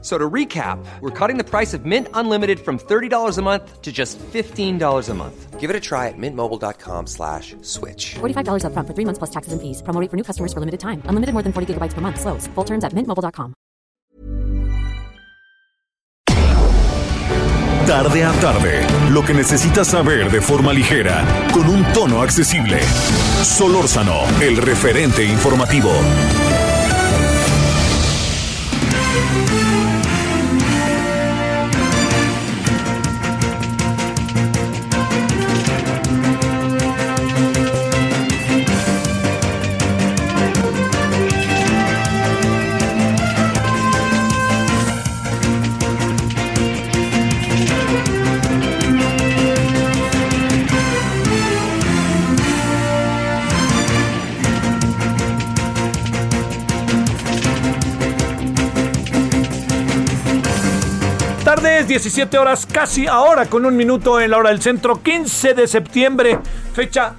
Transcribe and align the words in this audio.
So 0.00 0.16
to 0.16 0.30
recap, 0.30 0.78
we're 1.00 1.10
cutting 1.10 1.38
the 1.38 1.44
price 1.44 1.74
of 1.74 1.84
Mint 1.84 2.06
Unlimited 2.14 2.60
from 2.60 2.78
$30 2.78 3.36
a 3.36 3.42
month 3.42 3.82
to 3.82 3.90
just 3.90 4.16
$15 4.32 5.08
a 5.08 5.14
month. 5.14 5.58
Give 5.58 5.70
it 5.70 5.74
a 5.74 5.80
try 5.80 6.06
at 6.06 6.14
mintmobile.com 6.16 7.08
slash 7.08 7.56
switch. 7.62 8.14
$45 8.20 8.62
upfront 8.62 8.86
for 8.86 8.94
three 8.94 9.04
months 9.04 9.18
plus 9.18 9.30
taxes 9.30 9.52
and 9.52 9.60
fees. 9.60 9.82
Promo 9.82 10.00
rate 10.00 10.08
for 10.08 10.16
new 10.16 10.22
customers 10.22 10.52
for 10.52 10.60
limited 10.60 10.78
time. 10.78 11.02
Unlimited 11.06 11.32
more 11.32 11.42
than 11.42 11.52
40 11.52 11.74
gigabytes 11.74 11.94
per 11.94 12.00
month. 12.00 12.20
Slows. 12.20 12.46
Full 12.54 12.64
terms 12.64 12.84
at 12.84 12.92
mintmobile.com. 12.92 13.54
Tarde 17.88 18.22
a 18.22 18.32
tarde, 18.32 18.86
lo 19.08 19.22
que 19.22 19.32
necesitas 19.32 19.88
saber 19.88 20.30
de 20.30 20.42
forma 20.42 20.74
ligera, 20.74 21.24
con 21.54 21.66
un 21.70 21.82
tono 21.94 22.20
accesible. 22.20 22.82
Solórzano, 23.42 24.24
el 24.42 24.58
referente 24.58 25.24
informativo. 25.24 25.90
17 61.98 62.38
horas, 62.38 62.64
casi 62.64 63.08
ahora 63.08 63.46
con 63.46 63.66
un 63.66 63.76
minuto 63.76 64.20
en 64.20 64.30
la 64.30 64.38
hora 64.38 64.50
del 64.50 64.62
centro, 64.62 65.02
15 65.02 65.54
de 65.54 65.66
septiembre, 65.66 66.38
fecha 66.72 67.16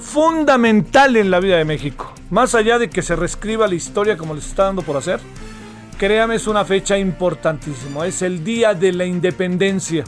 fundamental 0.00 1.16
en 1.16 1.30
la 1.30 1.38
vida 1.38 1.58
de 1.58 1.66
México. 1.66 2.14
Más 2.30 2.54
allá 2.54 2.78
de 2.78 2.88
que 2.88 3.02
se 3.02 3.14
reescriba 3.14 3.68
la 3.68 3.74
historia 3.74 4.16
como 4.16 4.32
les 4.32 4.46
está 4.46 4.64
dando 4.64 4.80
por 4.80 4.96
hacer, 4.96 5.20
créame, 5.98 6.36
es 6.36 6.46
una 6.46 6.64
fecha 6.64 6.96
importantísima. 6.96 8.06
Es 8.06 8.22
el 8.22 8.42
día 8.42 8.72
de 8.72 8.92
la 8.92 9.04
independencia. 9.04 10.04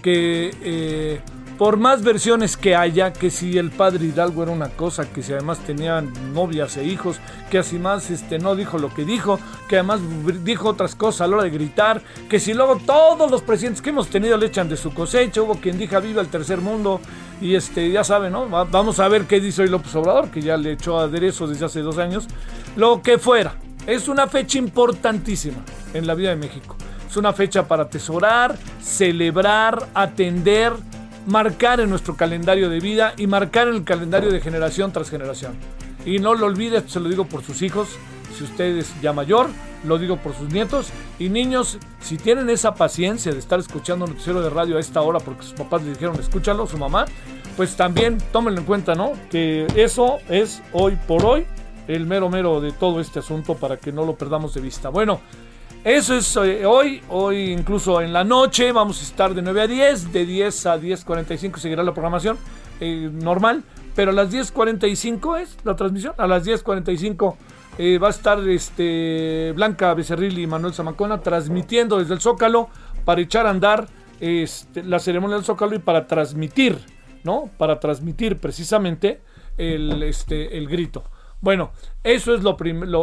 Que 0.00 0.54
eh, 0.62 1.20
por 1.58 1.78
más 1.78 2.02
versiones 2.02 2.56
que 2.56 2.76
haya, 2.76 3.12
que 3.12 3.30
si 3.30 3.56
el 3.56 3.70
padre 3.70 4.06
Hidalgo 4.06 4.42
era 4.42 4.52
una 4.52 4.68
cosa, 4.68 5.10
que 5.10 5.22
si 5.22 5.32
además 5.32 5.58
tenía 5.60 6.02
novias 6.02 6.76
e 6.76 6.84
hijos, 6.84 7.18
que 7.50 7.58
así 7.58 7.78
más 7.78 8.10
este, 8.10 8.38
no 8.38 8.54
dijo 8.54 8.78
lo 8.78 8.92
que 8.92 9.04
dijo, 9.04 9.38
que 9.68 9.76
además 9.76 10.00
dijo 10.44 10.68
otras 10.68 10.94
cosas 10.94 11.22
a 11.22 11.26
la 11.26 11.36
hora 11.36 11.44
de 11.44 11.50
gritar, 11.50 12.02
que 12.28 12.40
si 12.40 12.52
luego 12.52 12.76
todos 12.84 13.30
los 13.30 13.42
presidentes 13.42 13.80
que 13.80 13.90
hemos 13.90 14.08
tenido 14.08 14.36
le 14.36 14.46
echan 14.46 14.68
de 14.68 14.76
su 14.76 14.92
cosecha, 14.92 15.40
hubo 15.40 15.54
quien 15.54 15.78
diga 15.78 15.98
viva 16.00 16.20
el 16.20 16.28
tercer 16.28 16.60
mundo, 16.60 17.00
y 17.40 17.54
este, 17.54 17.90
ya 17.90 18.04
saben, 18.04 18.32
¿no? 18.32 18.48
Vamos 18.48 19.00
a 19.00 19.08
ver 19.08 19.24
qué 19.24 19.40
dice 19.40 19.62
hoy 19.62 19.68
López 19.68 19.94
Obrador, 19.94 20.30
que 20.30 20.42
ya 20.42 20.56
le 20.56 20.72
echó 20.72 20.98
aderezo 20.98 21.46
desde 21.46 21.64
hace 21.64 21.80
dos 21.80 21.96
años, 21.98 22.26
lo 22.76 23.00
que 23.02 23.18
fuera. 23.18 23.54
Es 23.86 24.08
una 24.08 24.26
fecha 24.26 24.58
importantísima 24.58 25.58
en 25.94 26.06
la 26.06 26.14
vida 26.14 26.30
de 26.30 26.36
México. 26.36 26.76
Es 27.08 27.16
una 27.16 27.32
fecha 27.32 27.68
para 27.68 27.84
atesorar, 27.84 28.58
celebrar, 28.82 29.88
atender, 29.94 30.72
marcar 31.26 31.80
en 31.80 31.90
nuestro 31.90 32.16
calendario 32.16 32.70
de 32.70 32.80
vida 32.80 33.14
y 33.16 33.26
marcar 33.26 33.68
en 33.68 33.74
el 33.74 33.84
calendario 33.84 34.30
de 34.30 34.40
generación 34.40 34.92
tras 34.92 35.10
generación. 35.10 35.54
Y 36.04 36.18
no 36.18 36.34
lo 36.34 36.46
olvides, 36.46 36.84
se 36.86 37.00
lo 37.00 37.08
digo 37.08 37.26
por 37.26 37.42
sus 37.42 37.62
hijos, 37.62 37.88
si 38.36 38.44
usted 38.44 38.76
es 38.76 38.94
ya 39.00 39.12
mayor, 39.12 39.48
lo 39.84 39.98
digo 39.98 40.18
por 40.18 40.34
sus 40.34 40.52
nietos. 40.52 40.90
Y 41.18 41.28
niños, 41.28 41.78
si 42.00 42.16
tienen 42.16 42.48
esa 42.50 42.74
paciencia 42.74 43.32
de 43.32 43.38
estar 43.38 43.58
escuchando 43.58 44.04
un 44.04 44.12
noticiero 44.12 44.40
de 44.40 44.50
radio 44.50 44.76
a 44.76 44.80
esta 44.80 45.00
hora 45.00 45.18
porque 45.18 45.42
sus 45.42 45.54
papás 45.54 45.82
le 45.82 45.90
dijeron 45.90 46.18
escúchalo, 46.20 46.66
su 46.66 46.78
mamá, 46.78 47.06
pues 47.56 47.76
también 47.76 48.18
tómenlo 48.32 48.60
en 48.60 48.66
cuenta, 48.66 48.94
¿no? 48.94 49.12
Que 49.30 49.66
eso 49.74 50.18
es 50.28 50.62
hoy 50.72 50.96
por 51.06 51.24
hoy 51.24 51.46
el 51.88 52.06
mero 52.06 52.28
mero 52.28 52.60
de 52.60 52.72
todo 52.72 53.00
este 53.00 53.20
asunto 53.20 53.54
para 53.54 53.76
que 53.76 53.92
no 53.92 54.04
lo 54.04 54.16
perdamos 54.16 54.54
de 54.54 54.60
vista. 54.60 54.90
Bueno, 54.90 55.20
eso 55.86 56.16
es 56.16 56.36
eh, 56.36 56.66
hoy, 56.66 57.00
hoy 57.08 57.52
incluso 57.52 58.00
en 58.02 58.12
la 58.12 58.24
noche 58.24 58.72
vamos 58.72 59.00
a 59.00 59.04
estar 59.04 59.32
de 59.32 59.40
9 59.40 59.62
a 59.62 59.66
10, 59.68 60.12
de 60.12 60.26
10 60.26 60.66
a 60.66 60.78
10.45 60.78 61.58
seguirá 61.58 61.84
la 61.84 61.92
programación 61.92 62.38
eh, 62.80 63.08
normal, 63.12 63.62
pero 63.94 64.10
a 64.10 64.14
las 64.14 64.32
10.45 64.32 65.40
es 65.40 65.56
la 65.62 65.76
transmisión, 65.76 66.12
a 66.18 66.26
las 66.26 66.44
10.45 66.44 67.36
eh, 67.78 67.98
va 67.98 68.08
a 68.08 68.10
estar 68.10 68.40
este, 68.48 69.52
Blanca 69.54 69.94
Becerril 69.94 70.36
y 70.40 70.48
Manuel 70.48 70.74
Zamacona 70.74 71.20
transmitiendo 71.20 72.00
desde 72.00 72.14
el 72.14 72.20
Zócalo 72.20 72.68
para 73.04 73.20
echar 73.20 73.46
a 73.46 73.50
andar 73.50 73.86
este, 74.18 74.82
la 74.82 74.98
ceremonia 74.98 75.36
del 75.36 75.44
Zócalo 75.44 75.76
y 75.76 75.78
para 75.78 76.08
transmitir, 76.08 76.80
¿no? 77.22 77.48
Para 77.58 77.78
transmitir 77.78 78.38
precisamente 78.38 79.20
el, 79.56 80.02
este, 80.02 80.58
el 80.58 80.66
grito. 80.66 81.04
Bueno, 81.46 81.70
eso 82.02 82.34
es 82.34 82.42
lo, 82.42 82.56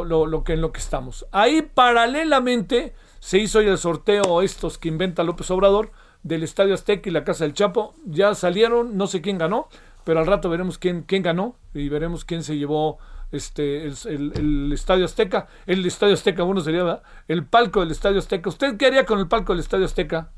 lo, 0.04 0.44
que 0.44 0.52
en 0.52 0.60
lo 0.60 0.74
que 0.74 0.82
estamos. 0.82 1.26
Ahí 1.32 1.62
paralelamente 1.62 2.94
se 3.20 3.38
hizo 3.38 3.62
el 3.62 3.78
sorteo 3.78 4.42
estos 4.42 4.78
que 4.78 4.90
inventa 4.90 5.24
López 5.24 5.50
Obrador 5.50 5.92
del 6.24 6.44
Estadio 6.44 6.74
Azteca 6.74 7.08
y 7.08 7.14
la 7.14 7.24
Casa 7.24 7.46
del 7.46 7.54
Chapo. 7.54 7.96
Ya 8.06 8.36
salieron, 8.36 8.98
no 8.98 9.08
sé 9.08 9.22
quién 9.22 9.38
ganó, 9.38 9.70
pero 10.04 10.20
al 10.20 10.26
rato 10.26 10.50
veremos 10.50 10.78
quién, 10.78 11.04
quién 11.04 11.24
ganó 11.24 11.56
y 11.74 11.88
veremos 11.88 12.26
quién 12.26 12.44
se 12.44 12.58
llevó 12.58 12.98
este 13.32 13.86
el, 13.86 14.72
Estadio 14.74 15.06
Azteca. 15.06 15.48
El 15.66 15.86
Estadio 15.86 16.16
Azteca, 16.16 16.44
bueno 16.44 16.60
sería, 16.60 16.84
¿verdad? 16.84 17.04
El 17.30 17.46
palco 17.46 17.80
del 17.80 17.92
Estadio 17.92 18.20
Azteca. 18.20 18.50
¿Usted 18.50 18.76
qué 18.76 18.88
haría 18.88 19.06
con 19.06 19.20
el 19.20 19.30
palco 19.30 19.54
del 19.54 19.62
Estadio 19.62 19.86
Azteca? 19.86 20.34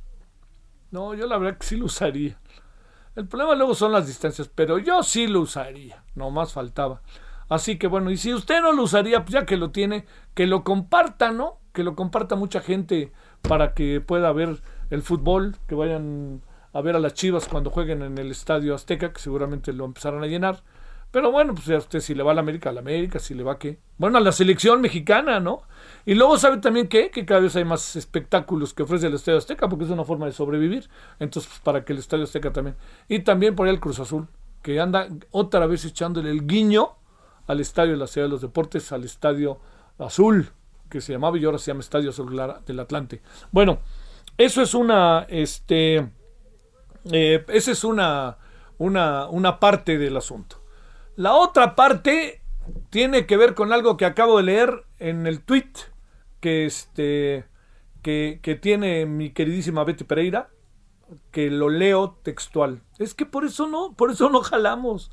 No, 0.91 1.15
yo 1.15 1.25
la 1.25 1.39
verdad 1.39 1.57
que 1.57 1.65
sí 1.65 1.75
lo 1.75 1.85
usaría. 1.85 2.37
El 3.15 3.27
problema 3.27 3.55
luego 3.55 3.73
son 3.73 3.91
las 3.91 4.05
distancias, 4.05 4.47
pero 4.53 4.77
yo 4.77 5.01
sí 5.01 5.25
lo 5.25 5.39
usaría, 5.39 6.03
no 6.13 6.29
más 6.29 6.53
faltaba. 6.53 7.01
Así 7.49 7.77
que 7.77 7.87
bueno, 7.87 8.09
y 8.11 8.17
si 8.17 8.33
usted 8.33 8.61
no 8.61 8.73
lo 8.73 8.83
usaría, 8.83 9.23
pues 9.23 9.33
ya 9.33 9.45
que 9.45 9.57
lo 9.57 9.71
tiene, 9.71 10.05
que 10.33 10.47
lo 10.47 10.63
comparta, 10.63 11.31
¿no? 11.31 11.59
Que 11.73 11.83
lo 11.83 11.95
comparta 11.95 12.35
mucha 12.35 12.59
gente 12.61 13.11
para 13.41 13.73
que 13.73 14.01
pueda 14.01 14.31
ver 14.31 14.61
el 14.89 15.01
fútbol, 15.01 15.55
que 15.67 15.75
vayan 15.75 16.41
a 16.73 16.81
ver 16.81 16.95
a 16.95 16.99
las 16.99 17.13
Chivas 17.13 17.47
cuando 17.47 17.69
jueguen 17.69 18.01
en 18.01 18.17
el 18.17 18.31
Estadio 18.31 18.73
Azteca, 18.75 19.13
que 19.13 19.19
seguramente 19.19 19.73
lo 19.73 19.85
empezarán 19.85 20.23
a 20.23 20.27
llenar. 20.27 20.63
Pero 21.11 21.31
bueno, 21.31 21.53
pues 21.53 21.67
ya 21.67 21.77
usted 21.77 22.01
si 22.01 22.13
le 22.13 22.23
va 22.23 22.31
a 22.31 22.35
la 22.35 22.41
América, 22.41 22.71
a 22.71 22.73
la 22.73 22.81
América, 22.81 23.19
si 23.19 23.33
le 23.33 23.43
va 23.43 23.53
a 23.53 23.57
qué. 23.57 23.79
Bueno, 23.97 24.17
a 24.17 24.21
la 24.21 24.33
selección 24.33 24.81
mexicana, 24.81 25.39
¿no? 25.39 25.61
Y 26.05 26.15
luego 26.15 26.37
sabe 26.37 26.57
también 26.57 26.89
que, 26.89 27.09
que 27.11 27.25
cada 27.25 27.39
vez 27.39 27.55
hay 27.55 27.63
más 27.63 27.95
espectáculos 27.95 28.73
que 28.73 28.83
ofrece 28.83 29.07
el 29.07 29.13
Estadio 29.13 29.37
Azteca, 29.37 29.69
porque 29.69 29.85
es 29.85 29.91
una 29.91 30.03
forma 30.03 30.25
de 30.25 30.33
sobrevivir. 30.33 30.89
Entonces, 31.19 31.49
pues, 31.49 31.61
para 31.61 31.85
que 31.85 31.93
el 31.93 31.99
Estadio 31.99 32.25
Azteca 32.25 32.51
también. 32.51 32.75
Y 33.07 33.19
también 33.19 33.55
por 33.55 33.67
ahí 33.67 33.73
el 33.73 33.79
Cruz 33.79 33.99
Azul, 33.99 34.27
que 34.61 34.81
anda 34.81 35.07
otra 35.31 35.67
vez 35.67 35.85
echándole 35.85 36.31
el 36.31 36.45
guiño 36.45 36.97
al 37.47 37.59
estadio 37.59 37.93
de 37.93 37.97
la 37.97 38.07
Ciudad 38.07 38.27
de 38.27 38.31
los 38.31 38.41
Deportes, 38.41 38.91
al 38.91 39.03
estadio 39.03 39.59
Azul, 39.97 40.49
que 40.89 41.01
se 41.01 41.13
llamaba 41.13 41.37
y 41.37 41.45
ahora 41.45 41.57
se 41.57 41.71
llama 41.71 41.81
Estadio 41.81 42.09
Azul 42.09 42.35
del 42.65 42.79
Atlante. 42.79 43.21
Bueno, 43.51 43.79
eso 44.37 44.61
es 44.61 44.73
una, 44.73 45.25
este, 45.29 46.09
eh, 47.11 47.45
esa 47.47 47.71
es 47.71 47.83
una, 47.83 48.37
una, 48.77 49.27
una 49.27 49.59
parte 49.59 49.97
del 49.97 50.17
asunto. 50.17 50.61
La 51.15 51.33
otra 51.33 51.75
parte 51.75 52.41
tiene 52.89 53.25
que 53.25 53.37
ver 53.37 53.53
con 53.53 53.71
algo 53.71 53.97
que 53.97 54.05
acabo 54.05 54.37
de 54.37 54.43
leer 54.43 54.85
en 54.99 55.27
el 55.27 55.41
tweet 55.41 55.71
que, 56.39 56.65
este, 56.65 57.45
que, 58.01 58.39
que 58.41 58.55
tiene 58.55 59.05
mi 59.05 59.31
queridísima 59.31 59.83
Betty 59.83 60.03
Pereira, 60.03 60.49
que 61.31 61.49
lo 61.49 61.69
leo 61.69 62.17
textual. 62.23 62.81
Es 62.99 63.13
que 63.13 63.25
por 63.25 63.45
eso 63.45 63.67
no, 63.67 63.93
por 63.93 64.11
eso 64.11 64.29
no 64.29 64.41
jalamos. 64.41 65.11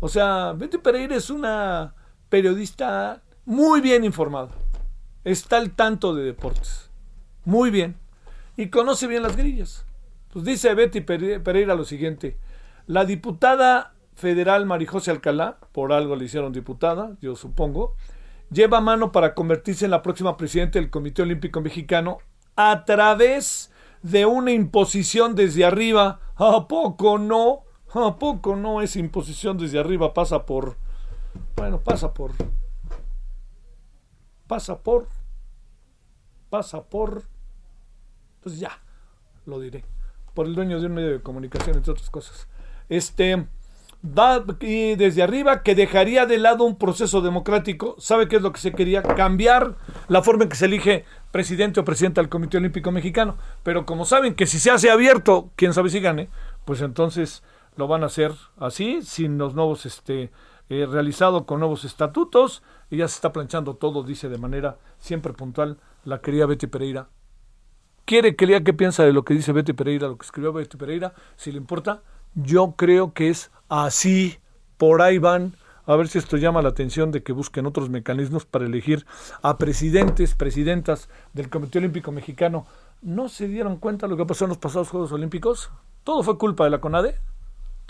O 0.00 0.08
sea, 0.08 0.52
Betty 0.52 0.78
Pereira 0.78 1.14
es 1.14 1.30
una 1.30 1.94
periodista 2.28 3.22
muy 3.44 3.80
bien 3.80 4.04
informada. 4.04 4.48
Está 5.24 5.58
al 5.58 5.72
tanto 5.72 6.14
de 6.14 6.24
deportes. 6.24 6.90
Muy 7.44 7.70
bien. 7.70 7.96
Y 8.56 8.68
conoce 8.68 9.06
bien 9.06 9.22
las 9.22 9.36
grillas. 9.36 9.84
Pues 10.32 10.44
dice 10.44 10.74
Betty 10.74 11.00
Pereira 11.02 11.74
lo 11.74 11.84
siguiente. 11.84 12.38
La 12.86 13.04
diputada 13.04 13.94
federal 14.14 14.66
Marijose 14.66 15.10
Alcalá, 15.10 15.58
por 15.72 15.92
algo 15.92 16.16
le 16.16 16.24
hicieron 16.24 16.52
diputada, 16.52 17.16
yo 17.20 17.36
supongo, 17.36 17.94
lleva 18.50 18.80
mano 18.80 19.12
para 19.12 19.34
convertirse 19.34 19.84
en 19.84 19.90
la 19.90 20.02
próxima 20.02 20.36
presidenta 20.36 20.78
del 20.78 20.90
Comité 20.90 21.22
Olímpico 21.22 21.60
Mexicano 21.60 22.18
a 22.56 22.84
través 22.84 23.72
de 24.02 24.26
una 24.26 24.52
imposición 24.52 25.34
desde 25.34 25.64
arriba. 25.64 26.20
¿A 26.36 26.68
poco 26.68 27.18
no? 27.18 27.64
¿A 27.94 28.16
poco 28.18 28.56
no 28.56 28.82
es 28.82 28.96
imposición 28.96 29.58
desde 29.58 29.78
arriba? 29.78 30.14
Pasa 30.14 30.46
por... 30.46 30.76
Bueno, 31.56 31.80
pasa 31.80 32.12
por... 32.12 32.32
Pasa 34.46 34.78
por... 34.78 35.08
pasa 36.50 36.82
por, 36.82 37.22
pues 38.42 38.58
ya, 38.58 38.80
lo 39.46 39.60
diré, 39.60 39.84
por 40.34 40.46
el 40.46 40.54
dueño 40.54 40.80
de 40.80 40.86
un 40.86 40.94
medio 40.94 41.12
de 41.12 41.22
comunicación, 41.22 41.76
entre 41.76 41.92
otras 41.92 42.10
cosas. 42.10 42.48
Este, 42.88 43.46
va 44.04 44.44
y 44.60 44.96
desde 44.96 45.22
arriba 45.22 45.62
que 45.62 45.74
dejaría 45.74 46.26
de 46.26 46.38
lado 46.38 46.64
un 46.64 46.76
proceso 46.76 47.20
democrático. 47.20 47.94
¿Sabe 47.98 48.28
qué 48.28 48.36
es 48.36 48.42
lo 48.42 48.52
que 48.52 48.60
se 48.60 48.72
quería? 48.72 49.02
Cambiar 49.02 49.76
la 50.08 50.22
forma 50.22 50.44
en 50.44 50.48
que 50.48 50.56
se 50.56 50.66
elige 50.66 51.04
presidente 51.30 51.80
o 51.80 51.84
presidenta 51.84 52.20
del 52.20 52.30
Comité 52.30 52.56
Olímpico 52.56 52.90
Mexicano. 52.90 53.36
Pero 53.62 53.86
como 53.86 54.04
saben 54.04 54.34
que 54.34 54.46
si 54.46 54.58
se 54.58 54.70
hace 54.70 54.90
abierto, 54.90 55.50
quién 55.54 55.72
sabe 55.74 55.90
si 55.90 56.00
gane, 56.00 56.28
pues 56.64 56.80
entonces 56.80 57.42
lo 57.76 57.88
van 57.88 58.02
a 58.02 58.06
hacer 58.06 58.32
así, 58.58 59.02
sin 59.02 59.38
los 59.38 59.54
nuevos, 59.54 59.86
este, 59.86 60.30
eh, 60.68 60.86
realizado 60.86 61.46
con 61.46 61.60
nuevos 61.60 61.84
estatutos, 61.84 62.62
y 62.90 62.98
ya 62.98 63.08
se 63.08 63.16
está 63.16 63.32
planchando 63.32 63.74
todo, 63.74 64.02
dice 64.02 64.28
de 64.28 64.38
manera 64.38 64.78
siempre 64.98 65.32
puntual 65.32 65.78
la 66.04 66.20
querida 66.20 66.46
Betty 66.46 66.66
Pereira. 66.66 67.08
¿Quiere 68.04 68.34
que 68.34 68.46
lea 68.46 68.64
qué 68.64 68.72
piensa 68.72 69.04
de 69.04 69.12
lo 69.12 69.24
que 69.24 69.34
dice 69.34 69.52
Betty 69.52 69.72
Pereira, 69.72 70.08
lo 70.08 70.18
que 70.18 70.26
escribió 70.26 70.52
Betty 70.52 70.76
Pereira? 70.76 71.14
Si 71.36 71.52
le 71.52 71.58
importa, 71.58 72.02
yo 72.34 72.74
creo 72.76 73.12
que 73.12 73.28
es 73.28 73.50
así, 73.68 74.38
por 74.76 75.02
ahí 75.02 75.18
van. 75.18 75.54
A 75.86 75.96
ver 75.96 76.08
si 76.08 76.18
esto 76.18 76.36
llama 76.36 76.62
la 76.62 76.68
atención 76.70 77.10
de 77.10 77.22
que 77.22 77.32
busquen 77.32 77.66
otros 77.66 77.88
mecanismos 77.88 78.44
para 78.46 78.66
elegir 78.66 79.06
a 79.42 79.58
presidentes, 79.58 80.34
presidentas 80.34 81.08
del 81.32 81.50
Comité 81.50 81.78
Olímpico 81.78 82.12
Mexicano. 82.12 82.66
¿No 83.02 83.28
se 83.28 83.48
dieron 83.48 83.76
cuenta 83.76 84.06
de 84.06 84.10
lo 84.10 84.16
que 84.16 84.26
pasó 84.26 84.44
en 84.44 84.50
los 84.50 84.58
pasados 84.58 84.90
Juegos 84.90 85.12
Olímpicos? 85.12 85.70
Todo 86.04 86.22
fue 86.22 86.38
culpa 86.38 86.64
de 86.64 86.70
la 86.70 86.80
CONADE. 86.80 87.16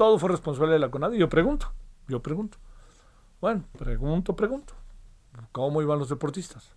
Todo 0.01 0.19
fue 0.19 0.31
responsabilidad 0.31 0.77
de 0.77 0.87
la 0.87 0.91
CONADE. 0.91 1.19
Yo 1.19 1.29
pregunto, 1.29 1.75
yo 2.09 2.23
pregunto. 2.23 2.57
Bueno, 3.39 3.65
pregunto, 3.79 4.35
pregunto. 4.35 4.73
¿Cómo 5.53 5.83
iban 5.83 5.99
los 5.99 6.09
deportistas? 6.09 6.73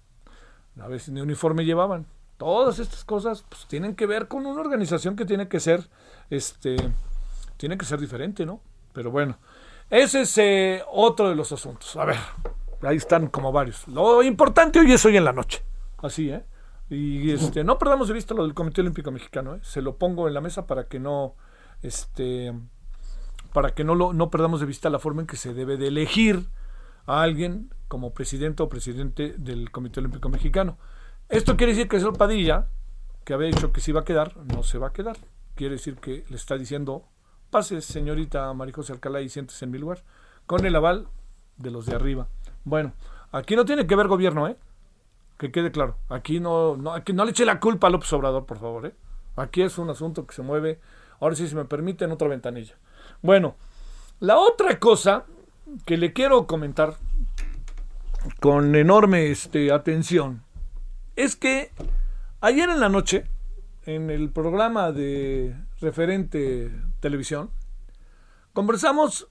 A 0.78 0.90
veces 0.90 1.14
ni 1.14 1.22
uniforme 1.22 1.64
llevaban. 1.64 2.06
Todas 2.36 2.80
estas 2.80 3.06
cosas 3.06 3.46
pues, 3.48 3.66
tienen 3.68 3.96
que 3.96 4.08
ver 4.08 4.28
con 4.28 4.46
una 4.46 4.60
organización 4.60 5.16
que 5.16 5.24
tiene 5.24 5.48
que 5.48 5.62
ser, 5.62 5.90
este, 6.30 6.76
tiene 7.56 7.78
que 7.78 7.86
ser 7.86 8.02
diferente, 8.02 8.46
¿no? 8.46 8.60
Pero 8.92 9.10
bueno, 9.10 9.38
ese 9.90 10.24
es 10.24 10.38
eh, 10.38 10.84
otro 10.92 11.30
de 11.30 11.36
los 11.36 11.50
asuntos. 11.54 11.96
A 11.96 12.04
ver, 12.04 12.18
ahí 12.82 12.98
están 12.98 13.28
como 13.28 13.54
varios. 13.54 13.88
Lo 13.88 14.22
importante 14.22 14.82
hoy 14.82 14.92
es 14.92 15.06
hoy 15.06 15.16
en 15.16 15.24
la 15.24 15.32
noche. 15.32 15.64
Así, 16.00 16.30
¿eh? 16.30 16.44
Y 16.90 17.32
este, 17.32 17.64
no 17.64 17.80
perdamos 17.80 18.10
de 18.10 18.16
vista 18.16 18.34
lo 18.34 18.44
del 18.44 18.54
Comité 18.54 18.82
Olímpico 18.82 19.12
Mexicano, 19.12 19.56
¿eh? 19.56 19.60
Se 19.62 19.82
lo 19.82 19.96
pongo 19.96 20.28
en 20.28 20.34
la 20.34 20.42
mesa 20.42 20.68
para 20.68 20.90
que 20.90 21.00
no, 21.00 21.36
este, 21.82 22.54
para 23.54 23.74
que 23.74 23.84
no, 23.84 23.96
lo, 23.96 24.14
no 24.14 24.30
perdamos 24.30 24.60
de 24.60 24.66
vista 24.66 24.90
la 24.90 25.00
forma 25.00 25.22
en 25.22 25.28
que 25.28 25.38
se 25.38 25.54
debe 25.54 25.78
de 25.78 25.88
elegir 25.88 26.48
a 27.06 27.22
alguien 27.22 27.74
como 27.88 28.14
presidente 28.14 28.64
o 28.64 28.70
presidente 28.70 29.36
del 29.38 29.72
Comité 29.72 30.00
Olímpico 30.00 30.30
Mexicano. 30.30 30.78
Esto 31.30 31.56
quiere 31.56 31.74
decir 31.74 31.88
que 31.88 31.98
el 31.98 32.14
Padilla, 32.14 32.68
que 33.24 33.34
había 33.34 33.48
dicho 33.48 33.72
que 33.72 33.82
se 33.82 33.92
iba 33.92 34.02
a 34.02 34.06
quedar, 34.06 34.36
no 34.38 34.64
se 34.64 34.78
va 34.78 34.88
a 34.88 34.94
quedar. 34.94 35.18
Quiere 35.56 35.76
decir 35.76 35.96
que 35.98 36.26
le 36.28 36.36
está 36.36 36.58
diciendo, 36.58 37.06
pase 37.50 37.82
señorita 37.82 38.52
María 38.54 38.74
José 38.74 38.94
Alcalá 38.94 39.22
y 39.22 39.30
siéntese 39.30 39.66
en 39.66 39.72
mi 39.72 39.78
lugar, 39.78 40.04
con 40.46 40.66
el 40.66 40.76
aval 40.76 41.08
de 41.58 41.72
los 41.72 41.86
de 41.86 41.96
arriba. 41.96 42.28
Bueno, 42.64 42.94
aquí 43.32 43.56
no 43.56 43.66
tiene 43.66 43.86
que 43.86 43.96
ver 43.96 44.08
gobierno, 44.08 44.48
¿eh? 44.48 44.58
Que 45.38 45.52
quede 45.52 45.72
claro. 45.72 45.98
Aquí 46.10 46.40
no, 46.40 46.76
no, 46.78 46.94
aquí 46.94 47.14
no 47.14 47.26
le 47.26 47.32
eche 47.32 47.46
la 47.46 47.60
culpa 47.60 47.88
a 47.88 47.90
López 47.90 48.12
Obrador, 48.14 48.46
por 48.46 48.58
favor, 48.58 48.88
¿eh? 48.88 48.96
Aquí 49.36 49.62
es 49.62 49.78
un 49.78 49.90
asunto 49.90 50.26
que 50.26 50.34
se 50.34 50.42
mueve, 50.42 50.80
ahora 51.20 51.36
sí, 51.36 51.48
si 51.48 51.56
me 51.56 51.66
permiten, 51.66 52.12
otra 52.12 52.28
ventanilla. 52.28 52.76
Bueno, 53.24 53.56
la 54.20 54.38
otra 54.38 54.80
cosa 54.80 55.24
que 55.86 55.96
le 55.96 56.12
quiero 56.12 56.46
comentar 56.46 56.98
con 58.42 58.76
enorme 58.76 59.32
este, 59.32 59.72
atención 59.72 60.44
es 61.16 61.38
que 61.38 61.72
ayer 62.42 62.70
en 62.70 62.82
la 62.82 62.90
noche, 62.90 63.24
en 63.86 64.10
el 64.10 64.30
programa 64.30 64.92
de 64.92 65.56
referente 65.80 66.70
televisión, 67.00 67.50
conversamos 68.52 69.30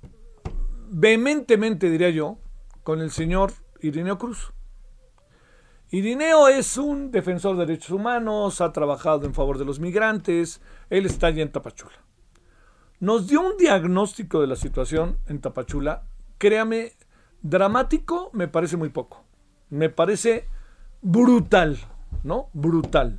vehementemente, 0.88 1.90
diría 1.90 2.08
yo, 2.08 2.38
con 2.84 3.02
el 3.02 3.10
señor 3.10 3.52
Irineo 3.82 4.16
Cruz. 4.16 4.54
Irineo 5.90 6.48
es 6.48 6.78
un 6.78 7.10
defensor 7.10 7.58
de 7.58 7.66
derechos 7.66 7.90
humanos, 7.90 8.62
ha 8.62 8.72
trabajado 8.72 9.26
en 9.26 9.34
favor 9.34 9.58
de 9.58 9.66
los 9.66 9.80
migrantes, 9.80 10.62
él 10.88 11.04
está 11.04 11.26
allí 11.26 11.42
en 11.42 11.52
Tapachula. 11.52 12.02
Nos 13.02 13.26
dio 13.26 13.40
un 13.40 13.56
diagnóstico 13.56 14.40
de 14.40 14.46
la 14.46 14.54
situación 14.54 15.18
en 15.26 15.40
Tapachula, 15.40 16.04
créame, 16.38 16.92
dramático 17.42 18.30
me 18.32 18.46
parece 18.46 18.76
muy 18.76 18.90
poco. 18.90 19.24
Me 19.70 19.90
parece 19.90 20.46
brutal, 21.00 21.80
¿no? 22.22 22.48
Brutal. 22.52 23.18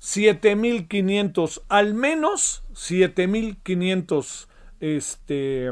7500, 0.00 1.62
al 1.68 1.94
menos 1.94 2.64
7500, 2.72 4.48
este, 4.80 5.70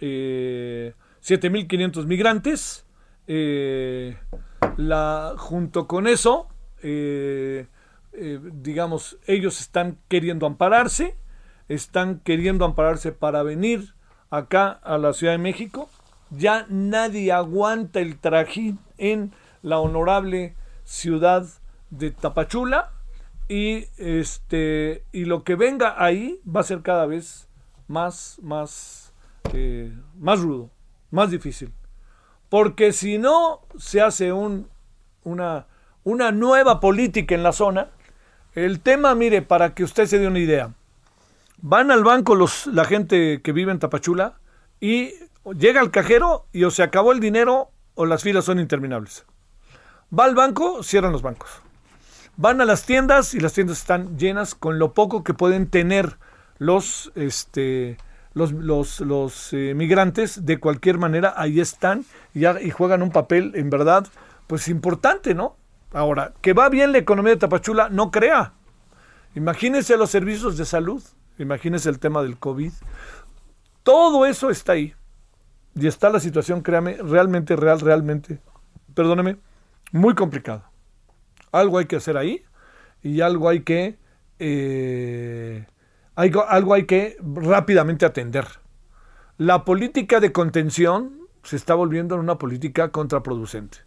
eh, 0.00 0.94
7500 1.20 2.06
migrantes. 2.06 2.86
Eh, 3.26 4.16
la, 4.78 5.34
junto 5.36 5.86
con 5.86 6.06
eso, 6.06 6.48
eh, 6.82 7.66
eh, 8.14 8.40
digamos, 8.50 9.18
ellos 9.26 9.60
están 9.60 9.98
queriendo 10.08 10.46
ampararse, 10.46 11.16
están 11.74 12.20
queriendo 12.20 12.64
ampararse 12.64 13.12
para 13.12 13.42
venir 13.42 13.94
acá 14.30 14.70
a 14.82 14.98
la 14.98 15.12
Ciudad 15.12 15.34
de 15.34 15.38
México. 15.38 15.88
Ya 16.30 16.66
nadie 16.68 17.32
aguanta 17.32 18.00
el 18.00 18.18
trajín 18.18 18.78
en 18.98 19.32
la 19.62 19.78
honorable 19.78 20.54
ciudad 20.84 21.46
de 21.90 22.10
Tapachula 22.10 22.90
y 23.48 23.86
este 23.98 25.04
y 25.12 25.24
lo 25.24 25.44
que 25.44 25.56
venga 25.56 26.02
ahí 26.02 26.40
va 26.44 26.60
a 26.60 26.64
ser 26.64 26.80
cada 26.82 27.06
vez 27.06 27.48
más 27.86 28.38
más 28.42 29.12
eh, 29.52 29.92
más 30.18 30.40
rudo 30.40 30.70
más 31.10 31.30
difícil 31.30 31.72
porque 32.48 32.92
si 32.92 33.18
no 33.18 33.60
se 33.78 34.00
hace 34.00 34.32
un, 34.32 34.68
una, 35.24 35.66
una 36.04 36.32
nueva 36.32 36.80
política 36.80 37.34
en 37.34 37.42
la 37.42 37.52
zona 37.52 37.88
el 38.54 38.80
tema 38.80 39.14
mire 39.14 39.42
para 39.42 39.74
que 39.74 39.84
usted 39.84 40.06
se 40.06 40.18
dé 40.18 40.26
una 40.26 40.38
idea 40.38 40.74
van 41.62 41.90
al 41.90 42.04
banco 42.04 42.34
los 42.34 42.66
la 42.66 42.84
gente 42.84 43.40
que 43.40 43.52
vive 43.52 43.72
en 43.72 43.78
Tapachula 43.78 44.34
y 44.80 45.12
llega 45.56 45.80
al 45.80 45.90
cajero 45.90 46.46
y 46.52 46.64
o 46.64 46.70
se 46.70 46.82
acabó 46.82 47.12
el 47.12 47.20
dinero 47.20 47.70
o 47.94 48.04
las 48.04 48.22
filas 48.22 48.44
son 48.44 48.58
interminables 48.58 49.24
Va 50.16 50.26
al 50.26 50.34
banco, 50.34 50.82
cierran 50.82 51.12
los 51.12 51.22
bancos. 51.22 51.62
Van 52.36 52.60
a 52.60 52.66
las 52.66 52.84
tiendas 52.84 53.32
y 53.32 53.40
las 53.40 53.54
tiendas 53.54 53.78
están 53.78 54.18
llenas 54.18 54.54
con 54.54 54.78
lo 54.78 54.92
poco 54.92 55.24
que 55.24 55.32
pueden 55.32 55.68
tener 55.70 56.18
los, 56.58 57.10
este, 57.14 57.96
los, 58.34 58.52
los, 59.00 59.52
eh, 59.54 59.72
migrantes. 59.74 60.44
De 60.44 60.60
cualquier 60.60 60.98
manera, 60.98 61.32
ahí 61.34 61.60
están 61.60 62.04
y, 62.34 62.46
y 62.46 62.70
juegan 62.70 63.02
un 63.02 63.10
papel, 63.10 63.52
en 63.54 63.70
verdad, 63.70 64.06
pues 64.48 64.68
importante, 64.68 65.34
¿no? 65.34 65.56
Ahora, 65.94 66.34
que 66.42 66.52
va 66.52 66.68
bien 66.68 66.92
la 66.92 66.98
economía 66.98 67.32
de 67.32 67.38
Tapachula, 67.38 67.88
no 67.88 68.10
crea. 68.10 68.52
Imagínense 69.34 69.96
los 69.96 70.10
servicios 70.10 70.58
de 70.58 70.66
salud, 70.66 71.02
imagínense 71.38 71.88
el 71.88 71.98
tema 71.98 72.22
del 72.22 72.38
COVID. 72.38 72.72
Todo 73.82 74.26
eso 74.26 74.50
está 74.50 74.72
ahí. 74.72 74.94
Y 75.74 75.86
está 75.86 76.10
la 76.10 76.20
situación, 76.20 76.60
créame, 76.60 76.98
realmente, 77.02 77.56
real, 77.56 77.80
realmente, 77.80 78.40
perdóneme, 78.94 79.38
muy 79.90 80.14
complicado. 80.14 80.64
Algo 81.50 81.78
hay 81.78 81.86
que 81.86 81.96
hacer 81.96 82.16
ahí 82.16 82.44
y 83.02 83.22
algo 83.22 83.48
hay 83.48 83.62
que, 83.62 83.98
eh, 84.38 85.66
algo, 86.14 86.46
algo 86.46 86.74
hay 86.74 86.84
que 86.84 87.16
rápidamente 87.20 88.04
atender. 88.04 88.46
La 89.38 89.64
política 89.64 90.20
de 90.20 90.30
contención 90.30 91.22
se 91.42 91.56
está 91.56 91.74
volviendo 91.74 92.14
en 92.14 92.20
una 92.20 92.38
política 92.38 92.90
contraproducente 92.90 93.78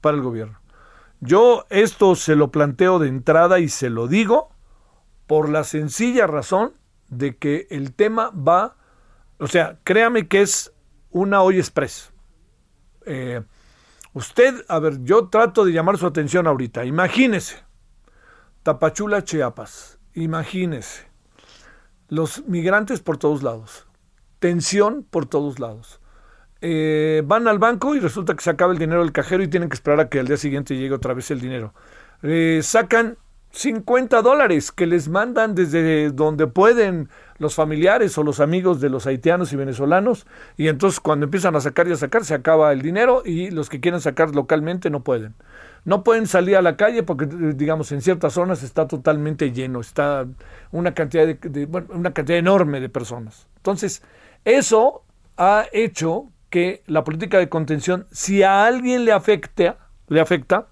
para 0.00 0.16
el 0.16 0.22
gobierno. 0.22 0.60
Yo 1.20 1.66
esto 1.70 2.14
se 2.14 2.36
lo 2.36 2.50
planteo 2.50 2.98
de 2.98 3.08
entrada 3.08 3.58
y 3.58 3.68
se 3.68 3.90
lo 3.90 4.06
digo 4.06 4.49
por 5.30 5.48
la 5.48 5.62
sencilla 5.62 6.26
razón 6.26 6.72
de 7.06 7.36
que 7.36 7.68
el 7.70 7.94
tema 7.94 8.30
va, 8.30 8.74
o 9.38 9.46
sea, 9.46 9.78
créame 9.84 10.26
que 10.26 10.42
es 10.42 10.72
una 11.12 11.40
hoy 11.40 11.58
express. 11.58 12.10
Eh, 13.06 13.40
Usted, 14.12 14.64
a 14.66 14.80
ver, 14.80 15.04
yo 15.04 15.28
trato 15.28 15.64
de 15.64 15.72
llamar 15.72 15.96
su 15.96 16.04
atención 16.04 16.48
ahorita. 16.48 16.84
Imagínese, 16.84 17.62
Tapachula, 18.64 19.22
Chiapas. 19.22 20.00
Imagínese. 20.14 21.08
Los 22.08 22.44
migrantes 22.48 22.98
por 22.98 23.16
todos 23.16 23.44
lados. 23.44 23.86
Tensión 24.40 25.06
por 25.08 25.26
todos 25.26 25.60
lados. 25.60 26.00
Eh, 26.60 27.22
van 27.24 27.46
al 27.46 27.60
banco 27.60 27.94
y 27.94 28.00
resulta 28.00 28.34
que 28.34 28.42
se 28.42 28.50
acaba 28.50 28.72
el 28.72 28.80
dinero 28.80 29.02
del 29.02 29.12
cajero 29.12 29.44
y 29.44 29.48
tienen 29.48 29.68
que 29.68 29.74
esperar 29.74 30.00
a 30.00 30.08
que 30.08 30.18
al 30.18 30.26
día 30.26 30.36
siguiente 30.36 30.76
llegue 30.76 30.92
otra 30.92 31.14
vez 31.14 31.30
el 31.30 31.40
dinero. 31.40 31.72
Eh, 32.22 32.62
sacan 32.64 33.16
50 33.52 34.22
dólares 34.22 34.70
que 34.70 34.86
les 34.86 35.08
mandan 35.08 35.54
desde 35.54 36.10
donde 36.10 36.46
pueden 36.46 37.08
los 37.38 37.54
familiares 37.54 38.16
o 38.16 38.22
los 38.22 38.38
amigos 38.38 38.80
de 38.80 38.90
los 38.90 39.06
haitianos 39.06 39.52
y 39.52 39.56
venezolanos 39.56 40.26
y 40.56 40.68
entonces 40.68 41.00
cuando 41.00 41.24
empiezan 41.24 41.56
a 41.56 41.60
sacar 41.60 41.88
y 41.88 41.92
a 41.92 41.96
sacar 41.96 42.24
se 42.24 42.34
acaba 42.34 42.72
el 42.72 42.80
dinero 42.80 43.22
y 43.24 43.50
los 43.50 43.68
que 43.68 43.80
quieren 43.80 44.00
sacar 44.00 44.34
localmente 44.34 44.88
no 44.88 45.02
pueden. 45.02 45.34
No 45.84 46.04
pueden 46.04 46.26
salir 46.26 46.56
a 46.56 46.62
la 46.62 46.76
calle 46.76 47.02
porque 47.02 47.26
digamos 47.26 47.90
en 47.90 48.02
ciertas 48.02 48.34
zonas 48.34 48.62
está 48.62 48.86
totalmente 48.86 49.50
lleno, 49.50 49.80
está 49.80 50.26
una 50.70 50.94
cantidad 50.94 51.26
de, 51.26 51.68
una 51.88 52.12
cantidad 52.12 52.38
enorme 52.38 52.80
de 52.80 52.88
personas. 52.88 53.48
Entonces, 53.56 54.02
eso 54.44 55.02
ha 55.36 55.66
hecho 55.72 56.30
que 56.50 56.82
la 56.86 57.02
política 57.02 57.38
de 57.38 57.48
contención 57.48 58.06
si 58.12 58.42
a 58.42 58.64
alguien 58.66 59.04
le 59.04 59.12
afecta, 59.12 59.78
le 60.08 60.20
afecta 60.20 60.66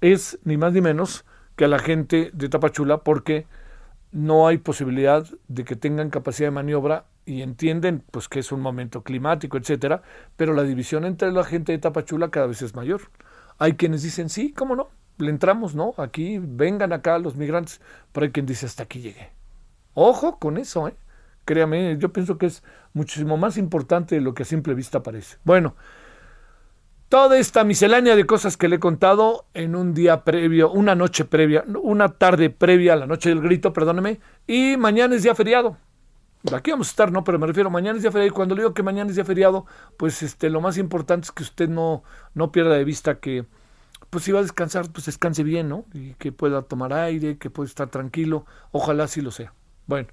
es 0.00 0.38
ni 0.44 0.56
más 0.56 0.72
ni 0.74 0.80
menos 0.80 1.24
que 1.56 1.64
a 1.64 1.68
la 1.68 1.78
gente 1.78 2.30
de 2.32 2.48
Tapachula 2.48 2.98
porque 2.98 3.46
no 4.12 4.46
hay 4.46 4.58
posibilidad 4.58 5.26
de 5.48 5.64
que 5.64 5.76
tengan 5.76 6.10
capacidad 6.10 6.48
de 6.48 6.52
maniobra 6.52 7.04
y 7.26 7.42
entienden 7.42 8.02
pues 8.10 8.28
que 8.28 8.38
es 8.38 8.52
un 8.52 8.60
momento 8.60 9.02
climático, 9.02 9.56
etcétera, 9.56 10.02
pero 10.36 10.54
la 10.54 10.62
división 10.62 11.04
entre 11.04 11.32
la 11.32 11.44
gente 11.44 11.72
de 11.72 11.78
Tapachula 11.78 12.30
cada 12.30 12.46
vez 12.46 12.62
es 12.62 12.74
mayor. 12.74 13.02
Hay 13.58 13.74
quienes 13.74 14.02
dicen, 14.02 14.28
"Sí, 14.28 14.52
cómo 14.52 14.76
no, 14.76 14.88
le 15.18 15.30
entramos, 15.30 15.74
¿no? 15.74 15.94
Aquí 15.96 16.38
vengan 16.40 16.92
acá 16.92 17.18
los 17.18 17.36
migrantes", 17.36 17.80
pero 18.12 18.26
hay 18.26 18.32
quien 18.32 18.46
dice, 18.46 18.66
"Hasta 18.66 18.84
aquí 18.84 19.00
llegué." 19.00 19.30
Ojo 19.94 20.38
con 20.38 20.58
eso, 20.58 20.88
¿eh? 20.88 20.94
Créame, 21.44 21.96
yo 21.98 22.12
pienso 22.12 22.38
que 22.38 22.46
es 22.46 22.62
muchísimo 22.94 23.36
más 23.36 23.56
importante 23.56 24.14
de 24.14 24.20
lo 24.20 24.34
que 24.34 24.44
a 24.44 24.46
simple 24.46 24.74
vista 24.74 25.02
parece. 25.02 25.38
Bueno, 25.44 25.74
toda 27.08 27.38
esta 27.38 27.64
miscelánea 27.64 28.16
de 28.16 28.26
cosas 28.26 28.56
que 28.56 28.68
le 28.68 28.76
he 28.76 28.80
contado 28.80 29.46
en 29.54 29.76
un 29.76 29.94
día 29.94 30.24
previo, 30.24 30.70
una 30.70 30.94
noche 30.94 31.24
previa, 31.24 31.64
una 31.82 32.10
tarde 32.10 32.50
previa 32.50 32.94
a 32.94 32.96
la 32.96 33.06
noche 33.06 33.28
del 33.28 33.40
grito, 33.40 33.72
perdóneme, 33.72 34.20
y 34.46 34.76
mañana 34.76 35.14
es 35.14 35.22
día 35.22 35.34
feriado. 35.34 35.76
Aquí 36.52 36.70
vamos 36.70 36.88
a 36.88 36.90
estar, 36.90 37.10
no, 37.10 37.24
pero 37.24 37.38
me 37.38 37.46
refiero, 37.46 37.70
mañana 37.70 37.96
es 37.96 38.02
día 38.02 38.12
feriado, 38.12 38.28
y 38.28 38.34
cuando 38.34 38.54
le 38.54 38.62
digo 38.62 38.74
que 38.74 38.82
mañana 38.82 39.10
es 39.10 39.16
día 39.16 39.24
feriado, 39.24 39.66
pues 39.96 40.22
este, 40.22 40.50
lo 40.50 40.60
más 40.60 40.76
importante 40.76 41.26
es 41.26 41.32
que 41.32 41.42
usted 41.42 41.68
no, 41.68 42.02
no 42.34 42.52
pierda 42.52 42.74
de 42.74 42.84
vista 42.84 43.18
que, 43.18 43.46
pues 44.10 44.24
si 44.24 44.32
va 44.32 44.40
a 44.40 44.42
descansar, 44.42 44.90
pues 44.92 45.06
descanse 45.06 45.42
bien, 45.42 45.68
¿no? 45.68 45.84
Y 45.94 46.14
que 46.14 46.32
pueda 46.32 46.62
tomar 46.62 46.92
aire, 46.92 47.38
que 47.38 47.48
pueda 47.48 47.68
estar 47.68 47.88
tranquilo, 47.88 48.44
ojalá 48.72 49.08
sí 49.08 49.20
lo 49.20 49.30
sea. 49.30 49.54
Bueno. 49.86 50.08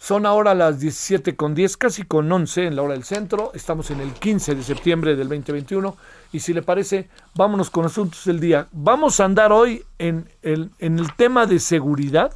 Son 0.00 0.24
ahora 0.24 0.54
las 0.54 0.80
17 0.80 1.36
con 1.36 1.54
10, 1.54 1.76
casi 1.76 2.04
con 2.04 2.32
11 2.32 2.68
en 2.68 2.74
la 2.74 2.80
hora 2.80 2.94
del 2.94 3.04
centro. 3.04 3.50
Estamos 3.52 3.90
en 3.90 4.00
el 4.00 4.14
15 4.14 4.54
de 4.54 4.62
septiembre 4.62 5.14
del 5.14 5.28
2021. 5.28 5.94
Y 6.32 6.40
si 6.40 6.54
le 6.54 6.62
parece, 6.62 7.10
vámonos 7.34 7.68
con 7.68 7.84
asuntos 7.84 8.24
del 8.24 8.40
día. 8.40 8.66
Vamos 8.72 9.20
a 9.20 9.26
andar 9.26 9.52
hoy 9.52 9.84
en 9.98 10.26
el, 10.40 10.70
en 10.78 10.98
el 10.98 11.14
tema 11.16 11.44
de 11.44 11.58
seguridad, 11.58 12.32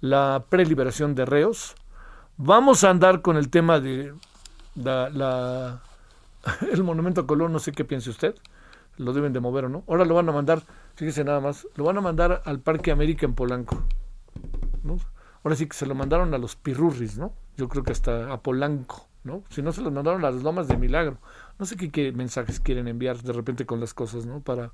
la 0.00 0.44
preliberación 0.48 1.16
de 1.16 1.24
reos. 1.24 1.74
Vamos 2.36 2.84
a 2.84 2.90
andar 2.90 3.22
con 3.22 3.36
el 3.36 3.50
tema 3.50 3.80
de 3.80 4.14
la, 4.76 5.82
el 6.72 6.84
monumento 6.84 7.22
a 7.22 7.26
Colón, 7.26 7.52
no 7.52 7.58
sé 7.58 7.72
qué 7.72 7.84
piense 7.84 8.08
usted. 8.08 8.36
Lo 8.98 9.12
deben 9.12 9.32
de 9.32 9.40
mover 9.40 9.64
o 9.64 9.68
no. 9.68 9.82
Ahora 9.88 10.04
lo 10.04 10.14
van 10.14 10.28
a 10.28 10.32
mandar, 10.32 10.62
fíjese 10.94 11.24
nada 11.24 11.40
más, 11.40 11.66
lo 11.74 11.82
van 11.82 11.98
a 11.98 12.00
mandar 12.00 12.42
al 12.44 12.60
Parque 12.60 12.92
América 12.92 13.26
en 13.26 13.34
Polanco. 13.34 13.82
¿no? 14.84 14.98
Ahora 15.44 15.56
sí 15.56 15.66
que 15.66 15.76
se 15.76 15.86
lo 15.86 15.94
mandaron 15.94 16.34
a 16.34 16.38
los 16.38 16.56
pirurris, 16.56 17.18
¿no? 17.18 17.32
Yo 17.56 17.68
creo 17.68 17.84
que 17.84 17.92
hasta 17.92 18.32
a 18.32 18.40
Polanco, 18.40 19.06
¿no? 19.22 19.44
Si 19.50 19.62
no 19.62 19.72
se 19.72 19.82
los 19.82 19.92
mandaron 19.92 20.24
a 20.24 20.30
las 20.30 20.42
lomas 20.42 20.66
de 20.66 20.76
Milagro. 20.76 21.18
No 21.58 21.66
sé 21.66 21.76
qué, 21.76 22.12
mensajes 22.12 22.60
quieren 22.60 22.88
enviar 22.88 23.18
de 23.18 23.32
repente 23.32 23.66
con 23.66 23.78
las 23.78 23.92
cosas, 23.92 24.24
¿no? 24.26 24.40
Para 24.40 24.72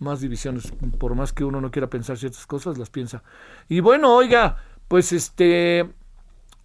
más 0.00 0.20
divisiones, 0.20 0.72
por 0.98 1.14
más 1.14 1.32
que 1.32 1.44
uno 1.44 1.60
no 1.60 1.70
quiera 1.70 1.88
pensar 1.88 2.18
ciertas 2.18 2.46
cosas, 2.46 2.76
las 2.76 2.90
piensa. 2.90 3.22
Y 3.68 3.80
bueno, 3.80 4.14
oiga, 4.14 4.58
pues 4.88 5.12
este, 5.12 5.88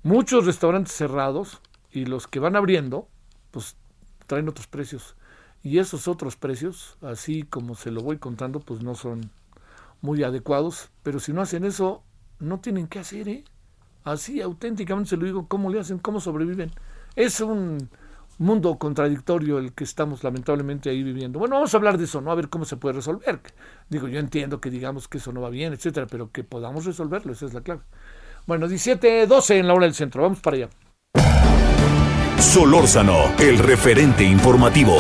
muchos 0.02 0.46
restaurantes 0.46 0.94
cerrados 0.94 1.62
y 1.92 2.06
los 2.06 2.28
que 2.28 2.40
van 2.40 2.56
abriendo, 2.56 3.08
pues 3.52 3.78
traen 4.26 4.50
otros 4.50 4.68
precios. 4.68 5.16
Y 5.62 5.80
esos 5.80 6.08
otros 6.08 6.36
precios, 6.36 6.98
así 7.02 7.44
como 7.44 7.76
se 7.76 7.92
lo 7.92 8.02
voy 8.02 8.18
contando, 8.18 8.60
pues 8.60 8.82
no 8.82 8.96
son 8.96 9.32
muy 10.02 10.24
adecuados. 10.24 10.90
Pero 11.04 11.20
si 11.20 11.34
no 11.34 11.42
hacen 11.42 11.66
eso, 11.66 12.04
no 12.40 12.60
tienen 12.60 12.88
qué 12.88 13.00
hacer, 13.00 13.30
¿eh? 13.30 13.44
Así 14.04 14.42
auténticamente 14.42 15.10
se 15.10 15.18
lo 15.18 15.26
digo, 15.26 15.48
¿cómo 15.48 15.70
le 15.70 15.80
hacen? 15.80 15.98
¿Cómo 15.98 16.20
sobreviven? 16.20 16.72
Es 17.16 17.42
un 17.42 17.90
mundo 18.38 18.78
contradictorio 18.78 19.58
el 19.58 19.74
que 19.74 19.84
estamos 19.84 20.24
lamentablemente 20.24 20.90
ahí 20.90 21.04
viviendo. 21.04 21.40
Bueno, 21.40 21.56
vamos 21.56 21.74
a 21.74 21.78
hablar 21.78 21.98
de 21.98 22.04
eso, 22.04 22.22
¿no? 22.22 22.32
A 22.32 22.36
ver 22.36 22.50
cómo 22.50 22.66
se 22.66 22.78
puede 22.78 22.96
resolver. 22.96 23.40
Digo, 23.90 24.08
yo 24.08 24.20
entiendo 24.20 24.62
que 24.62 24.70
digamos 24.70 25.08
que 25.08 25.18
eso 25.18 25.32
no 25.32 25.42
va 25.42 25.50
bien, 25.50 25.74
etcétera, 25.74 26.08
pero 26.08 26.32
que 26.32 26.44
podamos 26.44 26.86
resolverlo, 26.86 27.34
esa 27.34 27.46
es 27.46 27.54
la 27.54 27.62
clave. 27.62 27.82
Bueno, 28.46 28.68
17, 28.68 29.26
12 29.26 29.58
en 29.58 29.68
la 29.68 29.74
hora 29.74 29.86
del 29.86 29.96
centro, 29.96 30.22
vamos 30.22 30.40
para 30.40 30.58
allá. 30.58 30.70
Solórzano, 32.38 33.34
el 33.40 33.58
referente 33.58 34.24
informativo. 34.24 34.98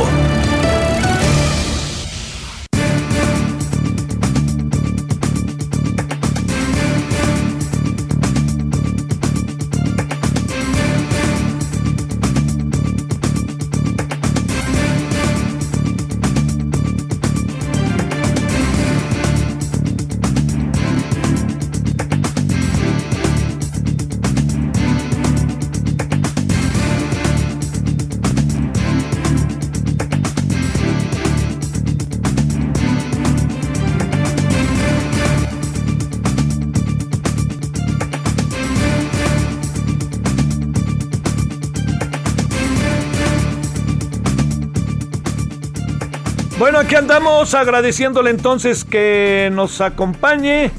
Aquí 46.85 46.93
andamos 46.93 47.55
agradeciéndole 47.55 48.29
entonces 48.29 48.85
que 48.85 49.49
nos 49.51 49.81
acompañe. 49.81 50.71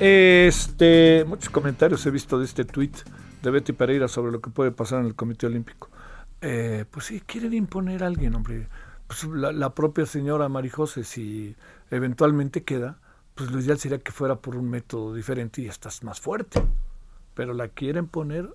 Este, 0.00 1.26
muchos 1.26 1.50
comentarios 1.50 2.06
he 2.06 2.10
visto 2.10 2.38
de 2.38 2.46
este 2.46 2.64
tweet 2.64 2.92
de 3.42 3.50
Betty 3.50 3.74
Pereira 3.74 4.08
sobre 4.08 4.32
lo 4.32 4.40
que 4.40 4.48
puede 4.48 4.70
pasar 4.70 5.00
en 5.00 5.06
el 5.06 5.14
Comité 5.14 5.46
Olímpico. 5.46 5.90
Eh, 6.40 6.86
pues 6.90 7.04
sí, 7.04 7.20
quieren 7.20 7.52
imponer 7.52 8.02
a 8.02 8.06
alguien, 8.06 8.34
hombre. 8.34 8.66
Pues 9.06 9.24
la, 9.24 9.74
propia 9.74 10.06
señora 10.06 10.48
Marijose, 10.48 11.04
si 11.04 11.54
eventualmente 11.90 12.64
queda, 12.64 12.98
pues 13.34 13.50
lo 13.50 13.60
ideal 13.60 13.78
sería 13.78 13.98
que 13.98 14.10
fuera 14.10 14.36
por 14.36 14.56
un 14.56 14.70
método 14.70 15.12
diferente 15.12 15.60
y 15.60 15.66
estás 15.66 16.02
más 16.02 16.18
fuerte. 16.18 16.62
Pero 17.34 17.52
la 17.52 17.68
quieren 17.68 18.06
poner 18.06 18.48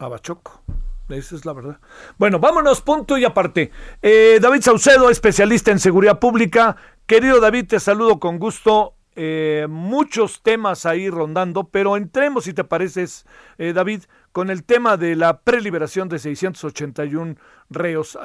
a 0.00 0.08
Bachoco. 0.08 0.64
Esa 1.08 1.36
es 1.36 1.44
la 1.44 1.52
verdad. 1.52 1.78
Bueno, 2.18 2.38
vámonos, 2.38 2.80
punto 2.80 3.18
y 3.18 3.24
aparte. 3.24 3.70
Eh, 4.00 4.38
David 4.40 4.62
Saucedo, 4.62 5.10
especialista 5.10 5.70
en 5.70 5.78
seguridad 5.78 6.18
pública. 6.18 6.76
Querido 7.06 7.40
David, 7.40 7.66
te 7.66 7.80
saludo 7.80 8.18
con 8.18 8.38
gusto. 8.38 8.94
Eh, 9.14 9.66
muchos 9.68 10.42
temas 10.42 10.86
ahí 10.86 11.10
rondando, 11.10 11.64
pero 11.64 11.98
entremos, 11.98 12.44
si 12.44 12.54
te 12.54 12.64
pareces, 12.64 13.26
eh, 13.58 13.74
David, 13.74 14.04
con 14.32 14.48
el 14.48 14.64
tema 14.64 14.96
de 14.96 15.16
la 15.16 15.40
preliberación 15.40 16.08
de 16.08 16.18
681 16.18 17.36
reos. 17.68 18.18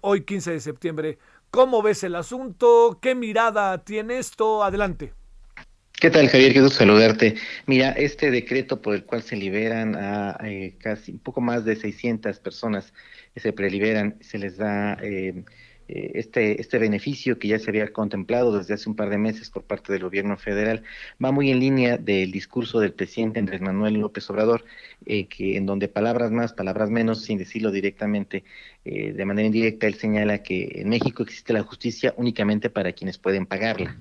hoy, 0.00 0.20
15 0.22 0.52
de 0.52 0.60
septiembre. 0.60 1.18
¿Cómo 1.50 1.82
ves 1.82 2.02
el 2.02 2.16
asunto? 2.16 2.98
¿Qué 3.00 3.14
mirada 3.14 3.78
tiene 3.84 4.18
esto? 4.18 4.64
Adelante. 4.64 5.14
¿Qué 6.02 6.10
tal, 6.10 6.28
Javier? 6.28 6.50
Quiero 6.50 6.68
saludarte. 6.68 7.36
Mira, 7.66 7.92
este 7.92 8.32
decreto 8.32 8.82
por 8.82 8.96
el 8.96 9.04
cual 9.04 9.22
se 9.22 9.36
liberan 9.36 9.94
a 9.94 10.36
eh, 10.42 10.74
casi 10.78 11.12
un 11.12 11.20
poco 11.20 11.40
más 11.40 11.64
de 11.64 11.76
600 11.76 12.40
personas 12.40 12.92
que 13.32 13.38
se 13.38 13.52
preliberan, 13.52 14.16
se 14.20 14.38
les 14.38 14.56
da 14.56 14.94
eh, 14.94 15.44
eh, 15.86 16.10
este, 16.14 16.60
este 16.60 16.78
beneficio 16.78 17.38
que 17.38 17.46
ya 17.46 17.60
se 17.60 17.70
había 17.70 17.92
contemplado 17.92 18.58
desde 18.58 18.74
hace 18.74 18.88
un 18.88 18.96
par 18.96 19.10
de 19.10 19.18
meses 19.18 19.48
por 19.48 19.62
parte 19.62 19.92
del 19.92 20.02
gobierno 20.02 20.36
federal, 20.36 20.82
va 21.24 21.30
muy 21.30 21.52
en 21.52 21.60
línea 21.60 21.98
del 21.98 22.32
discurso 22.32 22.80
del 22.80 22.94
presidente 22.94 23.38
Andrés 23.38 23.60
Manuel 23.60 23.94
López 23.94 24.28
Obrador, 24.28 24.64
que 25.06 25.56
en 25.56 25.66
donde 25.66 25.86
palabras 25.86 26.32
más, 26.32 26.52
palabras 26.52 26.90
menos, 26.90 27.22
sin 27.22 27.38
decirlo 27.38 27.70
directamente, 27.70 28.42
de 28.84 29.24
manera 29.24 29.46
indirecta, 29.46 29.86
él 29.86 29.94
señala 29.94 30.42
que 30.42 30.68
en 30.80 30.88
México 30.88 31.22
existe 31.22 31.52
la 31.52 31.62
justicia 31.62 32.12
únicamente 32.16 32.70
para 32.70 32.92
quienes 32.92 33.18
pueden 33.18 33.46
pagarla. 33.46 33.96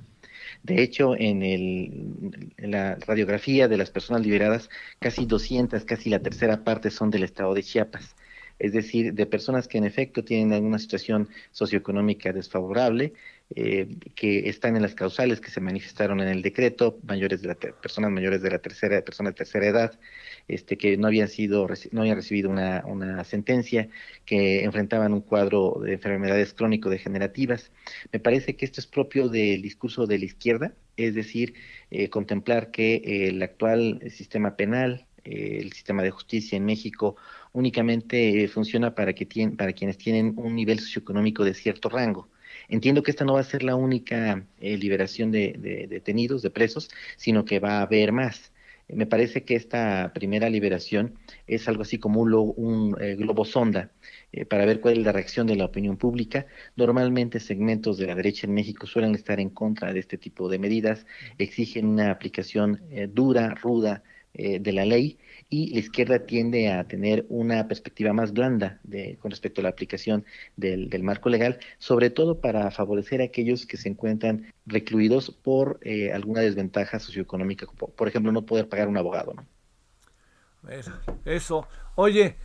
De 0.63 0.81
hecho, 0.83 1.15
en, 1.17 1.41
el, 1.43 2.53
la 2.57 2.95
radiografía 2.95 3.67
de 3.67 3.77
las 3.77 3.89
personas 3.91 4.21
liberadas, 4.23 4.69
casi 4.99 5.25
200, 5.25 5.83
casi 5.85 6.09
la 6.09 6.21
tercera 6.21 6.63
parte 6.63 6.91
son 6.91 7.09
del 7.09 7.23
estado 7.23 7.53
de 7.53 7.63
Chiapas. 7.63 8.15
Es 8.61 8.73
decir, 8.73 9.13
de 9.15 9.25
personas 9.25 9.67
que 9.67 9.79
en 9.79 9.85
efecto 9.85 10.23
tienen 10.23 10.53
alguna 10.53 10.77
situación 10.77 11.27
socioeconómica 11.51 12.31
desfavorable, 12.31 13.13
eh, 13.55 13.87
que 14.15 14.47
están 14.49 14.75
en 14.75 14.83
las 14.83 14.93
causales 14.93 15.41
que 15.41 15.49
se 15.49 15.59
manifestaron 15.59 16.19
en 16.21 16.27
el 16.27 16.43
decreto, 16.43 16.99
mayores 17.03 17.41
de 17.41 17.47
la 17.47 17.55
personas 17.55 18.11
mayores 18.11 18.43
de 18.43 18.51
la 18.51 18.59
tercera, 18.59 19.01
personas 19.01 19.33
de 19.33 19.37
tercera 19.37 19.65
edad, 19.65 19.99
este, 20.47 20.77
que 20.77 20.95
no 20.95 21.07
habían 21.07 21.27
sido, 21.27 21.67
no 21.91 22.01
habían 22.01 22.17
recibido 22.17 22.51
una, 22.51 22.83
una 22.85 23.23
sentencia, 23.23 23.89
que 24.25 24.63
enfrentaban 24.63 25.11
un 25.11 25.21
cuadro 25.21 25.81
de 25.83 25.93
enfermedades 25.93 26.53
crónico-degenerativas. 26.53 27.71
Me 28.13 28.19
parece 28.19 28.55
que 28.55 28.65
esto 28.65 28.79
es 28.79 28.85
propio 28.85 29.27
del 29.27 29.63
discurso 29.63 30.05
de 30.05 30.19
la 30.19 30.25
izquierda, 30.25 30.73
es 30.97 31.15
decir, 31.15 31.55
eh, 31.89 32.09
contemplar 32.09 32.69
que 32.69 33.27
el 33.27 33.41
actual 33.41 34.01
sistema 34.11 34.55
penal, 34.55 35.07
eh, 35.23 35.59
el 35.61 35.71
sistema 35.73 36.03
de 36.03 36.11
justicia 36.11 36.57
en 36.57 36.65
México 36.65 37.15
únicamente 37.53 38.47
funciona 38.47 38.95
para, 38.95 39.13
que 39.13 39.27
para 39.57 39.73
quienes 39.73 39.97
tienen 39.97 40.33
un 40.37 40.55
nivel 40.55 40.79
socioeconómico 40.79 41.43
de 41.43 41.53
cierto 41.53 41.89
rango. 41.89 42.29
Entiendo 42.69 43.03
que 43.03 43.11
esta 43.11 43.25
no 43.25 43.33
va 43.33 43.41
a 43.41 43.43
ser 43.43 43.63
la 43.63 43.75
única 43.75 44.45
eh, 44.59 44.77
liberación 44.77 45.31
de, 45.31 45.87
detenidos, 45.89 46.41
de 46.41 46.49
presos, 46.49 46.89
sino 47.17 47.45
que 47.45 47.59
va 47.59 47.79
a 47.79 47.81
haber 47.83 48.11
más. 48.11 48.51
Me 48.87 49.05
parece 49.05 49.43
que 49.43 49.55
esta 49.55 50.11
primera 50.13 50.49
liberación 50.49 51.17
es 51.47 51.67
algo 51.67 51.83
así 51.83 51.97
como 51.97 52.21
un, 52.21 52.33
un 52.33 52.97
eh, 53.01 53.15
globo 53.15 53.45
sonda 53.45 53.91
eh, 54.33 54.45
para 54.45 54.65
ver 54.65 54.81
cuál 54.81 54.97
es 54.97 55.05
la 55.05 55.13
reacción 55.13 55.47
de 55.47 55.55
la 55.55 55.65
opinión 55.65 55.97
pública. 55.97 56.45
Normalmente 56.75 57.39
segmentos 57.39 57.97
de 57.97 58.07
la 58.07 58.15
derecha 58.15 58.47
en 58.47 58.53
México 58.53 58.87
suelen 58.87 59.15
estar 59.15 59.39
en 59.39 59.49
contra 59.49 59.93
de 59.93 59.99
este 59.99 60.17
tipo 60.17 60.49
de 60.49 60.59
medidas, 60.59 61.05
exigen 61.37 61.87
una 61.87 62.11
aplicación 62.11 62.81
dura, 63.13 63.55
ruda 63.55 64.03
de 64.33 64.71
la 64.71 64.85
ley 64.85 65.19
y 65.51 65.73
la 65.73 65.79
izquierda 65.79 66.19
tiende 66.19 66.71
a 66.71 66.85
tener 66.85 67.25
una 67.27 67.67
perspectiva 67.67 68.13
más 68.13 68.31
blanda 68.31 68.79
con 69.19 69.29
respecto 69.29 69.59
a 69.59 69.63
la 69.63 69.69
aplicación 69.69 70.25
del, 70.55 70.89
marco 71.03 71.27
legal, 71.29 71.59
sobre 71.77 72.09
todo 72.09 72.39
para 72.39 72.71
favorecer 72.71 73.21
a 73.21 73.25
aquellos 73.25 73.65
que 73.65 73.75
se 73.75 73.89
encuentran 73.89 74.51
recluidos 74.65 75.29
por 75.29 75.79
eh, 75.83 76.13
alguna 76.13 76.39
desventaja 76.39 76.99
socioeconómica, 76.99 77.67
por 77.67 78.07
ejemplo, 78.07 78.31
no 78.31 78.45
poder 78.45 78.69
pagar 78.69 78.87
un 78.87 78.97
abogado. 78.97 79.33
¿no? 79.33 79.45
Eso. 81.25 81.67
Oye, 81.95 82.37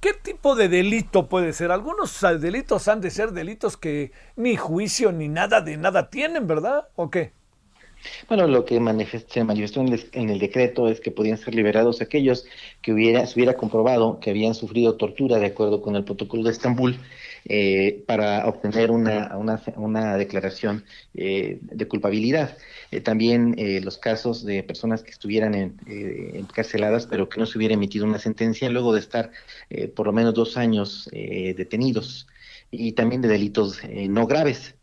¿Qué 0.00 0.14
tipo 0.14 0.56
de 0.56 0.68
delito 0.68 1.28
puede 1.28 1.52
ser? 1.52 1.70
Algunos 1.70 2.20
delitos 2.40 2.88
han 2.88 3.00
de 3.00 3.12
ser 3.12 3.30
delitos 3.30 3.76
que 3.76 4.10
ni 4.34 4.56
juicio 4.56 5.12
ni 5.12 5.28
nada 5.28 5.60
de 5.60 5.76
nada 5.76 6.10
tienen, 6.10 6.48
¿verdad? 6.48 6.88
¿O 6.96 7.08
qué? 7.08 7.32
Bueno, 8.28 8.46
lo 8.46 8.64
que 8.64 8.74
se 9.28 9.44
manifestó 9.44 9.80
en 9.80 10.30
el, 10.30 10.38
decreto 10.38 10.88
es 10.88 11.00
que 11.00 11.10
podían 11.10 11.38
ser 11.38 11.54
liberados 11.54 12.00
aquellos 12.00 12.44
que 12.80 12.92
hubiera, 12.92 13.26
se 13.26 13.34
hubiera 13.38 13.54
comprobado 13.54 14.18
que 14.20 14.30
habían 14.30 14.54
sufrido 14.54 14.96
tortura 14.96 15.38
de 15.38 15.46
acuerdo 15.46 15.82
con 15.82 15.96
el 15.96 16.04
protocolo 16.04 16.42
de 16.44 16.50
Estambul 16.50 16.98
eh, 17.44 18.04
para 18.06 18.46
obtener 18.46 18.90
una, 18.90 19.36
una, 19.76 20.16
declaración 20.16 20.84
eh, 21.14 21.58
de 21.60 21.88
culpabilidad. 21.88 22.56
Eh, 22.90 23.00
también 23.00 23.56
los 23.84 23.98
casos 23.98 24.44
de 24.44 24.62
personas 24.62 25.02
que 25.02 25.10
estuvieran 25.10 25.54
en, 25.54 25.76
encarceladas 25.86 27.06
pero 27.06 27.28
que 27.28 27.40
no 27.40 27.46
se 27.46 27.58
hubiera 27.58 27.74
emitido 27.74 28.04
una 28.04 28.18
sentencia 28.18 28.68
luego 28.70 28.92
de 28.92 29.00
estar 29.00 29.30
por 29.94 30.06
lo 30.06 30.12
menos 30.12 30.34
dos 30.34 30.56
años 30.56 31.08
detenidos 31.12 32.26
y 32.70 32.92
también 32.92 33.22
de 33.22 33.28
delitos 33.28 33.80
no 34.08 34.26
graves. 34.26 34.74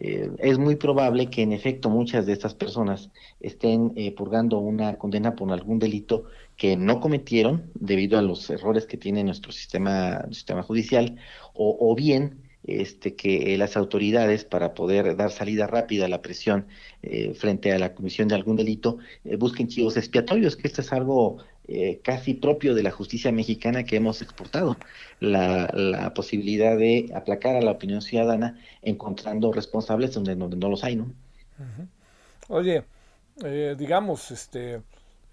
Eh, 0.00 0.30
es 0.38 0.58
muy 0.58 0.76
probable 0.76 1.28
que 1.28 1.42
en 1.42 1.52
efecto 1.52 1.90
muchas 1.90 2.24
de 2.24 2.32
estas 2.32 2.54
personas 2.54 3.10
estén 3.40 3.92
eh, 3.96 4.14
purgando 4.14 4.58
una 4.58 4.96
condena 4.96 5.34
por 5.34 5.50
algún 5.52 5.80
delito 5.80 6.26
que 6.56 6.76
no 6.76 7.00
cometieron 7.00 7.64
debido 7.74 8.16
a 8.16 8.22
los 8.22 8.48
errores 8.48 8.86
que 8.86 8.96
tiene 8.96 9.24
nuestro 9.24 9.50
sistema, 9.50 10.24
sistema 10.30 10.62
judicial, 10.62 11.16
o, 11.52 11.92
bien 11.96 12.42
este, 12.62 13.16
que 13.16 13.58
las 13.58 13.76
autoridades, 13.76 14.44
para 14.44 14.72
poder 14.74 15.16
dar 15.16 15.32
salida 15.32 15.66
rápida 15.66 16.04
a 16.04 16.08
la 16.08 16.22
presión 16.22 16.68
eh, 17.02 17.34
frente 17.34 17.72
a 17.72 17.78
la 17.80 17.94
comisión 17.94 18.28
de 18.28 18.36
algún 18.36 18.54
delito, 18.54 18.98
busquen 19.38 19.66
chivos 19.66 19.96
expiatorios, 19.96 20.54
que 20.54 20.68
esto 20.68 20.80
es 20.80 20.92
algo 20.92 21.38
eh, 21.68 22.00
casi 22.02 22.32
propio 22.32 22.74
de 22.74 22.82
la 22.82 22.90
justicia 22.90 23.30
mexicana 23.30 23.84
que 23.84 23.96
hemos 23.96 24.22
exportado, 24.22 24.78
la, 25.20 25.70
la, 25.74 26.14
posibilidad 26.14 26.78
de 26.78 27.10
aplacar 27.14 27.56
a 27.56 27.60
la 27.60 27.72
opinión 27.72 28.00
ciudadana 28.00 28.58
encontrando 28.80 29.52
responsables 29.52 30.14
donde, 30.14 30.34
no 30.34 30.68
los 30.70 30.82
hay, 30.82 30.96
¿no? 30.96 31.12
Oye, 32.48 32.84
eh, 33.44 33.76
digamos, 33.78 34.30
este, 34.30 34.80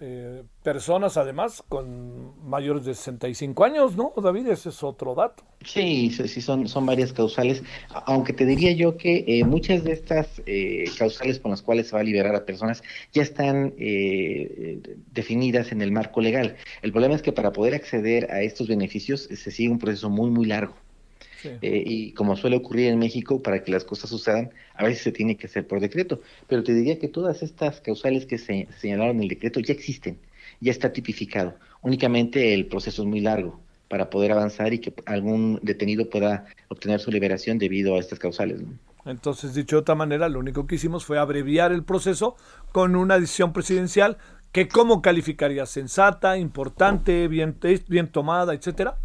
eh, 0.02 0.44
personas 0.62 1.16
además 1.16 1.64
con 1.70 2.34
mayores 2.48 2.84
de 2.84 2.94
65 2.96 3.64
años, 3.64 3.96
¿no, 3.96 4.14
David? 4.18 4.48
Ese 4.48 4.70
es 4.70 4.84
otro 4.84 5.16
dato. 5.16 5.44
Sí, 5.64 6.12
sí, 6.12 6.42
son, 6.42 6.68
son 6.68 6.86
varias 6.86 7.14
causales, 7.14 7.64
aunque 8.06 8.34
te 8.34 8.46
diría 8.46 8.74
yo 8.74 8.98
que 8.98 9.24
eh, 9.26 9.46
muchas 9.46 9.86
de 9.86 9.94
estas 9.94 10.42
eh, 10.46 10.86
causales 10.98 11.40
con 11.40 11.52
las 11.52 11.62
cuales 11.62 11.88
se 11.88 11.96
va 11.96 12.02
a 12.02 12.04
liberar 12.04 12.36
a 12.36 12.46
personas 12.46 12.84
ya 13.14 13.22
están 13.22 13.74
definidas 15.14 15.72
en 15.72 15.82
el 15.82 15.92
marco 15.92 16.20
legal. 16.20 16.58
El 16.82 16.92
problema 16.92 17.16
es 17.16 17.22
que 17.22 17.32
para 17.32 17.54
poder 17.54 17.74
acceder 17.74 18.30
a 18.32 18.42
estos 18.42 18.68
beneficios 18.68 19.22
se 19.22 19.52
sigue 19.52 19.70
un 19.70 19.80
proceso 19.80 20.10
muy, 20.10 20.30
muy 20.30 20.46
largo. 20.46 20.76
Eh, 21.44 21.84
y 21.86 22.12
como 22.14 22.36
suele 22.36 22.58
ocurrir 22.58 22.88
en 22.88 23.00
México, 23.00 23.42
para 23.42 23.64
que 23.64 23.72
las 23.72 23.84
cosas 23.84 24.10
sucedan, 24.10 24.52
a 24.74 24.84
veces 24.84 25.04
se 25.04 25.12
tiene 25.12 25.38
que 25.38 25.48
hacer 25.48 25.68
por 25.68 25.80
decreto. 25.80 26.22
Pero 26.48 26.64
te 26.64 26.74
diría 26.74 27.00
que 27.00 27.08
todas 27.08 27.44
estas 27.44 27.82
causales 27.82 28.26
que 28.26 28.38
se 28.38 28.68
señalaron 28.80 29.18
en 29.18 29.24
el 29.24 29.30
decreto 29.30 29.60
ya 29.60 29.74
existen, 29.74 30.18
ya 30.60 30.72
está 30.72 30.92
tipificado. 30.92 31.56
Únicamente 31.82 32.54
el 32.54 32.66
proceso 32.66 33.04
es 33.04 33.08
muy 33.08 33.22
largo 33.22 33.60
para 33.88 34.10
poder 34.10 34.32
avanzar 34.32 34.74
y 34.74 34.80
que 34.80 34.94
algún 35.06 35.60
detenido 35.62 36.10
pueda 36.10 36.46
obtener 36.70 37.00
su 37.00 37.12
liberación 37.12 37.60
debido 37.60 37.96
a 37.96 38.00
estas 38.00 38.18
causales. 38.18 38.62
Entonces, 39.06 39.54
dicho 39.54 39.76
de 39.76 39.82
otra 39.82 39.94
manera, 39.94 40.28
lo 40.30 40.40
único 40.40 40.66
que 40.66 40.76
hicimos 40.76 41.06
fue 41.06 41.20
abreviar 41.20 41.72
el 41.72 41.84
proceso 41.84 42.36
con 42.72 42.96
una 42.96 43.20
decisión 43.20 43.54
presidencial 43.54 44.18
que 44.52 44.68
cómo 44.68 45.04
calificaría 45.04 45.66
sensata, 45.68 46.38
importante, 46.38 47.28
bien, 47.28 47.58
bien 47.88 48.08
tomada, 48.08 48.56
etcétera. 48.56 48.98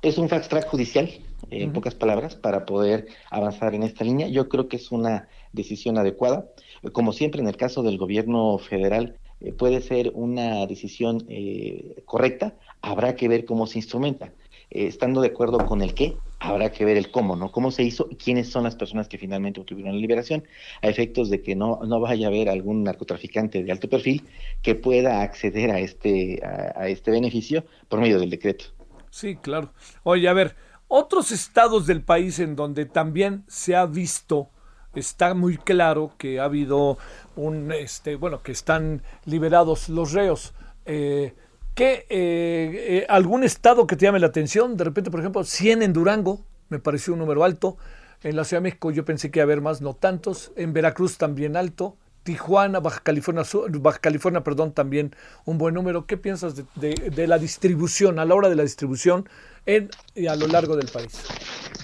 Es 0.00 0.16
un 0.16 0.28
fast 0.28 0.48
track 0.48 0.68
judicial 0.68 1.10
en 1.50 1.72
pocas 1.72 1.94
palabras, 1.94 2.36
para 2.36 2.66
poder 2.66 3.06
avanzar 3.30 3.74
en 3.74 3.82
esta 3.82 4.04
línea. 4.04 4.28
Yo 4.28 4.48
creo 4.48 4.68
que 4.68 4.76
es 4.76 4.92
una 4.92 5.28
decisión 5.52 5.98
adecuada. 5.98 6.46
Como 6.92 7.12
siempre, 7.12 7.40
en 7.40 7.48
el 7.48 7.56
caso 7.56 7.82
del 7.82 7.98
gobierno 7.98 8.58
federal, 8.58 9.18
eh, 9.40 9.52
puede 9.52 9.80
ser 9.80 10.12
una 10.14 10.66
decisión 10.66 11.24
eh, 11.28 12.02
correcta, 12.04 12.54
habrá 12.82 13.16
que 13.16 13.28
ver 13.28 13.44
cómo 13.44 13.66
se 13.66 13.78
instrumenta. 13.78 14.32
Eh, 14.70 14.86
estando 14.86 15.20
de 15.20 15.28
acuerdo 15.28 15.58
con 15.66 15.82
el 15.82 15.94
qué, 15.94 16.16
habrá 16.38 16.70
que 16.70 16.84
ver 16.84 16.96
el 16.96 17.10
cómo, 17.10 17.34
¿no? 17.34 17.50
Cómo 17.50 17.70
se 17.70 17.82
hizo 17.82 18.06
y 18.10 18.16
quiénes 18.16 18.48
son 18.50 18.64
las 18.64 18.76
personas 18.76 19.08
que 19.08 19.18
finalmente 19.18 19.60
obtuvieron 19.60 19.94
la 19.94 20.00
liberación, 20.00 20.44
a 20.82 20.88
efectos 20.88 21.30
de 21.30 21.42
que 21.42 21.56
no, 21.56 21.80
no 21.84 21.98
vaya 22.00 22.26
a 22.26 22.30
haber 22.30 22.48
algún 22.48 22.84
narcotraficante 22.84 23.64
de 23.64 23.72
alto 23.72 23.88
perfil 23.88 24.22
que 24.62 24.74
pueda 24.74 25.22
acceder 25.22 25.70
a 25.70 25.80
este, 25.80 26.40
a 26.44 26.88
este 26.88 27.10
beneficio 27.10 27.64
por 27.88 28.00
medio 28.00 28.20
del 28.20 28.30
decreto. 28.30 28.77
Sí, 29.10 29.36
claro. 29.36 29.72
Oye, 30.02 30.28
a 30.28 30.32
ver, 30.32 30.56
otros 30.88 31.32
estados 31.32 31.86
del 31.86 32.02
país 32.02 32.38
en 32.38 32.56
donde 32.56 32.86
también 32.86 33.44
se 33.46 33.76
ha 33.76 33.86
visto, 33.86 34.50
está 34.94 35.34
muy 35.34 35.56
claro 35.56 36.12
que 36.18 36.40
ha 36.40 36.44
habido 36.44 36.98
un, 37.36 37.72
este, 37.72 38.16
bueno, 38.16 38.42
que 38.42 38.52
están 38.52 39.02
liberados 39.24 39.88
los 39.88 40.12
reos. 40.12 40.54
Eh, 40.86 41.34
¿Qué, 41.74 42.06
eh, 42.08 42.86
eh, 42.88 43.06
¿Algún 43.08 43.44
estado 43.44 43.86
que 43.86 43.96
te 43.96 44.06
llame 44.06 44.18
la 44.18 44.26
atención? 44.28 44.76
De 44.76 44.84
repente, 44.84 45.10
por 45.10 45.20
ejemplo, 45.20 45.44
100 45.44 45.82
en 45.82 45.92
Durango, 45.92 46.44
me 46.68 46.78
pareció 46.78 47.12
un 47.12 47.20
número 47.20 47.44
alto. 47.44 47.76
En 48.22 48.34
la 48.34 48.44
Ciudad 48.44 48.60
de 48.60 48.64
México 48.64 48.90
yo 48.90 49.04
pensé 49.04 49.30
que 49.30 49.38
iba 49.38 49.44
a 49.44 49.46
haber 49.46 49.60
más, 49.60 49.80
no 49.80 49.94
tantos. 49.94 50.52
En 50.56 50.72
Veracruz 50.72 51.18
también 51.18 51.56
alto. 51.56 51.96
Tijuana, 52.28 52.78
Baja 52.78 53.00
California, 53.02 53.42
Baja 53.80 54.00
California, 54.00 54.44
perdón, 54.44 54.74
también 54.74 55.14
un 55.46 55.56
buen 55.56 55.72
número. 55.72 56.04
¿Qué 56.04 56.18
piensas 56.18 56.62
de, 56.74 57.26
la 57.26 57.38
distribución, 57.38 58.18
a 58.18 58.26
la 58.26 58.34
hora 58.34 58.50
de 58.50 58.54
la 58.54 58.64
distribución 58.64 59.26
en, 59.64 59.88
a 60.28 60.36
lo 60.36 60.46
largo 60.46 60.76
del 60.76 60.88
país? 60.88 61.24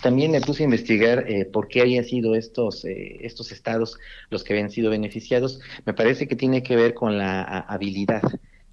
También 0.03 0.33
me 0.33 0.43
puse 0.43 0.63
a 0.63 0.65
investigar 0.65 1.25
eh, 1.31 1.47
por 1.47 1.67
qué 1.67 1.81
habían 1.81 2.05
sido 2.05 2.35
estos, 2.35 2.85
eh, 2.85 3.21
estos 3.23 3.53
estados 3.53 3.99
los 4.29 4.45
que 4.45 4.53
habían 4.53 4.71
sido 4.71 4.91
beneficiados. 4.91 5.61
Me 5.87 5.95
parece 5.95 6.29
que 6.29 6.37
tiene 6.37 6.63
que 6.63 6.77
ver 6.77 6.93
con 6.93 7.17
la 7.17 7.41
habilidad 7.61 8.21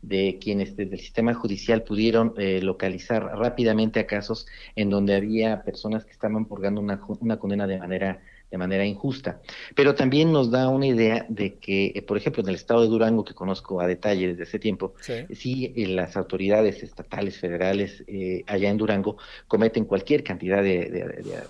de 0.01 0.39
quienes 0.41 0.75
desde 0.75 0.95
el 0.95 0.99
sistema 0.99 1.33
judicial 1.33 1.83
pudieron 1.83 2.33
eh, 2.37 2.59
localizar 2.61 3.23
rápidamente 3.37 4.01
a 4.01 4.07
casos 4.07 4.45
en 4.75 4.89
donde 4.89 5.15
había 5.15 5.63
personas 5.63 6.03
que 6.03 6.11
estaban 6.11 6.43
purgando 6.43 6.81
una, 6.81 6.99
una 7.21 7.39
condena 7.39 7.65
de 7.65 7.77
manera 7.77 8.19
de 8.51 8.57
manera 8.57 8.85
injusta. 8.85 9.41
Pero 9.75 9.95
también 9.95 10.31
nos 10.31 10.51
da 10.51 10.67
una 10.67 10.85
idea 10.85 11.25
de 11.29 11.55
que, 11.55 11.93
eh, 11.95 12.01
por 12.01 12.17
ejemplo, 12.17 12.43
en 12.43 12.49
el 12.49 12.55
estado 12.55 12.81
de 12.81 12.89
Durango, 12.89 13.23
que 13.23 13.33
conozco 13.33 13.79
a 13.79 13.87
detalle 13.87 14.27
desde 14.27 14.43
hace 14.43 14.59
tiempo, 14.59 14.93
sí, 15.33 15.73
eh, 15.75 15.87
las 15.87 16.17
autoridades 16.17 16.83
estatales, 16.83 17.37
federales, 17.37 18.03
eh, 18.07 18.43
allá 18.47 18.69
en 18.69 18.77
Durango, 18.77 19.17
cometen 19.47 19.85
cualquier 19.85 20.23
cantidad 20.23 20.61
de, 20.61 21.45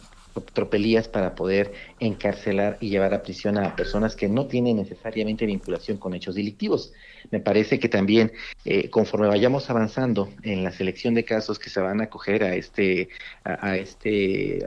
tropelías 0.53 1.09
para 1.09 1.35
poder 1.35 1.73
encarcelar 1.99 2.77
y 2.79 2.89
llevar 2.89 3.13
a 3.13 3.21
prisión 3.21 3.57
a 3.57 3.75
personas 3.75 4.15
que 4.15 4.29
no 4.29 4.45
tienen 4.45 4.77
necesariamente 4.77 5.45
vinculación 5.45 5.97
con 5.97 6.13
hechos 6.13 6.35
delictivos. 6.35 6.93
Me 7.31 7.41
parece 7.41 7.79
que 7.79 7.89
también 7.89 8.31
eh, 8.63 8.89
conforme 8.89 9.27
vayamos 9.27 9.69
avanzando 9.69 10.29
en 10.43 10.63
la 10.63 10.71
selección 10.71 11.15
de 11.15 11.25
casos 11.25 11.59
que 11.59 11.69
se 11.69 11.81
van 11.81 11.99
a 11.99 12.05
acoger 12.05 12.43
a 12.43 12.55
este 12.55 13.09
a, 13.43 13.75
este 13.75 14.63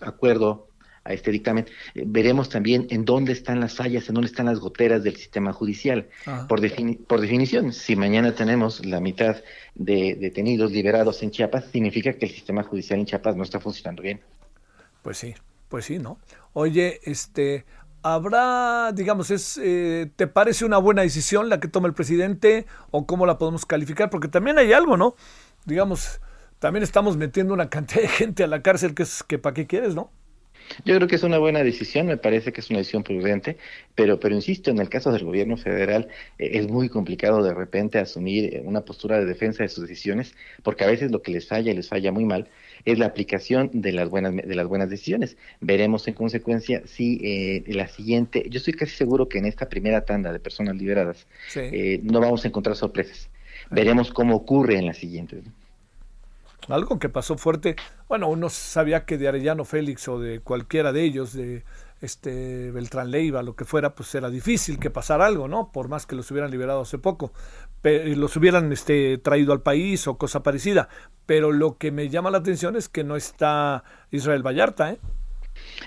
acuerdo 0.00 0.68
a 1.04 1.12
este 1.12 1.30
dictamen, 1.30 1.66
eh, 1.94 2.04
veremos 2.06 2.48
también 2.48 2.86
en 2.90 3.04
dónde 3.04 3.32
están 3.32 3.60
las 3.60 3.74
fallas, 3.74 4.08
en 4.08 4.14
dónde 4.14 4.28
están 4.28 4.46
las 4.46 4.58
goteras 4.58 5.02
del 5.02 5.16
sistema 5.16 5.52
judicial. 5.52 6.08
Ah. 6.26 6.46
Por, 6.48 6.60
por 7.06 7.20
definición, 7.20 7.72
si 7.72 7.94
mañana 7.94 8.34
tenemos 8.34 8.84
la 8.84 9.00
mitad 9.00 9.36
de 9.74 10.14
detenidos 10.14 10.72
liberados 10.72 11.22
en 11.22 11.30
Chiapas, 11.30 11.66
significa 11.70 12.14
que 12.14 12.26
el 12.26 12.32
sistema 12.32 12.62
judicial 12.62 12.98
en 12.98 13.06
Chiapas 13.06 13.36
no 13.36 13.42
está 13.42 13.60
funcionando 13.60 14.02
bien. 14.02 14.20
Pues 15.02 15.18
sí, 15.18 15.34
pues 15.68 15.84
sí, 15.84 15.98
¿no? 15.98 16.18
Oye, 16.54 17.00
este, 17.04 17.66
habrá, 18.02 18.92
digamos, 18.92 19.30
es, 19.30 19.60
eh, 19.62 20.10
¿te 20.16 20.26
parece 20.26 20.64
una 20.64 20.78
buena 20.78 21.02
decisión 21.02 21.50
la 21.50 21.60
que 21.60 21.68
toma 21.68 21.88
el 21.88 21.94
presidente 21.94 22.66
o 22.90 23.06
cómo 23.06 23.26
la 23.26 23.36
podemos 23.36 23.66
calificar? 23.66 24.08
Porque 24.08 24.28
también 24.28 24.58
hay 24.58 24.72
algo, 24.72 24.96
¿no? 24.96 25.16
Digamos, 25.66 26.20
también 26.58 26.82
estamos 26.82 27.18
metiendo 27.18 27.52
una 27.52 27.68
cantidad 27.68 28.00
de 28.00 28.08
gente 28.08 28.44
a 28.44 28.46
la 28.46 28.62
cárcel 28.62 28.94
que 28.94 29.02
es 29.02 29.22
que 29.22 29.38
para 29.38 29.52
qué 29.52 29.66
quieres, 29.66 29.94
¿no? 29.94 30.10
Yo 30.84 30.96
creo 30.96 31.08
que 31.08 31.16
es 31.16 31.22
una 31.22 31.38
buena 31.38 31.62
decisión, 31.62 32.06
me 32.06 32.16
parece 32.16 32.52
que 32.52 32.60
es 32.60 32.70
una 32.70 32.78
decisión 32.78 33.02
prudente, 33.02 33.56
pero, 33.94 34.18
pero 34.18 34.34
insisto, 34.34 34.70
en 34.70 34.78
el 34.78 34.88
caso 34.88 35.12
del 35.12 35.24
gobierno 35.24 35.56
federal 35.56 36.08
eh, 36.38 36.50
es 36.54 36.68
muy 36.68 36.88
complicado 36.88 37.42
de 37.42 37.54
repente 37.54 37.98
asumir 37.98 38.54
eh, 38.54 38.62
una 38.64 38.82
postura 38.82 39.18
de 39.18 39.26
defensa 39.26 39.62
de 39.62 39.68
sus 39.68 39.86
decisiones, 39.86 40.34
porque 40.62 40.84
a 40.84 40.86
veces 40.86 41.10
lo 41.10 41.22
que 41.22 41.32
les 41.32 41.46
falla 41.46 41.70
y 41.70 41.74
les 41.74 41.88
falla 41.88 42.12
muy 42.12 42.24
mal 42.24 42.48
es 42.84 42.98
la 42.98 43.06
aplicación 43.06 43.70
de 43.72 43.92
las 43.92 44.08
buenas 44.08 44.34
de 44.34 44.54
las 44.54 44.66
buenas 44.66 44.90
decisiones. 44.90 45.36
Veremos 45.60 46.06
en 46.08 46.14
consecuencia 46.14 46.82
si 46.86 47.20
eh, 47.22 47.64
la 47.68 47.88
siguiente, 47.88 48.46
yo 48.50 48.58
estoy 48.58 48.74
casi 48.74 48.94
seguro 48.96 49.28
que 49.28 49.38
en 49.38 49.46
esta 49.46 49.68
primera 49.68 50.04
tanda 50.04 50.32
de 50.32 50.40
personas 50.40 50.76
liberadas 50.76 51.26
no 52.02 52.20
vamos 52.20 52.44
a 52.44 52.48
encontrar 52.48 52.76
sorpresas. 52.76 53.30
Veremos 53.70 54.10
cómo 54.10 54.36
ocurre 54.36 54.76
en 54.76 54.86
las 54.86 54.98
siguientes. 54.98 55.44
Algo 56.68 56.98
que 56.98 57.08
pasó 57.08 57.36
fuerte, 57.36 57.76
bueno, 58.08 58.28
uno 58.28 58.48
sabía 58.48 59.04
que 59.04 59.18
de 59.18 59.28
Arellano 59.28 59.64
Félix 59.64 60.08
o 60.08 60.18
de 60.18 60.40
cualquiera 60.40 60.92
de 60.92 61.02
ellos, 61.02 61.34
de 61.34 61.64
este 62.00 62.70
Beltrán 62.70 63.10
Leiva, 63.10 63.42
lo 63.42 63.54
que 63.54 63.64
fuera, 63.64 63.94
pues 63.94 64.14
era 64.14 64.30
difícil 64.30 64.78
que 64.78 64.90
pasara 64.90 65.26
algo, 65.26 65.48
¿no? 65.48 65.72
Por 65.72 65.88
más 65.88 66.06
que 66.06 66.16
los 66.16 66.30
hubieran 66.30 66.50
liberado 66.50 66.80
hace 66.80 66.98
poco, 66.98 67.32
los 67.82 68.36
hubieran 68.36 68.72
este, 68.72 69.18
traído 69.18 69.52
al 69.52 69.62
país 69.62 70.06
o 70.06 70.16
cosa 70.16 70.42
parecida. 70.42 70.88
Pero 71.26 71.52
lo 71.52 71.76
que 71.76 71.90
me 71.90 72.08
llama 72.08 72.30
la 72.30 72.38
atención 72.38 72.76
es 72.76 72.88
que 72.88 73.04
no 73.04 73.16
está 73.16 73.84
Israel 74.10 74.42
Vallarta, 74.42 74.92
¿eh? 74.92 74.98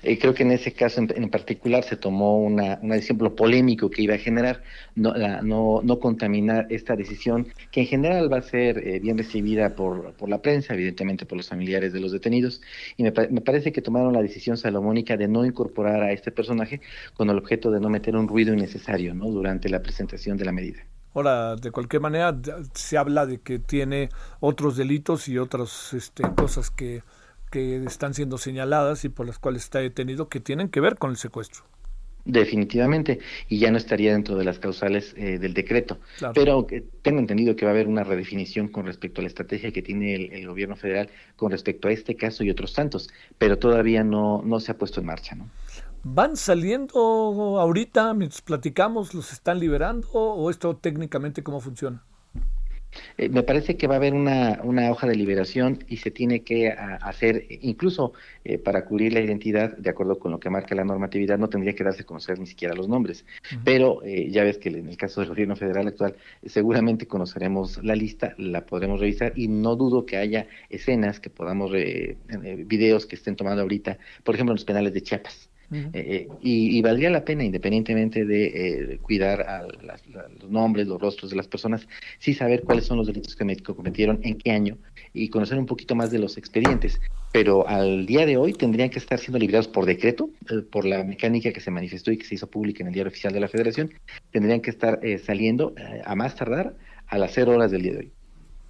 Eh, 0.04 0.18
creo 0.20 0.34
que 0.34 0.44
en 0.44 0.52
ese 0.52 0.74
caso 0.74 1.02
en, 1.02 1.30
particular 1.30 1.84
se 1.84 1.98
tomó 1.98 2.40
una, 2.40 2.80
un 2.82 2.94
ejemplo 2.94 3.36
polémico 3.36 3.90
que 3.90 4.04
iba 4.04 4.16
a 4.16 4.18
generar 4.18 4.64
no, 4.96 5.14
no, 5.42 5.82
no, 5.84 6.00
contaminar 6.00 6.68
esta 6.70 6.96
decisión, 6.96 7.48
que 7.72 7.82
en 7.82 7.88
general 7.88 8.32
va 8.32 8.38
a 8.38 8.42
ser 8.42 8.78
eh, 8.88 9.00
bien 9.00 9.18
recibida 9.18 9.76
por, 9.76 10.14
por, 10.14 10.30
la 10.30 10.42
prensa, 10.42 10.74
evidentemente 10.74 11.26
por 11.26 11.38
los 11.38 11.50
familiares 11.50 11.94
de 11.94 12.00
los 12.00 12.12
detenidos, 12.12 12.62
y 12.96 13.04
me, 13.04 13.12
parece 13.12 13.72
que 13.72 13.82
tomaron 13.82 14.14
la 14.14 14.22
decisión 14.22 14.58
salomónica 14.58 15.18
de 15.18 15.28
no 15.28 15.46
incorporar 15.46 16.02
a 16.02 16.12
este 16.12 16.32
personaje 16.32 16.82
con 17.14 17.30
el 17.30 17.38
objeto 17.38 17.72
de 17.72 17.80
no 17.80 17.90
meter 17.90 18.16
un 18.16 18.28
ruido 18.28 18.54
innecesario 18.54 19.14
durante 19.16 19.70
la 19.70 19.82
presentación 19.82 20.38
de 20.38 20.46
la 20.46 20.52
medida. 20.52 20.80
Ahora, 21.14 21.56
de 21.56 21.72
cualquier 21.72 22.02
manera, 22.02 22.38
se 22.74 22.98
habla 22.98 23.26
de 23.26 23.40
que 23.40 23.58
tiene 23.58 24.10
otros 24.40 24.78
delitos 24.78 25.28
y 25.28 25.40
otras 25.40 25.94
este, 25.94 26.24
cosas 26.36 26.70
que 26.70 27.02
que 27.50 27.84
están 27.84 28.14
siendo 28.14 28.38
señaladas 28.38 29.06
y 29.06 29.10
por 29.10 29.26
las 29.26 29.40
cuales 29.40 29.64
está 29.64 29.80
detenido 29.80 30.30
que 30.30 30.40
tienen 30.40 30.70
que 30.70 30.80
ver 30.80 30.98
con 30.98 31.12
el 31.12 31.18
secuestro. 31.18 31.64
Definitivamente, 32.28 33.20
y 33.48 33.58
ya 33.58 33.72
no 33.72 33.78
estaría 33.78 34.12
dentro 34.12 34.36
de 34.36 34.44
las 34.44 34.60
causales 34.60 35.14
eh, 35.16 35.40
del 35.40 35.54
decreto. 35.54 35.98
Pero 36.34 36.68
tengo 37.02 37.20
entendido 37.20 37.56
que 37.56 37.64
va 37.64 37.72
a 37.72 37.74
haber 37.74 37.88
una 37.88 38.04
redefinición 38.04 38.68
con 38.68 38.86
respecto 38.86 39.22
a 39.22 39.24
la 39.24 39.30
estrategia 39.30 39.72
que 39.72 39.82
tiene 39.82 40.14
el, 40.16 40.46
gobierno 40.46 40.76
federal 40.76 41.10
con 41.38 41.52
respecto 41.52 41.88
a 41.88 41.92
este 41.92 42.18
caso 42.18 42.44
y 42.44 42.50
otros 42.50 42.74
tantos, 42.74 43.10
pero 43.38 43.58
todavía 43.58 44.04
no, 44.04 44.42
no 44.44 44.60
se 44.60 44.74
ha 44.74 44.78
puesto 44.78 45.00
en 45.00 45.06
marcha. 45.06 45.36
¿no? 45.36 45.50
¿Van 46.04 46.36
saliendo 46.36 47.62
ahorita 47.62 48.14
mientras 48.14 48.42
platicamos, 48.42 49.14
los 49.14 49.32
están 49.32 49.62
liberando 49.62 50.10
o 50.12 50.50
esto 50.50 50.76
técnicamente 50.76 51.44
cómo 51.44 51.62
funciona? 51.62 52.04
Eh, 53.18 53.30
me 53.30 53.44
parece 53.44 53.78
que 53.78 53.88
va 53.88 53.96
a 53.96 53.98
haber 53.98 54.14
una, 54.14 54.60
una, 54.64 54.92
hoja 54.92 55.08
de 55.08 55.16
liberación 55.16 55.84
y 55.88 55.98
se 55.98 56.12
tiene 56.12 56.42
que 56.44 56.70
hacer, 56.70 57.46
incluso 57.62 58.14
eh, 58.44 58.58
para 58.58 58.86
cubrir 58.86 59.14
la 59.14 59.22
identidad, 59.22 59.76
de 59.78 59.90
acuerdo 59.90 60.20
con 60.20 60.32
lo 60.32 60.40
que 60.40 60.50
marca 60.50 60.76
la 60.76 60.84
normatividad, 60.84 61.38
no 61.38 61.50
tendría 61.50 61.74
que 61.74 61.84
darse 61.84 62.04
a 62.04 62.06
conocer 62.06 62.40
ni 62.40 62.48
siquiera 62.48 62.76
los 62.76 62.88
nombres. 62.88 63.26
Pero 63.64 64.04
eh, 64.04 64.30
ya 64.30 64.44
ves 64.44 64.58
que 64.58 64.70
en 64.70 64.88
el 64.88 64.98
caso 64.98 65.22
del 65.22 65.30
gobierno 65.30 65.56
federal 65.56 65.88
actual, 65.88 66.16
seguramente 66.46 67.08
conoceremos 67.08 67.84
la 67.84 67.96
lista, 67.96 68.34
la 68.38 68.66
podremos 68.66 69.00
revisar 69.00 69.34
y 69.36 69.48
no 69.48 69.76
dudo 69.76 70.06
que 70.06 70.18
haya 70.18 70.48
escenas 70.70 71.20
que 71.20 71.30
podamos, 71.30 71.72
videos 71.72 73.06
que 73.06 73.16
estén 73.16 73.36
tomando 73.36 73.62
ahorita, 73.62 73.98
por 74.24 74.36
ejemplo, 74.36 74.54
en 74.54 74.58
los 74.58 74.66
penales 74.66 74.94
de 74.94 75.02
Chiapas. 75.02 75.50
Eh, 75.70 75.90
eh, 75.94 76.28
y, 76.42 76.82
valdría 76.82 77.10
la 77.10 77.26
pena, 77.26 77.44
independientemente 77.44 78.26
de 78.26 78.46
eh, 78.94 79.00
cuidar 79.00 79.42
a 79.42 79.68
los 80.40 80.50
nombres, 80.50 80.88
los 80.88 81.02
rostros 81.02 81.32
de 81.32 81.36
las 81.36 81.48
personas, 81.48 81.88
sí 82.20 82.34
saber 82.34 82.64
cuáles 82.64 82.86
son 82.86 82.98
los 82.98 83.08
delitos 83.08 83.36
que 83.36 83.58
cometieron, 83.64 84.20
en 84.24 84.38
qué 84.38 84.52
año, 84.52 84.78
y 85.14 85.30
conocer 85.30 85.58
un 85.58 85.66
poquito 85.66 85.94
más 85.94 86.10
de 86.10 86.20
los 86.20 86.38
expedientes. 86.38 87.02
Pero 87.34 87.68
al 87.68 88.06
día 88.06 88.26
de 88.26 88.38
hoy 88.38 88.54
tendrían 88.54 88.90
que 88.90 89.00
estar 89.00 89.20
siendo 89.20 89.40
liberados 89.40 89.68
por 89.68 89.86
decreto, 89.86 90.30
por 90.72 90.86
la 90.86 91.04
mecánica 91.04 91.52
que 91.52 91.60
se 91.60 91.72
manifestó 91.72 92.12
y 92.12 92.18
que 92.18 92.26
se 92.26 92.36
hizo 92.36 92.48
pública 92.48 92.82
en 92.84 92.88
el 92.88 92.94
diario 92.94 93.10
oficial 93.10 93.34
de 93.34 93.42
la 93.42 93.50
Federación, 93.50 93.94
tendrían 94.32 94.62
que 94.62 94.70
estar 94.70 95.02
saliendo 95.24 95.76
a 96.06 96.16
más 96.16 96.36
tardar 96.36 96.76
a 97.08 97.18
las 97.18 97.34
cero 97.34 97.52
horas 97.52 97.72
del 97.72 97.82
día 97.82 97.94
de 97.94 98.00
hoy 98.00 98.12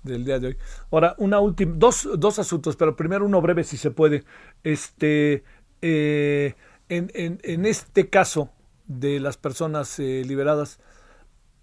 del 0.03 0.23
día 0.23 0.39
de 0.39 0.47
hoy. 0.47 0.57
Ahora, 0.89 1.15
una 1.17 1.41
última, 1.41 1.73
dos, 1.75 2.07
dos 2.17 2.39
asuntos, 2.39 2.77
pero 2.77 2.95
primero 2.95 3.25
uno 3.25 3.41
breve 3.41 3.65
si 3.65 3.75
se 3.75 3.91
puede. 3.91 4.23
Este, 4.63 5.43
eh, 5.81 6.53
en, 6.89 7.39
en, 7.43 7.65
este 7.65 8.09
caso 8.09 8.49
de 8.87 9.19
las 9.19 9.37
personas 9.37 9.99
eh, 9.99 10.23
liberadas, 10.25 10.79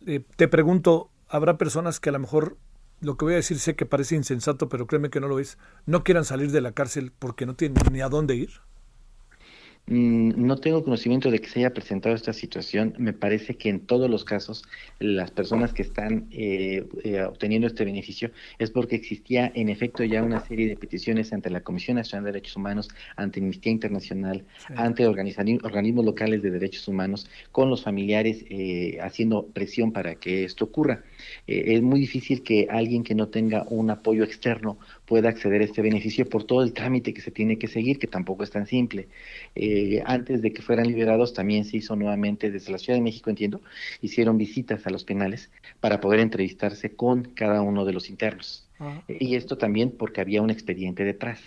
eh, 0.07 0.23
te 0.37 0.49
pregunto, 0.49 1.11
¿habrá 1.29 1.57
personas 1.57 2.01
que 2.01 2.11
a 2.11 2.13
lo 2.13 2.19
mejor, 2.19 2.59
lo 3.01 3.17
que 3.17 3.25
voy 3.25 3.35
a 3.35 3.37
decir 3.39 3.59
sé 3.59 3.75
que 3.75 3.87
parece 3.87 4.17
insensato, 4.17 4.69
pero 4.69 4.87
créeme 4.87 5.11
que 5.11 5.21
no 5.21 5.29
lo 5.29 5.39
es, 5.39 5.59
no 5.87 6.05
quieran 6.05 6.25
salir 6.25 6.51
de 6.51 6.61
la 6.61 6.73
cárcel 6.73 7.13
porque 7.19 7.47
no 7.47 7.55
tienen 7.55 7.83
ni 7.93 8.01
a 8.01 8.09
dónde 8.09 8.35
ir? 8.35 8.51
Mm, 9.87 10.47
no 10.47 10.57
tengo 10.57 10.83
conocimiento 10.83 11.31
de 11.31 11.40
que 11.40 11.49
se 11.49 11.59
haya 11.59 11.75
presentado 11.75 12.14
esta 12.14 12.33
situación. 12.33 12.94
Me 12.99 13.12
parece 13.12 13.57
que 13.57 13.68
en 13.68 13.81
todos 13.81 14.09
los 14.09 14.25
casos 14.25 14.64
las 14.99 15.31
personas 15.31 15.75
que 15.75 15.83
están 15.83 16.27
eh, 16.31 16.87
eh, 17.05 17.23
obteniendo 17.23 17.66
este 17.66 17.85
beneficio 17.85 18.31
es 18.59 18.70
porque 18.70 18.97
existía 18.97 19.53
en 19.55 19.68
efecto 19.68 20.03
ya 20.03 20.23
una 20.23 20.40
serie 20.40 20.68
de 20.68 20.77
peticiones 20.77 21.35
ante 21.35 21.51
la 21.51 21.61
Comisión 21.61 21.99
Nacional 21.99 22.25
de 22.25 22.33
Derechos 22.33 22.57
Humanos, 22.57 22.88
ante 23.16 23.40
Amnistía 23.40 23.73
Internacional, 23.73 24.44
ante 24.75 25.07
organismos 25.07 26.05
locales 26.05 26.42
de 26.42 26.51
derechos 26.51 26.88
humanos, 26.88 27.29
con 27.53 27.68
los 27.68 27.83
familiares 27.83 28.44
eh, 28.49 28.99
haciendo 29.03 29.47
presión 29.49 29.92
para 29.92 30.14
que 30.14 30.44
esto 30.44 30.64
ocurra. 30.64 31.05
Es 31.47 31.83
muy 31.83 32.01
difícil 32.01 32.43
que 32.43 32.69
alguien 32.71 33.05
que 33.05 33.15
no 33.15 33.29
tenga 33.29 33.65
un 33.69 33.91
apoyo 33.91 34.25
externo 34.25 34.79
pueda 35.07 35.29
acceder 35.29 35.61
a 35.61 35.65
este 35.65 35.83
beneficio 35.83 36.29
por 36.29 36.45
todo 36.45 36.63
el 36.63 36.73
trámite 36.73 37.13
que 37.13 37.21
se 37.21 37.31
tiene 37.31 37.59
que 37.59 37.69
seguir, 37.69 37.99
que 37.99 38.07
tampoco 38.07 38.43
es 38.45 38.51
tan 38.51 38.67
simple. 38.67 39.09
Eh, 39.55 40.03
antes 40.07 40.43
de 40.43 40.53
que 40.53 40.63
fueran 40.63 40.87
liberados, 40.87 41.35
también 41.35 41.65
se 41.65 41.77
hizo 41.77 41.97
nuevamente 41.97 42.51
desde 42.51 42.73
la 42.73 42.79
Ciudad 42.79 42.99
de 42.99 43.03
México, 43.03 43.31
entiendo, 43.31 43.61
hicieron 44.01 44.39
visitas 44.39 44.87
a 44.87 44.91
los 44.91 45.05
penales 45.05 45.51
para 45.81 46.01
poder 46.01 46.21
entrevistarse 46.21 46.95
con 46.95 47.25
cada 47.35 47.63
uno 47.63 47.85
de 47.85 47.93
los 47.93 48.09
internos. 48.09 48.67
Ah. 48.81 49.03
Y 49.09 49.37
esto 49.37 49.57
también 49.57 49.91
porque 49.91 50.21
había 50.21 50.43
un 50.43 50.51
expediente 50.51 51.05
detrás. 51.05 51.41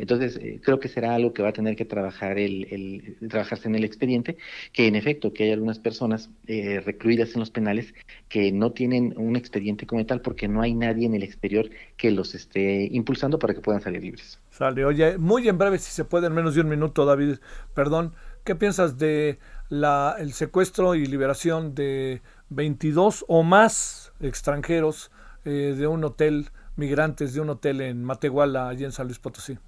Entonces, 0.00 0.38
eh, 0.40 0.60
creo 0.64 0.80
que 0.80 0.88
será 0.88 1.14
algo 1.14 1.34
que 1.34 1.42
va 1.42 1.50
a 1.50 1.52
tener 1.52 1.76
que 1.76 1.84
trabajar 1.84 2.38
el, 2.38 3.18
trabajarse 3.28 3.68
en 3.68 3.74
el 3.74 3.84
expediente, 3.84 4.38
que 4.72 4.86
en 4.86 4.96
efecto, 4.96 5.34
que 5.34 5.44
hay 5.44 5.52
algunas 5.52 5.78
personas 5.78 6.30
eh, 6.46 6.80
recluidas 6.80 7.34
en 7.34 7.40
los 7.40 7.50
penales 7.50 7.92
que 8.30 8.50
no 8.50 8.72
tienen 8.72 9.12
un 9.18 9.36
expediente 9.36 9.86
como 9.86 10.06
tal 10.06 10.22
porque 10.22 10.48
no 10.48 10.62
hay 10.62 10.72
nadie 10.72 11.06
en 11.06 11.14
el 11.14 11.22
exterior 11.22 11.68
que 11.98 12.10
los 12.10 12.34
esté 12.34 12.88
impulsando 12.90 13.38
para 13.38 13.52
que 13.52 13.60
puedan 13.60 13.82
salir 13.82 14.02
libres. 14.02 14.40
Sale, 14.50 14.86
oye, 14.86 15.18
muy 15.18 15.46
en 15.46 15.58
breve, 15.58 15.78
si 15.78 15.90
se 15.92 16.06
puede, 16.06 16.28
en 16.28 16.32
menos 16.32 16.54
de 16.54 16.62
un 16.62 16.70
minuto, 16.70 17.04
David, 17.04 17.36
perdón, 17.74 18.14
¿qué 18.44 18.54
piensas 18.54 18.96
de 18.96 19.38
la, 19.68 20.16
el 20.18 20.32
secuestro 20.32 20.94
y 20.94 21.04
liberación 21.04 21.74
de 21.74 22.22
22 22.48 23.26
o 23.28 23.42
más 23.42 24.12
extranjeros 24.20 25.10
eh, 25.44 25.74
de 25.76 25.86
un 25.86 26.02
hotel, 26.04 26.48
migrantes 26.76 27.34
de 27.34 27.42
un 27.42 27.50
hotel 27.50 27.82
en 27.82 28.02
Matehuala, 28.02 28.70
allí 28.70 28.84
en 28.84 28.92
San 28.92 29.06
Luis 29.06 29.18
Potosí? 29.18 29.58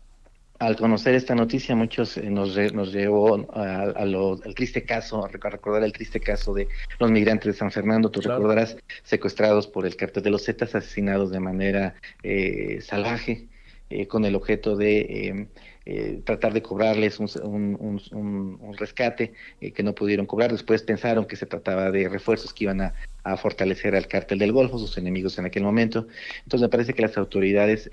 Al 0.62 0.76
conocer 0.76 1.14
esta 1.14 1.34
noticia, 1.34 1.74
muchos 1.74 2.16
eh, 2.16 2.30
nos, 2.30 2.56
nos 2.72 2.92
llevó 2.92 3.48
a, 3.52 3.82
al 3.82 4.54
triste 4.54 4.84
caso, 4.84 5.24
a 5.24 5.28
recordar 5.28 5.82
el 5.82 5.92
triste 5.92 6.20
caso 6.20 6.54
de 6.54 6.68
los 7.00 7.10
migrantes 7.10 7.46
de 7.46 7.58
San 7.58 7.72
Fernando. 7.72 8.10
Tú 8.10 8.20
recordarás, 8.20 8.76
secuestrados 9.02 9.66
por 9.66 9.86
el 9.86 9.96
cartel 9.96 10.22
de 10.22 10.30
los 10.30 10.44
Zetas, 10.44 10.74
asesinados 10.74 11.30
de 11.32 11.40
manera 11.40 11.94
eh, 12.22 12.78
salvaje, 12.80 13.48
eh, 13.90 14.06
con 14.06 14.24
el 14.24 14.36
objeto 14.36 14.76
de 14.76 15.48
eh, 15.86 16.20
tratar 16.24 16.52
de 16.52 16.62
cobrarles 16.62 17.18
un, 17.18 18.74
rescate 18.78 19.32
que 19.60 19.82
no 19.82 19.94
pudieron 19.94 20.26
cobrar. 20.26 20.52
Después 20.52 20.82
pensaron 20.82 21.26
que 21.26 21.36
se 21.36 21.46
trataba 21.46 21.90
de 21.90 22.08
refuerzos 22.08 22.52
que 22.52 22.64
iban 22.64 22.80
a, 22.80 22.94
fortalecer 23.36 23.94
al 23.94 24.08
cártel 24.08 24.38
del 24.40 24.52
Golfo, 24.52 24.78
sus 24.78 24.98
enemigos 24.98 25.38
en 25.38 25.46
aquel 25.46 25.62
momento. 25.62 26.08
Entonces 26.38 26.62
me 26.62 26.68
parece 26.68 26.92
que 26.92 27.02
las 27.02 27.16
autoridades, 27.16 27.88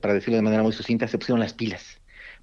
para 0.00 0.14
decirlo 0.14 0.36
de 0.36 0.42
manera 0.42 0.62
muy 0.62 0.72
sucinta, 0.72 1.08
se 1.08 1.18
pusieron 1.18 1.40
las 1.40 1.54
pilas 1.54 2.00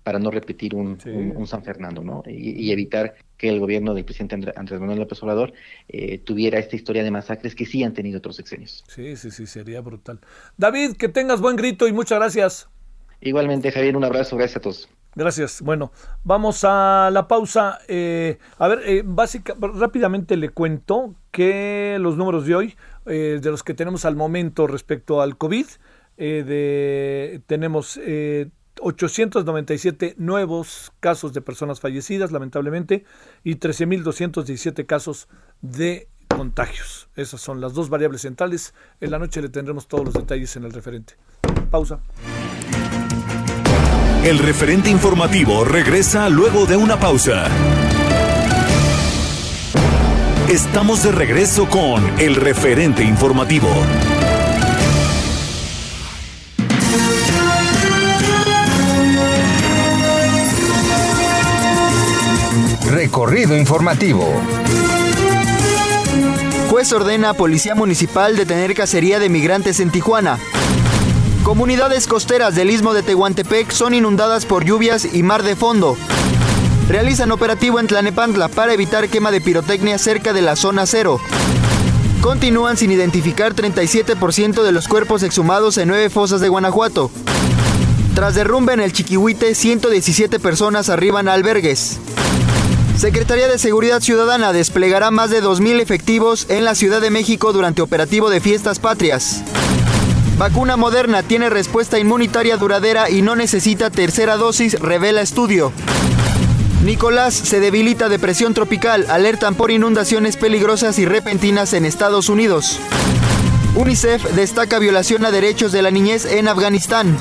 para 0.07 0.19
no 0.19 0.31
repetir 0.31 0.73
un, 0.73 0.97
San 1.45 1.65
Fernando, 1.65 2.01
¿no? 2.01 2.23
Y, 2.25 2.71
evitar 2.71 3.15
que 3.35 3.49
el 3.49 3.59
gobierno 3.59 3.93
del 3.93 4.05
presidente 4.05 4.53
Andrés 4.55 4.79
Manuel 4.79 4.99
López 4.99 5.21
Obrador 5.21 5.51
eh, 5.89 6.17
tuviera 6.19 6.59
esta 6.59 6.77
historia 6.77 7.03
de 7.03 7.11
masacres 7.11 7.55
que 7.55 7.65
sí 7.65 7.83
han 7.83 7.93
tenido 7.93 8.19
otros 8.19 8.37
sexenios. 8.37 8.85
Sí, 8.87 9.17
sí, 9.17 9.31
sí, 9.31 9.45
sería 9.45 9.81
brutal. 9.81 10.21
David, 10.55 10.93
que 10.93 11.09
tengas 11.09 11.41
buen 11.41 11.57
grito 11.57 11.89
y 11.89 11.91
muchas 11.91 12.19
gracias. 12.19 12.69
Igualmente, 13.21 13.71
Javier, 13.71 13.97
un 13.97 14.03
abrazo, 14.03 14.37
gracias 14.37 14.57
a 14.57 14.61
todos. 14.61 14.89
Gracias. 15.15 15.61
Bueno, 15.61 15.91
vamos 16.23 16.63
a 16.63 17.09
la 17.11 17.27
pausa. 17.27 17.79
Eh, 17.87 18.37
a 18.59 18.67
ver, 18.67 18.81
eh, 18.85 19.01
básica, 19.03 19.55
rápidamente 19.59 20.37
le 20.37 20.49
cuento 20.49 21.15
que 21.31 21.97
los 21.99 22.17
números 22.17 22.45
de 22.45 22.55
hoy, 22.55 22.75
de 23.05 23.39
los 23.45 23.63
que 23.63 23.73
tenemos 23.73 24.03
al 24.03 24.17
momento 24.17 24.67
respecto 24.67 25.21
al 25.21 25.37
COVID, 25.37 25.65
de, 26.17 27.41
tenemos 27.47 27.97
897 28.81 30.15
nuevos 30.17 30.91
casos 30.99 31.33
de 31.33 31.41
personas 31.41 31.79
fallecidas, 31.79 32.31
lamentablemente, 32.31 33.05
y 33.43 33.55
13.217 33.55 34.85
casos 34.85 35.27
de 35.61 36.07
contagios. 36.27 37.09
Esas 37.15 37.41
son 37.41 37.61
las 37.61 37.73
dos 37.73 37.89
variables 37.89 38.21
centrales. 38.21 38.73
En 39.01 39.11
la 39.11 39.19
noche 39.19 39.41
le 39.41 39.49
tendremos 39.49 39.87
todos 39.87 40.05
los 40.05 40.13
detalles 40.13 40.55
en 40.55 40.65
el 40.65 40.73
referente. 40.73 41.15
Pausa. 41.71 41.99
El 44.27 44.39
referente 44.39 44.89
informativo 44.89 45.63
regresa 45.63 46.27
luego 46.27 46.65
de 46.65 46.75
una 46.75 46.99
pausa. 46.99 47.47
Estamos 50.49 51.01
de 51.03 51.13
regreso 51.13 51.69
con 51.69 52.19
el 52.19 52.35
referente 52.35 53.05
informativo. 53.05 53.69
Recorrido 62.91 63.55
informativo. 63.55 64.25
Juez 66.69 66.91
ordena 66.91 67.29
a 67.29 67.33
Policía 67.33 67.75
Municipal 67.75 68.35
detener 68.35 68.73
cacería 68.73 69.19
de 69.19 69.29
migrantes 69.29 69.79
en 69.79 69.89
Tijuana. 69.89 70.37
Comunidades 71.47 72.07
costeras 72.07 72.55
del 72.55 72.69
istmo 72.69 72.93
de 72.93 73.03
Tehuantepec 73.03 73.71
son 73.71 73.93
inundadas 73.93 74.45
por 74.45 74.65
lluvias 74.65 75.07
y 75.13 75.23
mar 75.23 75.43
de 75.43 75.55
fondo. 75.55 75.95
Realizan 76.89 77.31
operativo 77.31 77.79
en 77.79 77.87
Tlanepantla 77.87 78.49
para 78.49 78.73
evitar 78.73 79.07
quema 79.07 79.31
de 79.31 79.39
pirotecnia 79.39 79.97
cerca 79.97 80.33
de 80.33 80.41
la 80.41 80.57
zona 80.57 80.85
cero. 80.85 81.21
Continúan 82.19 82.75
sin 82.75 82.91
identificar 82.91 83.55
37% 83.55 84.61
de 84.61 84.71
los 84.73 84.89
cuerpos 84.89 85.23
exhumados 85.23 85.77
en 85.77 85.87
nueve 85.87 86.09
fosas 86.09 86.41
de 86.41 86.49
Guanajuato. 86.49 87.11
Tras 88.13 88.35
derrumbe 88.35 88.73
en 88.73 88.81
el 88.81 88.91
Chiquihuite, 88.91 89.55
117 89.55 90.39
personas 90.39 90.89
arriban 90.89 91.29
a 91.29 91.33
albergues. 91.33 91.97
Secretaría 92.97 93.47
de 93.47 93.57
Seguridad 93.57 94.01
Ciudadana 94.01 94.51
desplegará 94.51 95.11
más 95.11 95.29
de 95.29 95.41
2.000 95.41 95.79
efectivos 95.79 96.45
en 96.49 96.65
la 96.65 96.75
Ciudad 96.75 96.99
de 96.99 97.09
México 97.09 97.53
durante 97.53 97.81
operativo 97.81 98.29
de 98.29 98.41
fiestas 98.41 98.79
patrias. 98.79 99.43
Vacuna 100.37 100.77
moderna 100.77 101.23
tiene 101.23 101.49
respuesta 101.49 101.97
inmunitaria 101.97 102.57
duradera 102.57 103.09
y 103.09 103.23
no 103.23 103.35
necesita 103.35 103.89
tercera 103.89 104.37
dosis, 104.37 104.79
revela 104.79 105.21
estudio. 105.21 105.73
Nicolás 106.83 107.33
se 107.33 107.59
debilita 107.59 108.07
de 108.07 108.19
presión 108.19 108.53
tropical, 108.53 109.07
alertan 109.09 109.55
por 109.55 109.71
inundaciones 109.71 110.37
peligrosas 110.37 110.99
y 110.99 111.05
repentinas 111.05 111.73
en 111.73 111.85
Estados 111.85 112.29
Unidos. 112.29 112.79
UNICEF 113.75 114.23
destaca 114.35 114.77
violación 114.77 115.25
a 115.25 115.31
derechos 115.31 115.71
de 115.71 115.81
la 115.81 115.89
niñez 115.89 116.25
en 116.25 116.47
Afganistán. 116.47 117.17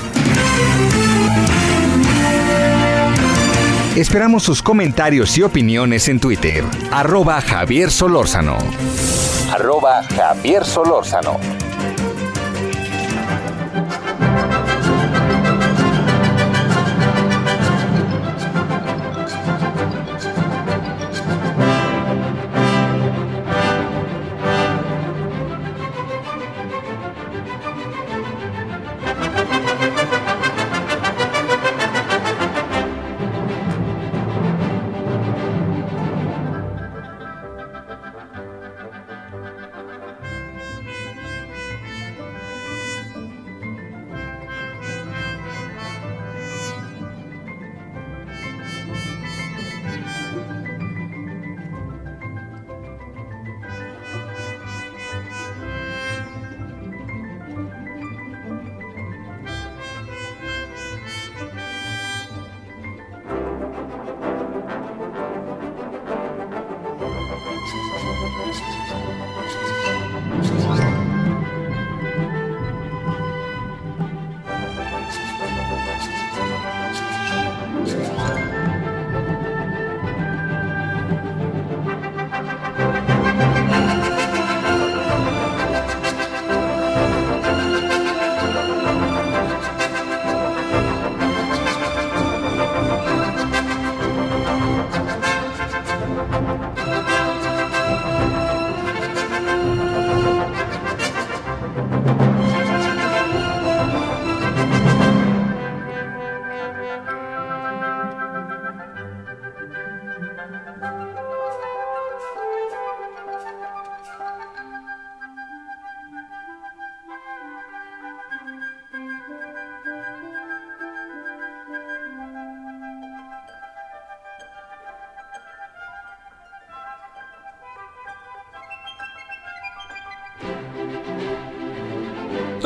Esperamos 3.95 4.43
sus 4.43 4.61
comentarios 4.61 5.35
y 5.39 5.41
opiniones 5.41 6.07
en 6.07 6.19
Twitter. 6.19 6.63
Arroba 6.91 7.41
Javier 7.41 7.89
Solórzano. 7.89 8.59
Arroba 9.51 10.03
Javier 10.03 10.63
Solórzano. 10.63 11.66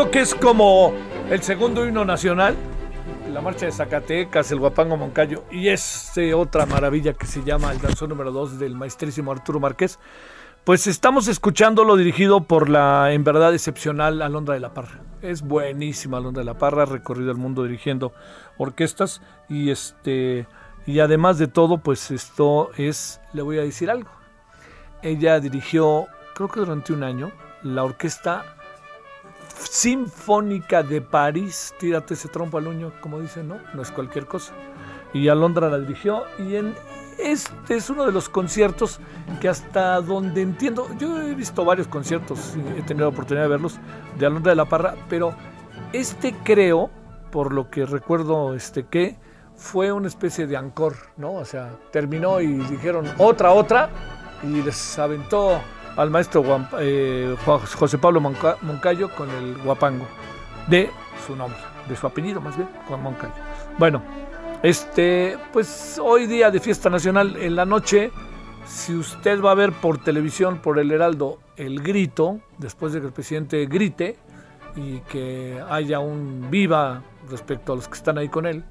Que 0.09 0.21
es 0.21 0.33
como 0.33 0.93
el 1.29 1.43
segundo 1.43 1.85
himno 1.85 2.05
nacional, 2.05 2.55
la 3.31 3.41
marcha 3.41 3.65
de 3.65 3.71
Zacatecas, 3.71 4.51
el 4.51 4.59
Guapango 4.59 4.97
Moncayo 4.97 5.43
y 5.51 5.67
este 5.67 6.33
otra 6.33 6.65
maravilla 6.65 7.13
que 7.13 7.27
se 7.27 7.43
llama 7.43 7.71
el 7.71 7.79
danzón 7.79 8.09
número 8.09 8.31
2 8.31 8.57
del 8.57 8.73
maestrísimo 8.73 9.31
Arturo 9.31 9.59
Márquez, 9.59 9.99
pues 10.63 10.87
estamos 10.87 11.27
escuchándolo 11.27 11.97
dirigido 11.97 12.41
por 12.45 12.69
la 12.69 13.11
en 13.11 13.23
verdad 13.23 13.53
excepcional 13.53 14.21
Alondra 14.21 14.55
de 14.55 14.61
la 14.61 14.73
Parra. 14.73 15.01
Es 15.21 15.43
buenísima 15.43 16.17
Alondra 16.17 16.41
de 16.41 16.45
la 16.45 16.57
Parra, 16.57 16.83
ha 16.83 16.85
recorrido 16.87 17.29
el 17.31 17.37
mundo 17.37 17.63
dirigiendo 17.63 18.13
orquestas 18.57 19.21
y 19.49 19.69
este 19.69 20.47
y 20.87 20.99
además 20.99 21.37
de 21.37 21.47
todo, 21.47 21.77
pues 21.77 22.09
esto 22.09 22.71
es, 22.77 23.21
le 23.33 23.43
voy 23.43 23.59
a 23.59 23.61
decir 23.61 23.91
algo. 23.91 24.09
Ella 25.03 25.39
dirigió, 25.39 26.07
creo 26.33 26.49
que 26.49 26.59
durante 26.59 26.91
un 26.91 27.03
año, 27.03 27.31
la 27.61 27.83
orquesta 27.83 28.55
Sinfónica 29.69 30.83
de 30.83 31.01
París. 31.01 31.73
Tírate 31.79 32.13
ese 32.13 32.27
trompo 32.27 32.57
al 32.57 32.67
uño, 32.67 32.91
como 33.01 33.19
dicen, 33.19 33.47
¿no? 33.47 33.59
No 33.73 33.81
es 33.81 33.91
cualquier 33.91 34.25
cosa. 34.25 34.53
Y 35.13 35.27
Alondra 35.27 35.69
la 35.69 35.79
dirigió. 35.79 36.23
Y 36.39 36.55
en 36.55 36.75
este 37.17 37.75
es 37.75 37.89
uno 37.89 38.05
de 38.05 38.11
los 38.11 38.29
conciertos 38.29 38.99
que 39.39 39.47
hasta 39.49 40.01
donde 40.01 40.41
entiendo, 40.41 40.87
yo 40.97 41.21
he 41.21 41.35
visto 41.35 41.63
varios 41.63 41.87
conciertos, 41.87 42.55
he 42.77 42.81
tenido 42.81 43.05
la 43.05 43.09
oportunidad 43.09 43.45
de 43.45 43.49
verlos, 43.49 43.79
de 44.17 44.25
Alondra 44.25 44.51
de 44.51 44.55
la 44.55 44.65
Parra, 44.65 44.95
pero 45.07 45.35
este 45.93 46.33
creo, 46.43 46.89
por 47.31 47.53
lo 47.53 47.69
que 47.69 47.85
recuerdo, 47.85 48.55
este 48.55 48.87
que 48.87 49.17
fue 49.55 49.91
una 49.91 50.07
especie 50.07 50.47
de 50.47 50.57
ancor, 50.57 50.95
¿no? 51.17 51.33
O 51.33 51.45
sea, 51.45 51.75
terminó 51.91 52.41
y 52.41 52.47
dijeron 52.47 53.05
otra, 53.17 53.51
otra, 53.51 53.89
y 54.43 54.61
les 54.63 54.97
aventó 54.97 55.59
al 55.97 56.09
maestro 56.09 56.43
eh, 56.79 57.35
José 57.45 57.97
Pablo 57.97 58.21
Moncayo 58.21 59.09
con 59.09 59.29
el 59.29 59.57
guapango 59.57 60.07
de 60.67 60.89
su 61.25 61.35
nombre, 61.35 61.59
de 61.87 61.95
su 61.95 62.07
apellido 62.07 62.41
más 62.41 62.55
bien, 62.55 62.69
Juan 62.87 63.03
Moncayo. 63.03 63.33
Bueno, 63.77 64.01
este, 64.63 65.37
pues 65.51 65.99
hoy 66.01 66.27
día 66.27 66.51
de 66.51 66.59
fiesta 66.59 66.89
nacional 66.89 67.35
en 67.37 67.55
la 67.55 67.65
noche, 67.65 68.11
si 68.65 68.95
usted 68.95 69.41
va 69.41 69.51
a 69.51 69.55
ver 69.55 69.71
por 69.73 70.03
televisión, 70.03 70.59
por 70.59 70.79
el 70.79 70.91
Heraldo, 70.91 71.39
el 71.57 71.81
grito, 71.81 72.39
después 72.57 72.93
de 72.93 72.99
que 72.99 73.07
el 73.07 73.13
presidente 73.13 73.65
grite 73.65 74.17
y 74.75 74.99
que 75.01 75.61
haya 75.69 75.99
un 75.99 76.47
viva 76.49 77.01
respecto 77.29 77.73
a 77.73 77.75
los 77.75 77.87
que 77.87 77.95
están 77.95 78.17
ahí 78.17 78.29
con 78.29 78.45
él, 78.45 78.63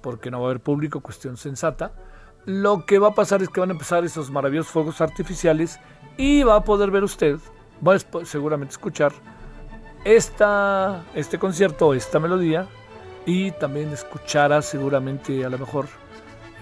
porque 0.00 0.30
no 0.30 0.40
va 0.40 0.46
a 0.46 0.50
haber 0.50 0.60
público, 0.60 1.00
cuestión 1.00 1.36
sensata. 1.36 1.92
Lo 2.48 2.86
que 2.86 2.98
va 2.98 3.08
a 3.08 3.14
pasar 3.14 3.42
es 3.42 3.50
que 3.50 3.60
van 3.60 3.68
a 3.68 3.72
empezar 3.72 4.06
esos 4.06 4.30
maravillosos 4.30 4.72
fuegos 4.72 5.02
artificiales 5.02 5.78
y 6.16 6.44
va 6.44 6.56
a 6.56 6.64
poder 6.64 6.90
ver 6.90 7.04
usted, 7.04 7.36
va 7.86 7.94
a 7.94 8.24
seguramente 8.24 8.72
escuchar 8.72 9.12
esta, 10.02 11.04
este 11.14 11.38
concierto, 11.38 11.92
esta 11.92 12.18
melodía 12.18 12.66
y 13.26 13.50
también 13.50 13.90
escuchará 13.90 14.62
seguramente 14.62 15.44
a 15.44 15.50
lo 15.50 15.58
mejor 15.58 15.88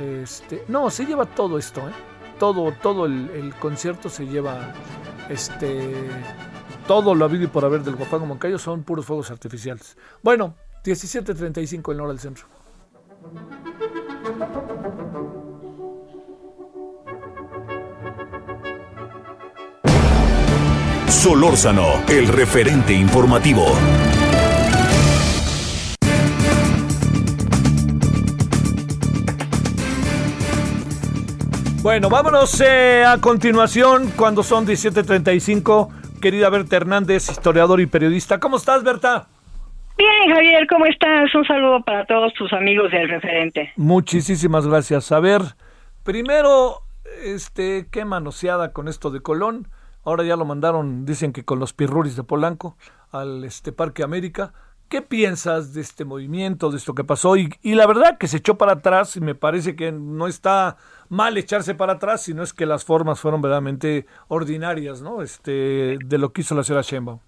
este 0.01 0.64
no 0.66 0.90
se 0.90 1.07
lleva 1.07 1.25
todo 1.25 1.57
esto 1.57 1.81
¿eh? 1.83 1.92
todo 2.40 2.72
todo 2.83 3.07
el, 3.07 3.55
concierto 3.61 4.09
se 4.09 4.27
lleva 4.27 4.75
este 5.29 5.94
todo 6.88 7.14
lo 7.14 7.25
habido 7.25 7.44
y 7.44 7.46
por 7.46 7.64
haber 7.64 7.85
del 7.85 7.94
Guapango 7.94 8.27
Moncayo 8.27 8.59
son 8.59 8.83
puros 8.83 9.07
fuegos 9.07 9.31
artificiales 9.31 9.96
bueno 10.25 10.57
17.35 10.85 11.92
en 11.92 12.01
hora 12.01 12.09
del 12.09 12.18
centro 12.18 12.46
Solórzano, 21.16 22.05
el 22.09 22.29
referente 22.29 22.92
informativo. 22.92 23.64
Bueno, 31.83 32.11
vámonos 32.11 32.61
eh, 32.61 33.02
a 33.05 33.18
continuación 33.18 34.12
cuando 34.14 34.42
son 34.42 34.66
17.35. 34.66 36.20
Querida 36.20 36.50
Berta 36.50 36.76
Hernández, 36.76 37.31
historiador 37.31 37.81
y 37.81 37.87
periodista. 37.87 38.38
¿Cómo 38.38 38.59
estás, 38.59 38.85
Berta? 38.85 39.26
Bien, 39.96 40.35
Javier, 40.35 40.66
¿cómo 40.68 40.85
estás? 40.85 41.35
Un 41.35 41.46
saludo 41.46 41.81
para 41.83 42.05
todos 42.05 42.35
tus 42.35 42.52
amigos 42.52 42.92
del 42.92 43.09
referente. 43.09 43.72
Muchísimas 43.76 44.66
gracias. 44.66 45.11
A 45.11 45.20
ver, 45.20 45.40
primero, 46.05 46.83
este, 47.24 47.87
qué 47.90 48.05
manoseada 48.05 48.74
con 48.74 48.87
esto 48.87 49.11
de 49.11 49.22
Colón. 49.22 49.66
Ahora 50.07 50.23
ya 50.23 50.37
lo 50.37 50.45
mandaron, 50.45 51.05
dicen 51.05 51.33
que 51.33 51.45
con 51.45 51.59
los 51.59 51.73
pirruris 51.73 52.14
de 52.14 52.23
Polanco, 52.23 52.77
al 53.11 53.42
este 53.42 53.73
Parque 53.73 54.05
América. 54.05 54.53
¿Qué 54.88 55.03
piensas 55.03 55.75
de 55.75 55.81
este 55.81 56.05
movimiento, 56.05 56.71
de 56.71 56.77
esto 56.77 56.95
que 56.95 57.03
pasó? 57.03 57.37
Y, 57.37 57.53
y, 57.61 57.75
la 57.75 57.88
verdad 57.88 58.16
que 58.16 58.29
se 58.29 58.37
echó 58.37 58.57
para 58.57 58.75
atrás 58.75 59.16
y 59.16 59.21
me 59.21 59.35
parece 59.35 59.75
que 59.75 59.90
no 59.90 60.29
está 60.29 60.77
mal 61.09 61.37
echarse 61.37 61.75
para 61.75 61.95
atrás, 61.95 62.23
sino 62.23 62.45
es 62.45 62.53
que 62.53 62.66
las 62.66 62.85
formas 62.85 63.19
fueron 63.19 63.42
verdaderamente 63.42 64.07
ordinarias, 64.29 65.03
¿no? 65.03 65.23
Este, 65.23 65.99
de 66.05 66.19
lo 66.19 66.33
que 66.33 66.42
hizo 66.42 66.55
la 66.55 66.62
señora 66.62 66.83
Sheinbaum. 66.83 67.19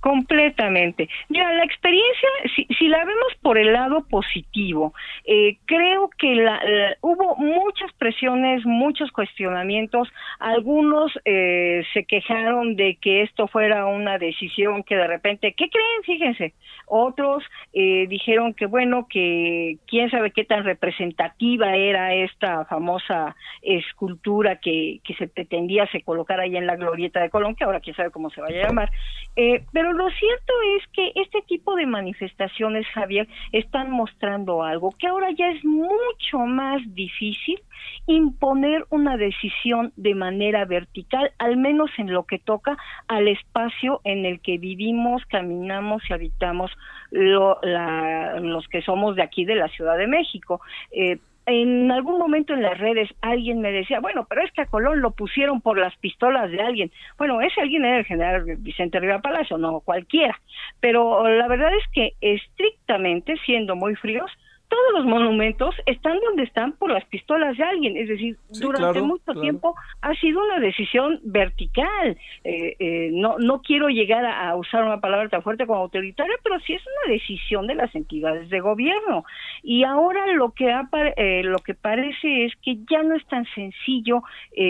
Completamente. 0.00 1.08
Ya, 1.28 1.50
la 1.52 1.64
experiencia, 1.64 2.28
si, 2.54 2.66
si, 2.78 2.88
la 2.88 2.98
vemos 3.04 3.34
por 3.40 3.58
el 3.58 3.72
lado 3.72 4.04
positivo, 4.08 4.92
eh, 5.24 5.56
creo 5.64 6.10
que 6.18 6.34
la, 6.34 6.60
hubo 7.00 7.36
muchas 7.36 7.92
presiones, 7.94 8.64
muchos 8.66 9.10
cuestionamientos. 9.12 10.08
Algunos 10.40 11.12
eh, 11.24 11.84
se 11.92 12.04
quejaron 12.04 12.76
de 12.76 12.96
que 13.00 13.22
esto 13.22 13.48
fuera 13.48 13.86
una 13.86 14.18
decisión 14.18 14.82
que 14.82 14.96
de 14.96 15.06
repente, 15.06 15.54
¿qué 15.56 15.68
creen? 15.70 16.02
Fíjense. 16.04 16.54
Otros 16.86 17.42
eh, 17.72 18.06
dijeron 18.08 18.52
que, 18.54 18.66
bueno, 18.66 19.06
que 19.08 19.78
quién 19.86 20.10
sabe 20.10 20.32
qué 20.32 20.44
tan 20.44 20.64
representativa 20.64 21.76
era 21.76 22.14
esta 22.14 22.64
famosa 22.66 23.34
escultura 23.62 24.56
que, 24.56 25.00
que 25.02 25.14
se 25.14 25.28
pretendía 25.28 25.86
se 25.86 26.02
colocar 26.02 26.40
ahí 26.40 26.56
en 26.56 26.66
la 26.66 26.76
glorieta 26.76 27.20
de 27.20 27.30
Colón, 27.30 27.54
que 27.54 27.64
ahora 27.64 27.80
quién 27.80 27.96
sabe 27.96 28.10
cómo 28.10 28.30
se 28.30 28.40
vaya 28.40 28.60
a 28.60 28.66
llamar. 28.66 28.90
Eh, 29.36 29.63
pero 29.72 29.92
lo 29.92 30.08
cierto 30.10 30.52
es 30.78 30.86
que 30.92 31.12
este 31.20 31.42
tipo 31.42 31.74
de 31.76 31.86
manifestaciones, 31.86 32.86
Javier, 32.88 33.28
están 33.52 33.90
mostrando 33.90 34.62
algo, 34.62 34.90
que 34.98 35.06
ahora 35.06 35.30
ya 35.32 35.50
es 35.50 35.64
mucho 35.64 36.38
más 36.46 36.82
difícil 36.94 37.60
imponer 38.06 38.84
una 38.90 39.16
decisión 39.16 39.92
de 39.96 40.14
manera 40.14 40.64
vertical, 40.64 41.32
al 41.38 41.56
menos 41.56 41.90
en 41.98 42.12
lo 42.12 42.24
que 42.24 42.38
toca 42.38 42.76
al 43.08 43.28
espacio 43.28 44.00
en 44.04 44.24
el 44.26 44.40
que 44.40 44.58
vivimos, 44.58 45.24
caminamos 45.26 46.02
y 46.08 46.12
habitamos 46.12 46.70
los 47.10 48.68
que 48.68 48.82
somos 48.82 49.16
de 49.16 49.22
aquí 49.22 49.44
de 49.44 49.54
la 49.54 49.68
Ciudad 49.68 49.96
de 49.96 50.06
México. 50.06 50.60
Eh, 50.90 51.18
en 51.46 51.90
algún 51.90 52.18
momento 52.18 52.54
en 52.54 52.62
las 52.62 52.78
redes 52.78 53.08
alguien 53.20 53.60
me 53.60 53.70
decía, 53.70 54.00
bueno, 54.00 54.26
pero 54.28 54.42
es 54.42 54.52
que 54.52 54.62
a 54.62 54.66
Colón 54.66 55.00
lo 55.00 55.10
pusieron 55.10 55.60
por 55.60 55.78
las 55.78 55.94
pistolas 55.96 56.50
de 56.50 56.60
alguien. 56.60 56.90
Bueno, 57.18 57.40
ese 57.40 57.60
alguien 57.60 57.84
era 57.84 57.98
el 57.98 58.04
general 58.04 58.44
Vicente 58.58 58.98
Riva 59.00 59.20
Palacio, 59.20 59.58
no 59.58 59.80
cualquiera. 59.80 60.40
Pero 60.80 61.28
la 61.28 61.48
verdad 61.48 61.70
es 61.74 61.84
que 61.92 62.12
estrictamente, 62.20 63.36
siendo 63.44 63.76
muy 63.76 63.94
fríos, 63.96 64.30
todos 64.74 64.92
los 64.92 65.06
monumentos 65.06 65.72
están 65.86 66.18
donde 66.18 66.42
están 66.42 66.72
por 66.72 66.90
las 66.90 67.04
pistolas 67.04 67.56
de 67.56 67.62
alguien, 67.62 67.96
es 67.96 68.08
decir, 68.08 68.36
durante 68.48 69.00
mucho 69.02 69.32
tiempo 69.40 69.76
ha 70.02 70.12
sido 70.14 70.42
una 70.42 70.58
decisión 70.58 71.20
vertical. 71.22 72.18
Eh, 72.42 72.74
eh, 72.80 73.10
no, 73.12 73.38
no 73.38 73.62
quiero 73.62 73.88
llegar 73.88 74.26
a, 74.26 74.56
usar 74.56 74.82
una 74.82 75.00
palabra 75.00 75.28
tan 75.28 75.44
fuerte 75.44 75.64
como 75.64 75.78
autoritaria, 75.78 76.34
pero 76.42 76.58
sí 76.58 76.72
es 76.72 76.82
una 76.82 77.12
decisión 77.12 77.68
de 77.68 77.76
las 77.76 77.94
entidades 77.94 78.50
de 78.50 78.58
gobierno. 78.58 79.24
Y 79.62 79.84
ahora 79.84 80.26
lo 80.32 80.50
que, 80.50 80.74
eh, 81.16 81.42
lo 81.44 81.58
que 81.58 81.74
parece 81.74 82.46
es 82.46 82.52
que 82.60 82.78
ya 82.90 83.04
no 83.04 83.14
es 83.14 83.24
tan 83.26 83.46
sencillo 83.54 84.22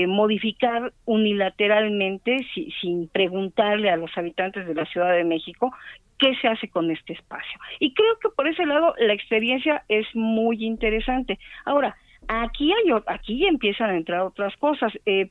modificar 0.07 0.93
unilateralmente 1.07 2.47
sin 2.81 3.09
preguntarle 3.09 3.88
a 3.88 3.97
los 3.97 4.11
habitantes 4.19 4.67
de 4.67 4.75
la 4.75 4.85
Ciudad 4.85 5.14
de 5.14 5.25
México 5.25 5.73
qué 6.18 6.35
se 6.40 6.48
hace 6.48 6.68
con 6.68 6.90
este 6.90 7.12
espacio. 7.12 7.59
Y 7.81 7.94
creo 7.94 8.18
que 8.20 8.29
por 8.31 8.48
ese 8.48 8.66
lado 8.66 8.94
la 8.98 9.12
experiencia 9.12 9.85
es 9.88 10.07
muy 10.14 10.64
interesante. 10.64 11.38
Ahora, 11.64 11.96
aquí 12.29 12.72
hay 12.72 12.92
aquí 13.07 13.46
empiezan 13.46 13.90
a 13.90 13.96
entrar 13.96 14.20
otras 14.22 14.57
cosas. 14.57 14.92
Eh, 15.07 15.31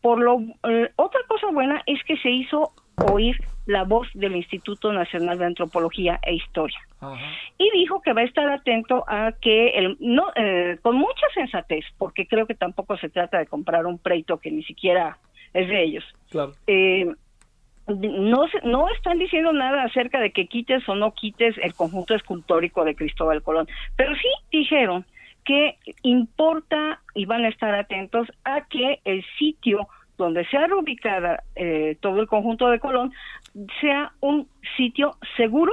por 0.00 0.20
lo 0.20 0.40
eh, 0.68 0.90
otra 0.96 1.20
cosa 1.28 1.48
buena 1.50 1.82
es 1.86 2.02
que 2.04 2.16
se 2.18 2.30
hizo 2.30 2.72
oír 3.12 3.36
la 3.66 3.84
voz 3.84 4.08
del 4.14 4.34
Instituto 4.34 4.92
Nacional 4.92 5.38
de 5.38 5.44
Antropología 5.44 6.18
e 6.22 6.34
Historia 6.34 6.78
y 7.58 7.70
dijo 7.78 8.00
que 8.00 8.12
va 8.12 8.22
a 8.22 8.24
estar 8.24 8.48
atento 8.48 9.04
a 9.06 9.32
que 9.40 9.68
el 9.68 9.96
no 10.00 10.32
eh, 10.34 10.78
con 10.82 10.96
mucha 10.96 11.26
sensatez 11.34 11.84
porque 11.98 12.26
creo 12.26 12.46
que 12.46 12.54
tampoco 12.54 12.96
se 12.96 13.08
trata 13.08 13.38
de 13.38 13.46
comprar 13.46 13.86
un 13.86 13.98
preito 13.98 14.38
que 14.38 14.50
ni 14.50 14.62
siquiera 14.64 15.18
es 15.52 15.68
de 15.68 15.84
ellos 15.84 16.04
claro 16.30 16.54
no, 17.88 18.46
no 18.64 18.88
están 18.90 19.18
diciendo 19.18 19.52
nada 19.52 19.84
acerca 19.84 20.20
de 20.20 20.30
que 20.30 20.46
quites 20.46 20.86
o 20.88 20.94
no 20.94 21.12
quites 21.12 21.56
el 21.58 21.74
conjunto 21.74 22.14
escultórico 22.14 22.84
de 22.84 22.94
Cristóbal 22.94 23.42
Colón, 23.42 23.66
pero 23.96 24.14
sí 24.14 24.28
dijeron 24.52 25.04
que 25.44 25.78
importa 26.02 27.00
y 27.14 27.24
van 27.24 27.44
a 27.44 27.48
estar 27.48 27.74
atentos 27.74 28.28
a 28.44 28.66
que 28.66 29.00
el 29.04 29.24
sitio 29.38 29.88
donde 30.18 30.44
sea 30.46 30.66
ubicada 30.74 31.44
eh, 31.54 31.96
todo 32.00 32.20
el 32.20 32.26
conjunto 32.26 32.68
de 32.68 32.80
Colón 32.80 33.12
sea 33.80 34.12
un 34.20 34.48
sitio 34.76 35.16
seguro, 35.36 35.72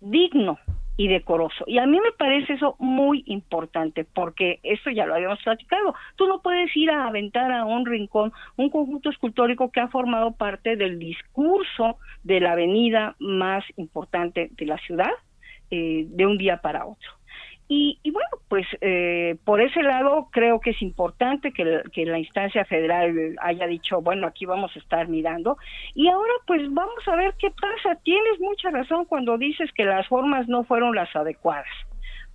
digno 0.00 0.58
y 1.00 1.08
decoroso. 1.08 1.64
Y 1.66 1.78
a 1.78 1.86
mí 1.86 1.98
me 1.98 2.12
parece 2.12 2.52
eso 2.52 2.76
muy 2.78 3.22
importante, 3.24 4.04
porque 4.04 4.60
esto 4.62 4.90
ya 4.90 5.06
lo 5.06 5.14
habíamos 5.14 5.42
platicado. 5.42 5.94
Tú 6.16 6.26
no 6.26 6.42
puedes 6.42 6.76
ir 6.76 6.90
a 6.90 7.06
aventar 7.06 7.50
a 7.50 7.64
un 7.64 7.86
rincón 7.86 8.34
un 8.58 8.68
conjunto 8.68 9.08
escultórico 9.08 9.70
que 9.70 9.80
ha 9.80 9.88
formado 9.88 10.32
parte 10.32 10.76
del 10.76 10.98
discurso 10.98 11.96
de 12.22 12.40
la 12.40 12.52
avenida 12.52 13.16
más 13.18 13.64
importante 13.78 14.50
de 14.52 14.66
la 14.66 14.76
ciudad 14.76 15.12
eh, 15.70 16.04
de 16.06 16.26
un 16.26 16.36
día 16.36 16.58
para 16.58 16.84
otro. 16.84 17.12
Y, 17.72 18.00
bueno, 18.10 18.28
pues 18.48 18.66
eh, 18.80 19.36
por 19.44 19.60
ese 19.60 19.84
lado 19.84 20.26
creo 20.32 20.58
que 20.58 20.70
es 20.70 20.82
importante 20.82 21.52
que, 21.52 21.82
que, 21.92 22.04
la 22.04 22.18
instancia 22.18 22.64
federal 22.64 23.36
haya 23.40 23.68
dicho, 23.68 24.02
bueno, 24.02 24.26
aquí 24.26 24.44
vamos 24.44 24.72
a 24.74 24.80
estar 24.80 25.06
mirando. 25.06 25.56
Y 25.94 26.08
ahora 26.08 26.32
pues 26.48 26.62
vamos 26.74 27.06
a 27.06 27.14
ver 27.14 27.32
qué 27.38 27.52
pasa. 27.52 27.94
Tienes 28.02 28.40
mucha 28.40 28.70
razón 28.70 29.04
cuando 29.04 29.38
dices 29.38 29.70
que 29.72 29.84
las 29.84 30.08
formas 30.08 30.48
no 30.48 30.64
fueron 30.64 30.96
las 30.96 31.14
adecuadas, 31.14 31.68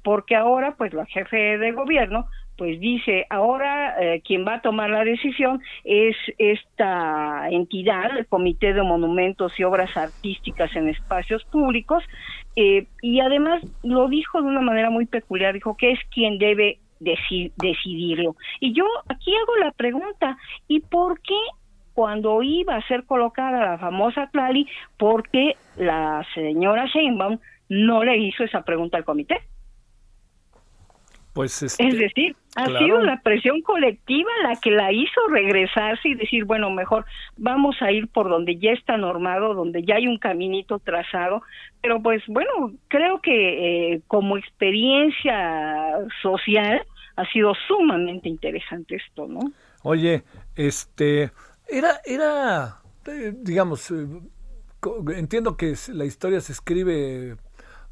porque 0.05 0.37
ahora 0.37 0.75
pues 0.77 0.93
la 0.93 1.05
jefe 1.05 1.57
de 1.57 1.73
gobierno 1.73 2.29
pues 2.57 2.79
dice, 2.79 3.25
ahora 3.29 3.95
eh, 4.01 4.21
quien 4.23 4.45
va 4.45 4.55
a 4.55 4.61
tomar 4.61 4.89
la 4.89 5.03
decisión 5.03 5.61
es 5.83 6.15
esta 6.37 7.49
entidad, 7.49 8.17
el 8.17 8.27
Comité 8.27 8.73
de 8.73 8.83
Monumentos 8.83 9.53
y 9.59 9.63
Obras 9.63 9.95
Artísticas 9.97 10.75
en 10.75 10.89
Espacios 10.89 11.43
Públicos, 11.45 12.03
eh, 12.55 12.87
y 13.01 13.19
además 13.19 13.61
lo 13.83 14.07
dijo 14.07 14.41
de 14.41 14.47
una 14.47 14.61
manera 14.61 14.89
muy 14.89 15.05
peculiar, 15.05 15.53
dijo 15.53 15.75
que 15.75 15.91
es 15.91 15.99
quien 16.13 16.37
debe 16.37 16.79
decidirlo. 16.99 18.35
Y 18.59 18.73
yo 18.73 18.85
aquí 19.09 19.35
hago 19.35 19.57
la 19.57 19.71
pregunta, 19.71 20.37
¿y 20.67 20.79
por 20.79 21.19
qué 21.21 21.37
cuando 21.93 22.41
iba 22.43 22.75
a 22.75 22.87
ser 22.87 23.05
colocada 23.05 23.65
la 23.65 23.77
famosa 23.77 24.29
Tlali, 24.31 24.67
por 24.97 25.29
qué 25.29 25.55
la 25.77 26.25
señora 26.33 26.85
Sheinbaum 26.87 27.39
no 27.69 28.03
le 28.03 28.17
hizo 28.17 28.43
esa 28.43 28.63
pregunta 28.63 28.97
al 28.97 29.05
comité? 29.05 29.41
Pues 31.35 31.61
es 31.61 31.77
decir, 31.77 32.33
ha 32.55 32.65
sido 32.65 33.01
la 33.01 33.19
presión 33.19 33.61
colectiva 33.61 34.29
la 34.43 34.55
que 34.55 34.71
la 34.71 34.93
hizo 34.93 35.19
regresarse 35.29 36.07
y 36.07 36.15
decir, 36.15 36.45
bueno, 36.45 36.69
mejor 36.69 37.03
vamos 37.35 37.75
a 37.81 37.91
ir 37.91 38.07
por 38.07 38.29
donde 38.29 38.55
ya 38.55 38.71
está 38.71 38.95
normado, 38.95 39.53
donde 39.53 39.83
ya 39.83 39.95
hay 39.95 40.07
un 40.07 40.17
caminito 40.17 40.79
trazado. 40.79 41.41
Pero 41.81 42.01
pues 42.01 42.23
bueno, 42.27 42.71
creo 42.87 43.19
que 43.19 43.95
eh, 43.95 44.01
como 44.07 44.37
experiencia 44.37 45.97
social 46.21 46.81
ha 47.17 47.29
sido 47.33 47.51
sumamente 47.67 48.29
interesante 48.29 48.95
esto, 48.95 49.27
¿no? 49.27 49.41
Oye, 49.83 50.23
este, 50.55 51.31
era, 51.67 51.99
era, 52.05 52.77
eh, 53.07 53.33
digamos, 53.35 53.91
eh, 53.91 54.07
entiendo 55.17 55.57
que 55.57 55.75
la 55.89 56.05
historia 56.05 56.39
se 56.39 56.53
escribe 56.53 57.35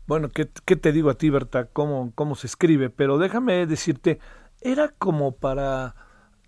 bueno, 0.06 0.30
¿qué, 0.30 0.46
te 0.46 0.92
digo 0.92 1.10
a 1.10 1.16
ti, 1.16 1.30
Berta? 1.30 1.66
¿Cómo, 1.66 2.12
¿Cómo 2.16 2.36
se 2.36 2.48
escribe? 2.48 2.90
Pero 2.90 3.18
déjame 3.18 3.66
decirte, 3.66 4.20
era 4.62 4.90
como 4.90 5.36
para 5.36 5.96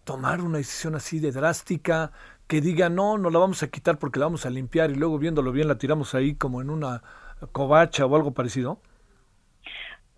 tomar 0.03 0.41
una 0.41 0.58
decisión 0.58 0.95
así 0.95 1.20
de 1.20 1.32
drástica, 1.32 2.12
que 2.47 2.62
diga, 2.62 2.89
no, 2.89 3.18
no 3.18 3.30
la 3.30 3.39
vamos 3.39 3.64
a 3.64 3.68
quitar 3.68 3.97
porque 3.97 4.20
la 4.20 4.28
vamos 4.28 4.45
a 4.45 4.49
limpiar 4.49 4.91
y 4.91 4.95
luego 4.95 5.18
viéndolo 5.18 5.51
bien 5.51 5.68
la 5.68 5.78
tiramos 5.78 6.14
ahí 6.14 6.36
como 6.36 6.62
en 6.62 6.70
una 6.70 7.01
covacha 7.51 8.06
o 8.06 8.16
algo 8.16 8.34
parecido? 8.34 8.80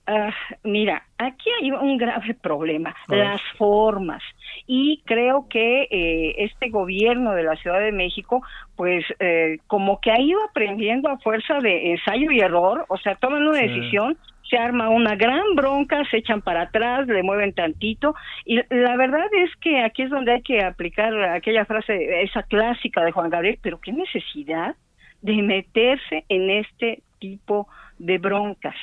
Ah, 0.09 0.33
mira, 0.63 1.03
aquí 1.17 1.49
hay 1.61 1.69
un 1.69 1.97
grave 1.97 2.33
problema, 2.33 2.95
las 3.09 3.41
formas. 3.57 4.23
Y 4.65 5.01
creo 5.05 5.47
que 5.49 5.81
eh, 5.91 6.35
este 6.37 6.69
gobierno 6.69 7.33
de 7.33 7.43
la 7.43 7.57
Ciudad 7.57 7.81
de 7.81 7.91
México, 7.91 8.41
pues 8.77 9.03
eh, 9.19 9.57
como 9.67 9.99
que 9.99 10.11
ha 10.11 10.21
ido 10.21 10.39
aprendiendo 10.49 11.09
a 11.09 11.17
fuerza 11.17 11.59
de 11.59 11.91
ensayo 11.91 12.31
y 12.31 12.39
error, 12.39 12.85
o 12.87 12.97
sea, 12.97 13.15
toman 13.15 13.45
una 13.45 13.59
decisión, 13.59 14.17
se 14.49 14.57
arma 14.57 14.87
una 14.87 15.15
gran 15.15 15.55
bronca, 15.55 16.01
se 16.09 16.19
echan 16.19 16.41
para 16.41 16.61
atrás, 16.61 17.05
le 17.07 17.21
mueven 17.21 17.51
tantito. 17.51 18.15
Y 18.45 18.61
la 18.69 18.95
verdad 18.95 19.27
es 19.43 19.53
que 19.57 19.81
aquí 19.83 20.03
es 20.03 20.09
donde 20.09 20.35
hay 20.35 20.41
que 20.41 20.63
aplicar 20.63 21.13
aquella 21.21 21.65
frase, 21.65 22.23
esa 22.23 22.43
clásica 22.43 23.03
de 23.03 23.11
Juan 23.11 23.29
Gabriel, 23.29 23.59
pero 23.61 23.81
qué 23.81 23.91
necesidad 23.91 24.77
de 25.21 25.41
meterse 25.41 26.23
en 26.29 26.49
este 26.49 27.01
tipo 27.19 27.67
de 27.67 27.77
broncas, 27.97 28.75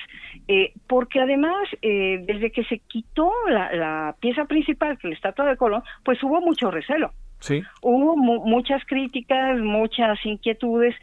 eh, 0.48 0.72
porque 0.86 1.20
además 1.20 1.68
eh, 1.82 2.22
desde 2.26 2.50
que 2.50 2.64
se 2.64 2.78
quitó 2.78 3.30
la, 3.48 4.14
pieza 4.20 4.44
principal, 4.46 4.98
que 4.98 5.08
la 5.08 5.14
estatua 5.14 5.46
de 5.46 5.56
Colón, 5.56 5.82
pues 6.04 6.22
hubo 6.22 6.40
mucho 6.40 6.70
recelo. 6.70 7.12
Sí. 7.40 7.62
Hubo 7.82 8.16
muchas 8.16 8.82
críticas, 8.86 9.58
muchas 9.60 10.18
inquietudes 10.24 10.94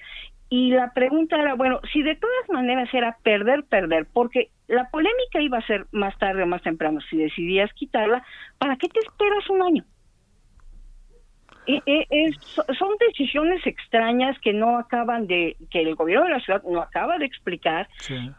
y 0.50 0.72
la 0.72 0.92
pregunta 0.92 1.40
era, 1.40 1.54
bueno, 1.54 1.80
si 1.94 2.04
de 2.04 2.16
todas 2.16 2.50
maneras 2.50 2.94
era 2.94 3.16
perder, 3.24 3.64
perder, 3.64 4.06
porque 4.12 4.50
la 4.68 4.90
polémica 4.90 5.40
iba 5.40 5.58
a 5.58 5.66
ser 5.66 5.86
más 5.92 6.18
tarde 6.18 6.44
o 6.44 6.46
más 6.46 6.62
temprano, 6.62 7.00
si 7.10 7.18
decidías 7.18 7.72
quitarla, 7.74 8.22
¿para 8.58 8.76
qué 8.76 8.90
te 8.90 9.00
esperas 9.00 9.50
un 9.50 9.62
año? 9.62 9.86
Son 12.78 12.90
decisiones 13.08 13.66
extrañas 13.68 14.38
que 14.40 14.52
no 14.52 14.78
acaban 14.78 15.28
de, 15.28 15.58
que 15.70 15.82
el 15.82 15.96
gobierno 15.96 16.26
de 16.26 16.32
la 16.32 16.40
ciudad 16.40 16.64
no 16.64 16.82
acaba 16.82 17.18
de 17.18 17.26
explicar 17.26 17.88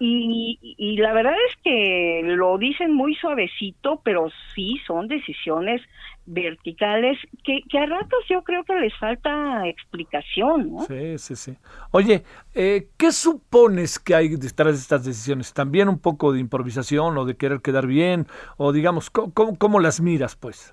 y, 0.01 0.59
y, 0.61 0.97
la 0.97 1.13
verdad 1.13 1.35
es 1.49 1.57
que 1.63 2.23
lo 2.25 2.59
dicen 2.59 2.93
muy 2.93 3.15
suavecito, 3.15 4.01
pero 4.05 4.29
sí 4.55 4.81
son 4.87 5.07
decisiones 5.09 5.81
verticales 6.27 7.19
que, 7.45 7.63
que 7.69 7.79
a 7.79 7.87
ratos 7.87 8.25
yo 8.29 8.43
creo 8.43 8.65
que 8.65 8.75
les 8.75 8.97
falta 8.99 9.67
explicación. 9.67 10.73
¿no? 10.73 10.85
Sí, 10.85 11.19
sí, 11.19 11.37
sí. 11.37 11.57
Oye, 11.91 12.25
eh, 12.55 12.89
¿qué 12.97 13.13
supones 13.13 13.99
que 13.99 14.15
hay 14.15 14.29
detrás 14.37 14.73
de 14.73 14.79
estas 14.79 15.05
decisiones? 15.05 15.53
¿También 15.53 15.89
un 15.89 15.99
poco 15.99 16.33
de 16.33 16.41
improvisación 16.41 17.17
o 17.19 17.25
de 17.25 17.37
querer 17.37 17.61
quedar 17.61 17.87
bien? 17.87 18.27
O 18.57 18.73
digamos, 18.73 19.11
¿cómo, 19.11 19.57
cómo 19.59 19.81
las 19.81 20.01
miras 20.01 20.37
pues? 20.37 20.73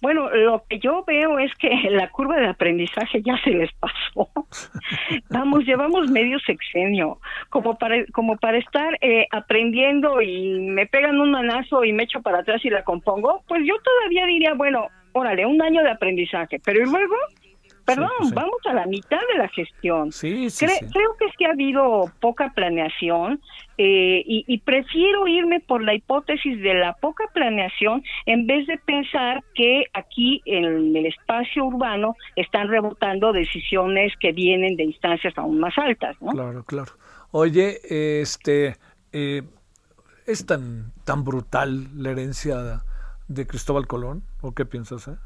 Bueno, 0.00 0.30
lo 0.30 0.64
que 0.68 0.78
yo 0.78 1.04
veo 1.06 1.38
es 1.38 1.54
que 1.56 1.68
la 1.90 2.08
curva 2.10 2.36
de 2.36 2.48
aprendizaje 2.48 3.22
ya 3.22 3.36
se 3.44 3.50
les 3.50 3.70
pasó. 3.74 4.30
Vamos, 5.30 5.64
llevamos 5.64 6.10
medio 6.10 6.38
sexenio, 6.40 7.18
como 7.50 7.76
para, 7.76 8.04
como 8.06 8.36
para 8.36 8.58
estar 8.58 8.96
eh, 9.00 9.26
aprendiendo 9.30 10.22
y 10.22 10.58
me 10.60 10.86
pegan 10.86 11.20
un 11.20 11.30
manazo 11.30 11.84
y 11.84 11.92
me 11.92 12.04
echo 12.04 12.22
para 12.22 12.40
atrás 12.40 12.64
y 12.64 12.70
la 12.70 12.82
compongo, 12.82 13.42
pues 13.46 13.62
yo 13.66 13.74
todavía 13.82 14.26
diría, 14.26 14.54
bueno, 14.54 14.88
órale, 15.12 15.46
un 15.46 15.60
año 15.60 15.82
de 15.82 15.90
aprendizaje, 15.90 16.60
pero 16.64 16.80
y 16.80 16.90
luego 16.90 17.16
Perdón, 17.94 18.10
pues 18.18 18.34
vamos 18.34 18.58
a 18.66 18.72
la 18.72 18.86
mitad 18.86 19.20
de 19.32 19.38
la 19.38 19.48
gestión. 19.48 20.12
Sí, 20.12 20.48
Creo 20.58 21.16
que 21.18 21.26
es 21.26 21.36
que 21.36 21.46
ha 21.46 21.50
habido 21.50 22.10
poca 22.20 22.52
planeación 22.54 23.40
eh, 23.78 24.22
y, 24.26 24.58
prefiero 24.58 25.26
irme 25.26 25.60
por 25.60 25.82
la 25.82 25.94
hipótesis 25.94 26.60
de 26.60 26.74
la 26.74 26.92
poca 26.94 27.24
planeación 27.32 28.02
en 28.26 28.46
vez 28.46 28.66
de 28.66 28.76
pensar 28.76 29.42
que 29.54 29.84
aquí 29.94 30.42
en 30.44 30.94
el 30.94 31.06
espacio 31.06 31.64
urbano 31.64 32.14
están 32.36 32.68
rebotando 32.68 33.32
decisiones 33.32 34.12
que 34.20 34.32
vienen 34.32 34.76
de 34.76 34.84
instancias 34.84 35.32
aún 35.38 35.60
más 35.60 35.78
altas, 35.78 36.14
¿no? 36.20 36.32
Claro, 36.32 36.62
claro. 36.64 36.92
Oye, 37.30 37.78
este, 38.20 38.76
eh, 39.12 39.42
¿es 40.26 40.44
tan, 40.44 40.92
tan 41.04 41.24
brutal 41.24 41.88
la 41.96 42.10
herencia 42.10 42.82
de 43.28 43.46
Cristóbal 43.46 43.86
Colón? 43.86 44.24
¿O 44.42 44.52
qué 44.52 44.66
piensas? 44.66 45.08
Eh? 45.08 45.16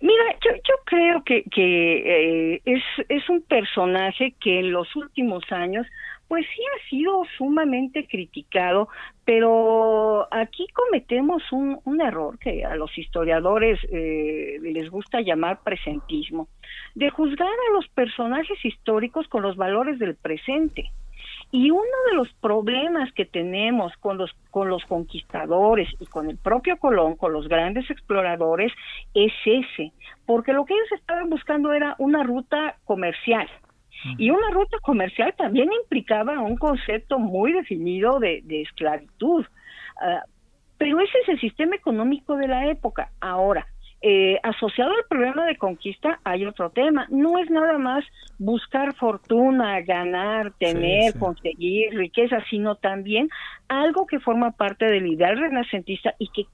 Mira, 0.00 0.24
yo, 0.44 0.52
yo 0.56 0.74
creo 0.84 1.24
que, 1.24 1.44
eh, 1.56 2.60
es, 2.64 2.82
es 3.08 3.28
un 3.28 3.42
personaje 3.42 4.34
que 4.40 4.60
en 4.60 4.72
los 4.72 4.94
últimos 4.96 5.44
años 5.50 5.86
pues 6.28 6.44
sí 6.54 6.62
ha 6.62 6.88
sido 6.90 7.22
sumamente 7.38 8.06
criticado, 8.06 8.88
pero 9.24 10.28
aquí 10.30 10.66
cometemos 10.74 11.42
un, 11.50 11.80
un 11.84 12.00
error 12.02 12.38
que 12.38 12.64
a 12.66 12.76
los 12.76 12.96
historiadores 12.98 13.80
eh, 13.90 14.58
les 14.60 14.90
gusta 14.90 15.22
llamar 15.22 15.62
presentismo, 15.62 16.48
de 16.94 17.08
juzgar 17.08 17.48
a 17.48 17.72
los 17.72 17.88
personajes 17.88 18.62
históricos 18.62 19.26
con 19.28 19.42
los 19.42 19.56
valores 19.56 19.98
del 19.98 20.16
presente. 20.16 20.90
Y 21.50 21.70
uno 21.70 21.82
de 22.10 22.16
los 22.16 22.32
problemas 22.34 23.10
que 23.14 23.24
tenemos 23.24 23.96
con 24.00 24.18
los, 24.18 24.30
con 24.50 24.68
los 24.68 24.84
conquistadores 24.84 25.88
y 25.98 26.06
con 26.06 26.28
el 26.28 26.36
propio 26.36 26.76
Colón, 26.76 27.16
con 27.16 27.32
los 27.32 27.48
grandes 27.48 27.90
exploradores, 27.90 28.72
es 29.14 29.32
ese, 29.46 29.92
porque 30.26 30.52
lo 30.52 30.66
que 30.66 30.74
ellos 30.74 30.92
estaban 30.92 31.30
buscando 31.30 31.72
era 31.72 31.94
una 31.98 32.22
ruta 32.22 32.76
comercial. 32.84 33.48
Y 34.16 34.30
una 34.30 34.50
ruta 34.50 34.78
comercial 34.80 35.34
también 35.36 35.70
implicaba 35.72 36.38
un 36.40 36.56
concepto 36.56 37.18
muy 37.18 37.52
definido 37.52 38.20
de, 38.20 38.42
de 38.44 38.62
esclavitud. 38.62 39.44
Ah, 40.00 40.22
pero 40.76 41.00
ese 41.00 41.18
es 41.22 41.28
el 41.30 41.40
sistema 41.40 41.74
económico 41.74 42.36
de 42.36 42.46
la 42.46 42.70
época. 42.70 43.10
Ahora, 43.20 43.66
eh, 44.00 44.38
asociado 44.44 44.90
al 44.90 45.04
problema 45.08 45.44
de 45.46 45.56
conquista 45.56 46.20
hay 46.24 46.46
otro 46.46 46.70
tema. 46.70 47.06
No 47.10 47.38
es 47.38 47.50
nada 47.50 47.78
más 47.78 48.04
buscar 48.38 48.94
fortuna, 48.94 49.80
ganar, 49.80 50.52
tener, 50.58 51.18
conseguir 51.18 51.94
riqueza, 51.94 52.38
sino 52.48 52.76
también 52.76 53.28
algo 53.68 54.06
que 54.06 54.20
forma 54.20 54.52
parte 54.52 54.86
del 54.86 55.06
ideal 55.06 55.38
renacentista 55.38 56.14
y 56.18 56.28
que 56.28 56.46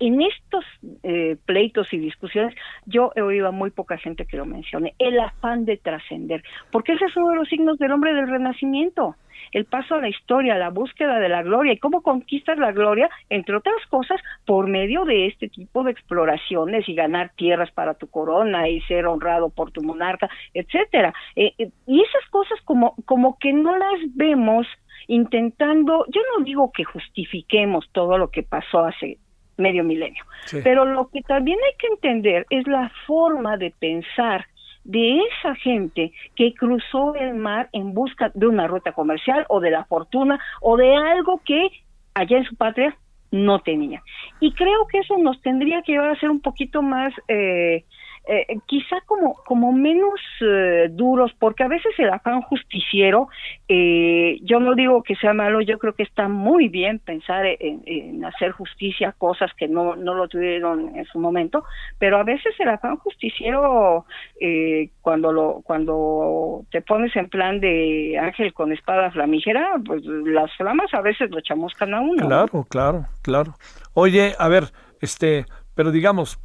en 0.00 0.22
estos 0.22 0.64
eh, 1.02 1.36
pleitos 1.44 1.92
y 1.92 1.98
discusiones 1.98 2.54
yo 2.86 3.12
he 3.16 3.22
oído 3.22 3.48
a 3.48 3.52
muy 3.52 3.70
poca 3.70 3.98
gente 3.98 4.26
que 4.26 4.36
lo 4.36 4.46
mencione, 4.46 4.94
el 4.98 5.18
afán 5.20 5.64
de 5.64 5.76
trascender, 5.76 6.42
porque 6.70 6.92
ese 6.92 7.06
es 7.06 7.16
uno 7.16 7.30
de 7.30 7.36
los 7.36 7.48
signos 7.48 7.78
del 7.78 7.92
hombre 7.92 8.14
del 8.14 8.28
renacimiento 8.28 9.16
el 9.52 9.64
paso 9.66 9.94
a 9.94 10.00
la 10.00 10.08
historia, 10.08 10.56
la 10.56 10.70
búsqueda 10.70 11.18
de 11.18 11.28
la 11.28 11.42
gloria 11.42 11.72
y 11.72 11.78
cómo 11.78 12.02
conquistas 12.02 12.58
la 12.58 12.72
gloria, 12.72 13.08
entre 13.30 13.56
otras 13.56 13.86
cosas, 13.88 14.20
por 14.44 14.68
medio 14.68 15.04
de 15.04 15.26
este 15.26 15.48
tipo 15.48 15.84
de 15.84 15.92
exploraciones 15.92 16.88
y 16.88 16.94
ganar 16.94 17.32
tierras 17.36 17.70
para 17.70 17.94
tu 17.94 18.08
corona 18.08 18.68
y 18.68 18.80
ser 18.82 19.06
honrado 19.06 19.50
por 19.50 19.70
tu 19.70 19.82
monarca, 19.82 20.28
etcétera. 20.52 21.14
Eh, 21.36 21.52
eh, 21.58 21.70
y 21.86 22.02
esas 22.02 22.28
cosas 22.30 22.60
como, 22.64 22.94
como 23.04 23.38
que 23.38 23.52
no 23.52 23.76
las 23.76 24.00
vemos 24.14 24.66
intentando, 25.06 26.04
yo 26.08 26.20
no 26.36 26.44
digo 26.44 26.72
que 26.72 26.84
justifiquemos 26.84 27.88
todo 27.92 28.18
lo 28.18 28.30
que 28.30 28.42
pasó 28.42 28.84
hace 28.84 29.18
medio 29.56 29.84
milenio, 29.84 30.24
Sí. 30.46 30.58
pero 30.64 30.84
lo 30.84 31.08
que 31.08 31.22
también 31.22 31.58
hay 31.64 31.76
que 31.78 31.86
entender 31.88 32.46
es 32.50 32.66
la 32.66 32.90
forma 33.06 33.56
de 33.56 33.72
pensar 33.78 34.46
de 34.84 35.18
esa 35.18 35.54
gente 35.54 36.12
que 36.36 36.52
cruzó 36.54 37.14
el 37.14 37.34
mar 37.34 37.68
en 37.72 37.94
busca 37.94 38.30
de 38.34 38.46
una 38.46 38.66
ruta 38.66 38.92
comercial 38.92 39.46
o 39.48 39.60
de 39.60 39.70
la 39.70 39.84
fortuna 39.84 40.38
o 40.60 40.76
de 40.76 40.94
algo 40.94 41.40
que 41.44 41.68
allá 42.12 42.36
en 42.38 42.44
su 42.44 42.54
patria 42.56 42.94
no 43.30 43.60
tenía. 43.60 44.02
Y 44.40 44.52
creo 44.52 44.86
que 44.92 44.98
eso 44.98 45.16
nos 45.18 45.40
tendría 45.40 45.82
que 45.82 45.92
llevar 45.92 46.10
a 46.10 46.20
ser 46.20 46.30
un 46.30 46.40
poquito 46.40 46.82
más, 46.82 47.12
eh, 47.28 47.84
eh, 48.26 48.46
quizá 48.66 49.00
como, 49.06 49.34
como 49.46 49.72
menos 49.72 50.20
eh, 50.40 50.88
duros, 50.90 51.32
porque 51.38 51.62
a 51.62 51.68
veces 51.68 51.92
el 51.98 52.10
afán 52.10 52.40
justiciero, 52.42 53.28
eh, 53.68 54.38
yo 54.42 54.60
no 54.60 54.74
digo 54.74 55.02
que 55.02 55.14
sea 55.16 55.34
malo, 55.34 55.60
yo 55.60 55.78
creo 55.78 55.94
que 55.94 56.04
está 56.04 56.28
muy 56.28 56.68
bien 56.68 56.98
pensar 56.98 57.44
en, 57.46 57.82
en 57.86 58.24
hacer 58.24 58.52
justicia 58.52 59.14
cosas 59.18 59.50
que 59.56 59.68
no, 59.68 59.96
no 59.96 60.14
lo 60.14 60.28
tuvieron 60.28 60.96
en 60.96 61.04
su 61.06 61.18
momento, 61.18 61.64
pero 61.98 62.18
a 62.18 62.24
veces 62.24 62.54
el 62.58 62.68
afán 62.68 62.96
justiciero, 62.96 64.06
eh, 64.40 64.90
cuando, 65.02 65.32
lo, 65.32 65.60
cuando 65.64 66.64
te 66.70 66.80
pones 66.80 67.14
en 67.16 67.28
plan 67.28 67.60
de 67.60 68.18
ángel 68.18 68.52
con 68.52 68.72
espada 68.72 69.10
flamígera, 69.10 69.80
pues 69.84 70.04
las 70.04 70.50
flamas 70.56 70.92
a 70.94 71.00
veces 71.00 71.30
lo 71.30 71.40
chamuscan 71.40 71.94
a 71.94 72.00
uno. 72.00 72.22
¿no? 72.22 72.28
Claro, 72.28 72.66
claro, 72.68 73.06
claro. 73.22 73.54
Oye, 73.92 74.34
a 74.38 74.48
ver, 74.48 74.64
este, 75.00 75.44
pero 75.74 75.90
digamos, 75.90 76.38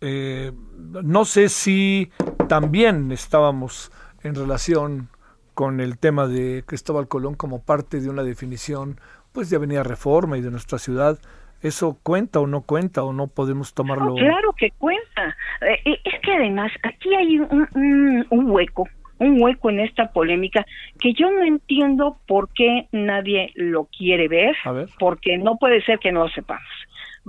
eh, 0.00 0.52
no 0.82 1.24
sé 1.24 1.48
si 1.48 2.10
también 2.48 3.12
estábamos 3.12 3.90
en 4.22 4.34
relación 4.34 5.08
con 5.54 5.80
el 5.80 5.98
tema 5.98 6.28
de 6.28 6.62
Cristóbal 6.66 7.08
Colón 7.08 7.34
como 7.34 7.64
parte 7.64 8.00
de 8.00 8.08
una 8.08 8.22
definición, 8.22 9.00
pues 9.32 9.50
de 9.50 9.56
Avenida 9.56 9.82
Reforma 9.82 10.38
y 10.38 10.40
de 10.40 10.50
nuestra 10.50 10.78
ciudad. 10.78 11.18
¿Eso 11.60 11.98
cuenta 12.04 12.38
o 12.38 12.46
no 12.46 12.62
cuenta 12.62 13.02
o 13.02 13.12
no 13.12 13.26
podemos 13.26 13.74
tomarlo? 13.74 14.10
No, 14.10 14.14
claro 14.14 14.54
que 14.56 14.70
cuenta. 14.78 15.36
Eh, 15.84 15.98
es 16.04 16.20
que 16.22 16.32
además 16.32 16.70
aquí 16.84 17.12
hay 17.14 17.40
un, 17.40 17.66
un, 17.74 18.26
un 18.30 18.50
hueco, 18.50 18.88
un 19.18 19.42
hueco 19.42 19.70
en 19.70 19.80
esta 19.80 20.12
polémica 20.12 20.64
que 21.00 21.12
yo 21.12 21.30
no 21.30 21.42
entiendo 21.42 22.18
por 22.28 22.48
qué 22.52 22.86
nadie 22.92 23.50
lo 23.56 23.86
quiere 23.86 24.28
ver, 24.28 24.54
ver. 24.64 24.88
porque 25.00 25.38
no 25.38 25.56
puede 25.56 25.82
ser 25.82 25.98
que 25.98 26.12
no 26.12 26.24
lo 26.24 26.28
sepamos. 26.28 26.68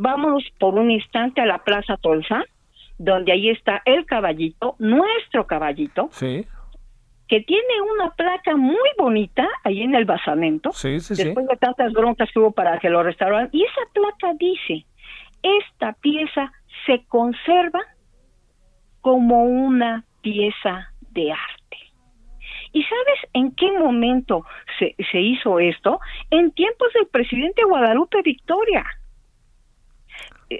Vamos 0.02 0.46
por 0.60 0.76
un 0.76 0.92
instante 0.92 1.42
a 1.42 1.46
la 1.46 1.58
Plaza 1.58 1.98
Tolsa, 1.98 2.46
donde 2.98 3.34
ahí 3.34 3.50
está 3.50 3.82
el 3.84 4.06
caballito, 4.06 4.76
nuestro 4.80 5.46
caballito, 5.46 6.08
Sí, 6.12 6.46
que 7.28 7.42
tiene 7.42 7.82
una 7.94 8.10
placa 8.12 8.56
muy 8.56 8.90
bonita 8.98 9.46
ahí 9.66 9.84
en 9.84 9.96
el 9.96 10.06
basamento, 10.06 10.72
sí, 10.72 11.02
sí, 11.02 11.16
sí. 11.16 11.24
después 11.26 11.48
de 11.48 11.58
tantas 11.58 11.92
broncas 11.92 12.30
que 12.32 12.40
hubo 12.40 12.52
para 12.52 12.80
que 12.80 12.90
lo 12.90 13.04
restauraran. 13.04 13.50
Y 13.52 13.64
esa 13.64 13.82
placa 13.94 14.34
dice, 14.40 14.86
esta 15.44 15.92
pieza 15.94 16.52
se 16.86 17.04
conserva 17.10 17.82
como 19.02 19.44
una 19.44 20.06
pieza 20.22 20.94
de 21.12 21.34
arte. 21.34 21.78
¿Y 22.72 22.84
sabes 22.84 23.20
en 23.34 23.52
qué 23.52 23.70
momento 23.78 24.46
se, 24.80 24.96
se 25.12 25.20
hizo 25.20 25.60
esto? 25.60 26.00
En 26.32 26.52
tiempos 26.52 26.88
del 26.94 27.08
presidente 27.08 27.64
Guadalupe 27.64 28.22
Victoria. 28.22 28.86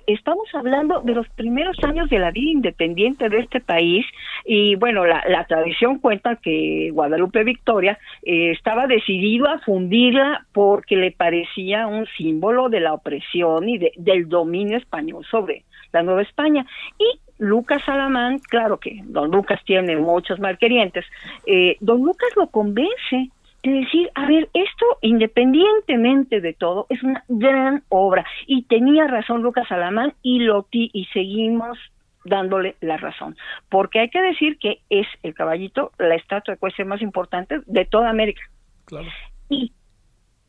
Estamos 0.08 0.48
hablando 0.54 1.02
de 1.02 1.14
los 1.14 1.28
primeros 1.30 1.76
años 1.84 2.10
de 2.10 2.20
la 2.20 2.32
vida 2.32 2.52
independiente 2.52 3.28
de 3.30 3.40
este 3.40 3.60
país 3.60 4.06
y 4.46 4.76
bueno, 4.76 5.06
la, 5.06 5.24
la 5.28 5.46
tradición 5.46 6.00
cuenta 6.00 6.36
que 6.36 6.90
Guadalupe 6.92 7.44
Victoria 7.44 7.98
eh, 8.24 8.52
estaba 8.52 8.86
decidido 8.88 9.48
a 9.50 9.60
fundirla 9.60 10.46
porque 10.54 10.96
le 10.96 11.12
parecía 11.12 11.88
un 11.88 12.06
símbolo 12.18 12.70
de 12.70 12.82
la 12.82 12.94
opresión 12.94 13.68
y 13.68 13.78
de- 13.80 13.94
del 13.98 14.30
dominio 14.30 14.78
español 14.78 15.26
sobre 15.30 15.64
la 15.92 16.04
Nueva 16.04 16.22
España. 16.22 16.66
Y 17.00 17.20
Lucas 17.40 17.82
Alamán, 17.88 18.40
claro 18.40 18.78
que 18.80 19.00
don 19.06 19.32
Lucas 19.32 19.60
tiene 19.66 19.96
muchos 19.98 20.40
malquerientes, 20.40 21.06
eh, 21.48 21.78
don 21.80 22.02
Lucas 22.04 22.30
lo 22.36 22.48
convence 22.48 23.30
de 23.64 23.72
decir, 23.72 24.10
a 24.16 24.26
ver, 24.26 24.50
esto 24.54 24.86
independientemente 25.02 26.42
de 26.42 26.54
todo 26.54 26.86
es 26.90 27.02
una 27.04 27.24
gran 27.28 27.84
obra 27.90 28.26
y 28.48 28.64
tenía 28.64 29.08
razón 29.08 29.42
Lucas 29.42 29.72
Alamán 29.72 30.14
y 30.22 30.40
lo 30.40 30.64
ti- 30.64 30.92
y 30.94 31.06
seguimos 31.06 31.78
dándole 32.26 32.76
la 32.82 32.98
razón, 32.98 33.36
porque 33.70 34.00
hay 34.00 34.10
que 34.10 34.22
decir 34.22 34.58
que 34.60 34.82
es 34.90 35.08
el 35.24 35.34
caballito, 35.34 35.92
la 35.98 36.16
estatua 36.16 36.54
de 36.54 36.56
ecuestre 36.56 36.86
más 36.86 37.02
importante 37.02 37.62
de 37.66 37.86
toda 37.86 38.10
América. 38.10 38.42
Claro. 38.86 39.08
Y 39.50 39.72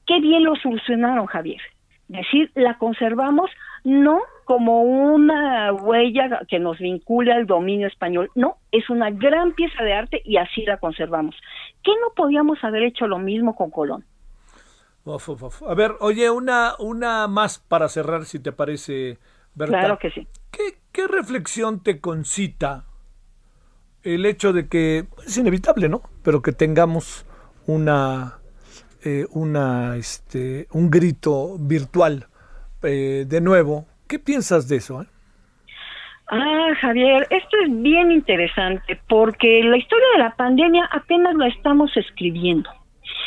qué 0.06 0.20
bien 0.20 0.44
lo 0.44 0.56
solucionaron, 0.56 1.26
Javier. 1.26 1.61
Decir, 2.08 2.50
la 2.54 2.76
conservamos 2.76 3.50
no 3.84 4.20
como 4.51 4.82
una 4.82 5.72
huella 5.72 6.40
que 6.48 6.59
nos 6.59 6.76
vincula 6.80 7.36
al 7.36 7.46
dominio 7.46 7.86
español, 7.86 8.32
no, 8.34 8.57
es 8.72 8.90
una 8.90 9.09
gran 9.12 9.53
pieza 9.53 9.84
de 9.84 9.92
arte 9.92 10.22
y 10.24 10.38
así 10.38 10.64
la 10.64 10.78
conservamos. 10.78 11.36
¿Qué 11.84 11.92
no 11.92 12.12
podíamos 12.16 12.59
haber 12.64 12.82
hecho 12.82 13.07
lo 13.07 13.20
mismo 13.20 13.55
con 13.55 13.70
Colón? 13.70 14.05
Uf, 15.05 15.28
uf, 15.28 15.42
uf. 15.44 15.62
A 15.62 15.74
ver, 15.74 15.92
oye, 16.01 16.28
una, 16.30 16.74
una 16.80 17.28
más 17.28 17.61
para 17.61 17.88
cerrar, 17.88 18.24
si 18.24 18.40
te 18.40 18.51
parece, 18.51 19.18
Berta. 19.55 19.78
Claro 19.78 19.98
que 20.01 20.11
sí. 20.11 20.26
¿Qué, 20.51 20.80
qué 20.90 21.07
reflexión 21.07 21.80
te 21.84 22.01
concita 22.01 22.86
el 24.03 24.26
hecho 24.26 24.53
de 24.53 24.68
que 24.68 25.07
es 25.24 25.38
inevitable, 25.38 25.88
¿no? 25.88 26.03
Pero 26.24 26.42
que 26.42 26.51
tengamos 26.51 27.24
una, 27.68 28.40
eh, 29.05 29.28
una, 29.30 29.94
este, 29.94 30.66
un 30.72 30.90
grito 30.90 31.57
virtual 31.57 32.26
eh, 32.82 33.26
de 33.28 33.40
nuevo. 33.40 33.86
¿Qué 34.11 34.18
piensas 34.18 34.68
de 34.68 34.78
eso? 34.78 35.02
eh? 35.02 35.06
Ah, 36.32 36.70
Javier, 36.80 37.28
esto 37.30 37.56
es 37.64 37.80
bien 37.80 38.11
interesante 38.11 38.98
porque 39.08 39.62
la 39.62 39.76
historia 39.76 40.06
de 40.14 40.18
la 40.18 40.34
pandemia 40.34 40.84
apenas 40.90 41.36
la 41.36 41.46
estamos 41.46 41.96
escribiendo. 41.96 42.68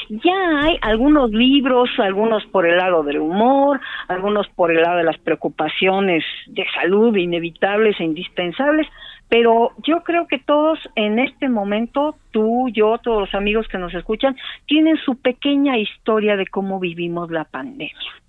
Ya 0.10 0.60
hay 0.62 0.78
algunos 0.82 1.32
libros, 1.32 1.90
algunos 2.00 2.46
por 2.48 2.68
el 2.68 2.76
lado 2.76 3.02
del 3.02 3.20
humor, 3.20 3.80
algunos 4.10 4.50
por 4.50 4.72
el 4.72 4.82
lado 4.82 4.98
de 4.98 5.06
las 5.06 5.18
preocupaciones 5.20 6.26
de 6.48 6.66
salud 6.74 7.16
inevitables 7.16 7.98
e 8.02 8.04
indispensables, 8.04 8.86
pero 9.30 9.72
yo 9.88 10.04
creo 10.04 10.28
que 10.28 10.40
todos 10.40 10.80
en 10.98 11.18
este 11.18 11.48
momento, 11.48 12.18
tú, 12.32 12.68
yo, 12.74 12.98
todos 12.98 13.22
los 13.22 13.34
amigos 13.34 13.70
que 13.70 13.78
nos 13.78 13.94
escuchan, 13.94 14.36
tienen 14.66 14.98
su 14.98 15.16
pequeña 15.16 15.78
historia 15.78 16.36
de 16.36 16.48
cómo 16.48 16.82
vivimos 16.82 17.32
la 17.32 17.46
pandemia. 17.46 18.23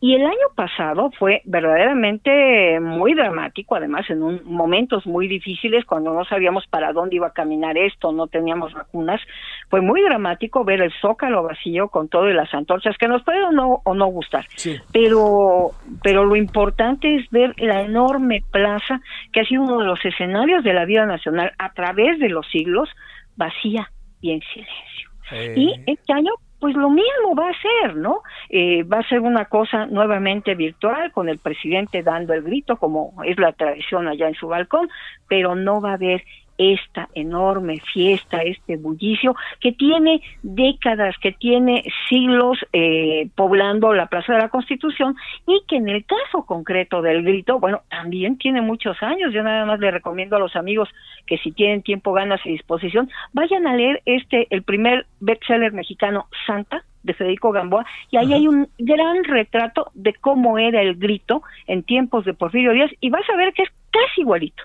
Y 0.00 0.14
el 0.14 0.24
año 0.24 0.48
pasado 0.54 1.10
fue 1.18 1.42
verdaderamente 1.44 2.80
muy 2.80 3.14
dramático, 3.14 3.76
además 3.76 4.08
en 4.08 4.22
un, 4.22 4.40
momentos 4.44 5.06
muy 5.06 5.28
difíciles 5.28 5.84
cuando 5.84 6.14
no 6.14 6.24
sabíamos 6.24 6.66
para 6.66 6.92
dónde 6.92 7.16
iba 7.16 7.28
a 7.28 7.32
caminar 7.32 7.76
esto, 7.76 8.12
no 8.12 8.26
teníamos 8.26 8.72
vacunas. 8.72 9.20
Fue 9.68 9.80
muy 9.80 10.00
dramático 10.02 10.64
ver 10.64 10.80
el 10.80 10.92
zócalo 11.00 11.42
vacío 11.42 11.88
con 11.88 12.08
todo 12.08 12.30
y 12.30 12.34
las 12.34 12.52
antorchas 12.54 12.96
que 12.98 13.08
nos 13.08 13.22
puede 13.22 13.42
o 13.44 13.52
no 13.52 13.82
o 13.84 13.94
no 13.94 14.06
gustar. 14.06 14.46
Sí. 14.56 14.76
Pero 14.92 15.70
pero 16.02 16.24
lo 16.24 16.36
importante 16.36 17.16
es 17.16 17.28
ver 17.30 17.54
la 17.58 17.82
enorme 17.82 18.42
plaza 18.50 19.00
que 19.32 19.40
ha 19.40 19.44
sido 19.44 19.62
uno 19.62 19.80
de 19.80 19.86
los 19.86 20.04
escenarios 20.04 20.64
de 20.64 20.72
la 20.72 20.84
vida 20.84 21.06
nacional 21.06 21.52
a 21.58 21.72
través 21.72 22.18
de 22.18 22.28
los 22.28 22.48
siglos 22.50 22.88
vacía 23.36 23.90
y 24.20 24.32
en 24.32 24.40
silencio. 24.40 25.10
Eh, 25.32 25.54
Y 25.56 25.74
este 25.86 26.12
año, 26.12 26.32
pues 26.60 26.76
lo 26.76 26.90
mismo 26.90 27.34
va 27.36 27.48
a 27.48 27.60
ser, 27.60 27.96
¿no? 27.96 28.22
Eh, 28.50 28.82
va 28.84 28.98
a 28.98 29.08
ser 29.08 29.20
una 29.20 29.46
cosa 29.46 29.86
nuevamente 29.86 30.54
virtual, 30.54 31.10
con 31.10 31.28
el 31.28 31.38
presidente 31.38 32.02
dando 32.02 32.34
el 32.34 32.42
grito, 32.42 32.76
como 32.76 33.14
es 33.24 33.38
la 33.38 33.52
tradición 33.52 34.06
allá 34.06 34.28
en 34.28 34.34
su 34.34 34.46
balcón, 34.46 34.88
pero 35.26 35.54
no 35.54 35.80
va 35.80 35.92
a 35.92 35.94
haber 35.94 36.22
esta 36.60 37.08
enorme 37.14 37.80
fiesta, 37.92 38.42
este 38.42 38.76
bullicio 38.76 39.34
que 39.60 39.72
tiene 39.72 40.20
décadas, 40.42 41.16
que 41.18 41.32
tiene 41.32 41.84
siglos 42.06 42.58
eh, 42.74 43.30
poblando 43.34 43.94
la 43.94 44.08
Plaza 44.08 44.34
de 44.34 44.40
la 44.40 44.50
Constitución 44.50 45.16
y 45.46 45.62
que 45.66 45.76
en 45.76 45.88
el 45.88 46.04
caso 46.04 46.44
concreto 46.44 47.00
del 47.00 47.22
grito, 47.22 47.58
bueno, 47.58 47.80
también 47.88 48.36
tiene 48.36 48.60
muchos 48.60 49.02
años. 49.02 49.32
Yo 49.32 49.42
nada 49.42 49.64
más 49.64 49.80
le 49.80 49.90
recomiendo 49.90 50.36
a 50.36 50.38
los 50.38 50.54
amigos 50.54 50.90
que 51.26 51.38
si 51.38 51.50
tienen 51.50 51.80
tiempo, 51.80 52.12
ganas 52.12 52.44
y 52.44 52.50
disposición, 52.50 53.08
vayan 53.32 53.66
a 53.66 53.74
leer 53.74 54.02
este, 54.04 54.46
el 54.50 54.62
primer 54.62 55.06
bestseller 55.20 55.72
mexicano, 55.72 56.26
Santa, 56.46 56.84
de 57.02 57.14
Federico 57.14 57.52
Gamboa, 57.52 57.86
y 58.10 58.18
ahí 58.18 58.34
hay 58.34 58.46
un 58.46 58.68
gran 58.78 59.24
retrato 59.24 59.90
de 59.94 60.12
cómo 60.12 60.58
era 60.58 60.82
el 60.82 60.96
grito 60.96 61.42
en 61.66 61.82
tiempos 61.82 62.26
de 62.26 62.34
Porfirio 62.34 62.72
Díaz, 62.72 62.90
y 63.00 63.08
vas 63.08 63.24
a 63.32 63.36
ver 63.36 63.54
que 63.54 63.62
es 63.62 63.70
casi 63.90 64.20
igualito. 64.20 64.62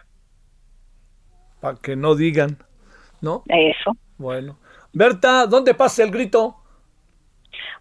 Para 1.66 1.78
que 1.78 1.96
no 1.96 2.14
digan, 2.14 2.60
¿no? 3.22 3.42
Eso. 3.48 3.98
Bueno. 4.20 4.60
Berta, 4.94 5.48
¿dónde 5.48 5.74
pasa 5.74 6.04
el 6.04 6.12
grito? 6.12 6.58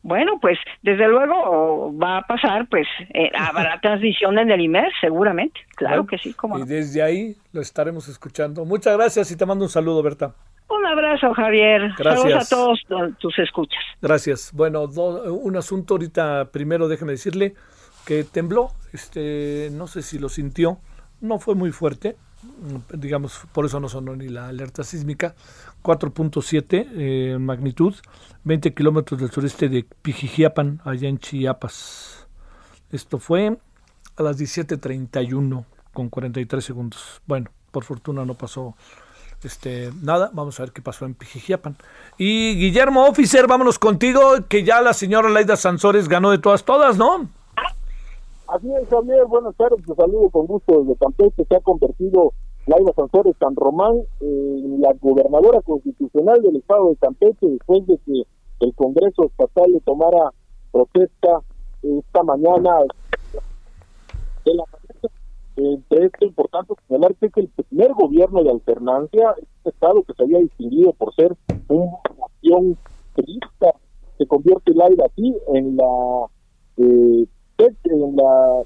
Bueno, 0.03 0.39
pues 0.41 0.57
desde 0.81 1.07
luego 1.07 1.95
va 1.99 2.17
a 2.17 2.23
pasar, 2.23 2.67
pues 2.71 2.87
eh, 3.11 3.31
habrá 3.37 3.79
transmisión 3.83 4.39
en 4.39 4.51
el 4.51 4.63
IMER, 4.63 4.91
seguramente. 5.03 5.61
Claro 5.77 6.05
Bueno, 6.05 6.07
que 6.07 6.17
sí, 6.17 6.33
como 6.33 6.59
Y 6.59 6.63
desde 6.63 7.03
ahí 7.03 7.37
lo 7.53 7.61
estaremos 7.61 8.09
escuchando. 8.09 8.65
Muchas 8.65 8.97
gracias 8.97 9.31
y 9.31 9.37
te 9.37 9.45
mando 9.45 9.67
un 9.67 9.71
saludo, 9.71 10.03
Berta. 10.03 10.35
Un 10.71 10.87
abrazo, 10.87 11.35
Javier. 11.35 11.93
Gracias. 11.99 12.49
Saludos 12.49 12.53
a 12.53 12.57
todos 12.89 13.19
tus 13.19 13.39
escuchas. 13.39 13.85
Gracias. 14.01 14.51
Bueno, 14.55 14.85
un 14.85 15.57
asunto 15.59 15.93
ahorita, 15.93 16.51
primero 16.51 16.89
déjeme 16.89 17.13
decirle 17.13 17.53
que 18.07 18.25
tembló, 18.25 18.71
este, 18.95 19.69
no 19.73 19.89
sé 19.89 20.01
si 20.01 20.19
lo 20.19 20.31
sintió, 20.31 20.79
no 21.21 21.39
fue 21.39 21.55
muy 21.55 21.71
fuerte, 21.71 22.17
digamos, 22.93 23.41
por 23.53 23.67
eso 23.67 23.81
no 23.81 23.89
sonó 23.89 24.17
ni 24.17 24.29
la 24.29 24.49
alerta 24.49 24.85
sísmica, 24.85 25.35
4.7 25.83 26.89
eh, 26.93 27.39
magnitud, 27.39 27.95
20 28.45 28.75
kilómetros 28.75 29.21
del 29.21 29.31
sureste 29.31 29.69
de 29.69 29.87
Pijijiapan, 30.03 30.81
allá 30.85 31.09
en 31.09 31.19
Chiapas. 31.19 32.27
Esto 32.91 33.19
fue 33.19 33.59
a 34.17 34.23
las 34.23 34.39
17.31 34.39 35.65
con 35.93 36.09
43 36.09 36.65
segundos. 36.65 37.23
Bueno, 37.27 37.51
por 37.71 37.85
fortuna 37.85 38.25
no 38.25 38.35
pasó 38.35 38.77
este, 39.43 39.93
nada, 40.03 40.31
vamos 40.33 40.59
a 40.59 40.65
ver 40.65 40.73
qué 40.73 40.81
pasó 40.81 41.05
en 41.05 41.15
Pijijiapan. 41.15 41.77
Y 42.17 42.55
Guillermo 42.57 43.07
Officer, 43.07 43.47
vámonos 43.47 43.79
contigo, 43.79 44.47
que 44.49 44.65
ya 44.65 44.81
la 44.81 44.95
señora 44.95 45.29
Laida 45.29 45.57
Sansores 45.57 46.09
ganó 46.09 46.31
de 46.31 46.39
todas, 46.39 46.65
todas, 46.65 46.97
¿no? 46.97 47.29
Así 48.47 48.71
es, 48.75 48.89
Javier, 48.89 49.25
buenas 49.27 49.57
tardes, 49.57 49.85
te 49.87 49.95
saludo 49.95 50.29
con 50.29 50.47
gusto 50.47 50.83
desde 50.83 50.97
Campeche, 50.97 51.45
se 51.49 51.57
ha 51.57 51.61
convertido 51.61 52.35
Laida 52.67 52.93
Sansores 52.95 53.35
San 53.39 53.57
Román 53.57 54.03
en 54.21 54.81
la 54.83 54.93
gobernadora 55.01 55.63
constitucional 55.63 56.43
del 56.43 56.57
estado 56.57 56.91
de 56.91 56.97
Campeche 56.97 57.47
después 57.47 57.87
de 57.87 57.99
que 58.05 58.23
el 58.61 58.75
Congreso 58.75 59.25
Estatal 59.25 59.73
le 59.73 59.81
tomara 59.81 60.31
protesta 60.73 61.41
esta 61.83 62.23
mañana. 62.23 62.81
De 64.45 64.55
la 64.55 64.65
entre 65.57 66.07
esto 66.07 66.25
importante 66.25 66.75
señalar 66.89 67.15
que 67.15 67.27
es 67.27 67.33
el 67.37 67.49
primer 67.49 67.93
gobierno 67.95 68.43
de 68.43 68.51
alternancia, 68.51 69.35
este 69.41 69.71
estado 69.71 70.03
que 70.03 70.13
se 70.15 70.23
había 70.23 70.39
distinguido 70.41 70.93
por 70.95 71.15
ser 71.15 71.35
una 71.69 71.93
nación 72.19 72.77
triste, 73.15 73.73
se 74.19 74.27
convierte 74.27 74.73
el 74.73 74.83
así 74.83 75.37
en 75.55 75.77
la 75.77 76.27
eh, 76.77 77.27
en 77.59 78.17
la 78.17 78.63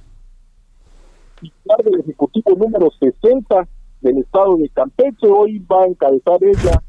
titular 1.41 1.85
del 1.85 2.01
ejecutivo 2.01 2.55
número 2.57 2.91
60 2.91 3.69
del 4.01 4.19
estado 4.19 4.57
de 4.57 4.69
Campeche. 4.71 5.29
Hoy 5.29 5.59
va 5.59 5.83
a 5.83 5.87
encabezar 5.87 6.43
ella 6.43 6.83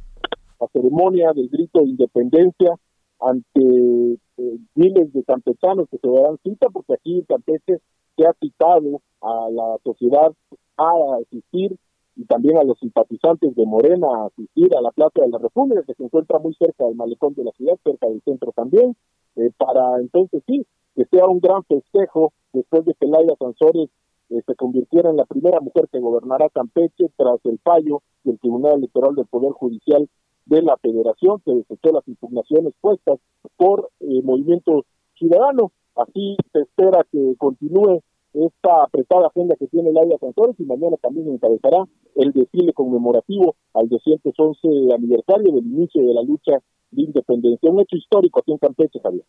la 0.59 0.67
ceremonia 0.73 1.33
del 1.33 1.49
grito 1.49 1.79
de 1.79 1.89
independencia 1.89 2.75
ante 3.19 3.61
eh, 3.61 4.57
miles 4.75 5.11
de 5.13 5.23
campechanos 5.23 5.87
que 5.89 5.97
se 5.97 6.07
darán 6.07 6.37
cita 6.43 6.67
porque 6.71 6.93
aquí 6.93 7.19
en 7.19 7.25
Campeche 7.25 7.81
se 8.15 8.25
ha 8.25 8.33
citado 8.39 9.01
a 9.21 9.49
la 9.51 9.77
sociedad 9.83 10.31
a 10.77 10.91
asistir 11.21 11.77
y 12.15 12.25
también 12.25 12.57
a 12.57 12.63
los 12.63 12.79
simpatizantes 12.79 13.55
de 13.55 13.65
Morena 13.65 14.07
a 14.07 14.27
asistir 14.27 14.75
a 14.75 14.81
la 14.81 14.91
Plaza 14.91 15.21
de 15.21 15.29
la 15.29 15.37
República, 15.37 15.83
que 15.83 15.93
se 15.93 16.03
encuentra 16.03 16.39
muy 16.39 16.53
cerca 16.55 16.85
del 16.85 16.95
malecón 16.95 17.33
de 17.33 17.43
la 17.45 17.51
ciudad, 17.51 17.77
cerca 17.83 18.07
del 18.07 18.21
centro 18.23 18.51
también, 18.53 18.95
eh, 19.35 19.51
para 19.57 19.99
entonces 19.99 20.43
sí, 20.45 20.65
que 20.99 21.05
sea 21.05 21.27
un 21.27 21.39
gran 21.39 21.63
festejo 21.63 22.33
después 22.51 22.83
de 22.83 22.93
que 22.93 23.07
Laila 23.07 23.33
Sansores 23.39 23.89
eh, 24.31 24.41
se 24.45 24.55
convirtiera 24.55 25.09
en 25.09 25.15
la 25.15 25.23
primera 25.23 25.61
mujer 25.61 25.87
que 25.89 26.01
gobernará 26.01 26.49
Campeche 26.49 27.05
tras 27.15 27.39
el 27.45 27.57
fallo 27.59 28.01
del 28.25 28.37
Tribunal 28.37 28.79
Electoral 28.79 29.15
del 29.15 29.25
Poder 29.27 29.53
Judicial 29.53 30.09
de 30.45 30.61
la 30.61 30.75
Federación, 30.75 31.39
que 31.45 31.53
desechó 31.53 31.93
las 31.93 32.05
impugnaciones 32.05 32.73
puestas 32.81 33.17
por 33.55 33.89
el 34.01 34.23
Movimiento 34.23 34.83
Ciudadano. 35.15 35.71
Así 35.95 36.35
se 36.51 36.63
espera 36.63 37.05
que 37.09 37.33
continúe 37.37 38.01
esta 38.33 38.83
apretada 38.83 39.27
agenda 39.27 39.55
que 39.55 39.67
tiene 39.67 39.93
Laia 39.93 40.17
Sansores 40.17 40.59
y 40.59 40.65
mañana 40.65 40.97
también 40.97 41.29
encabezará 41.29 41.85
el 42.15 42.33
desfile 42.33 42.73
conmemorativo 42.73 43.55
al 43.73 43.87
211 43.87 44.93
aniversario 44.93 45.53
del 45.53 45.65
inicio 45.65 46.05
de 46.05 46.13
la 46.13 46.23
lucha 46.23 46.61
de 46.91 47.03
independencia. 47.03 47.71
Un 47.71 47.79
hecho 47.79 47.95
histórico 47.95 48.41
aquí 48.41 48.51
en 48.51 48.57
Campeche, 48.57 48.99
Javier. 48.99 49.23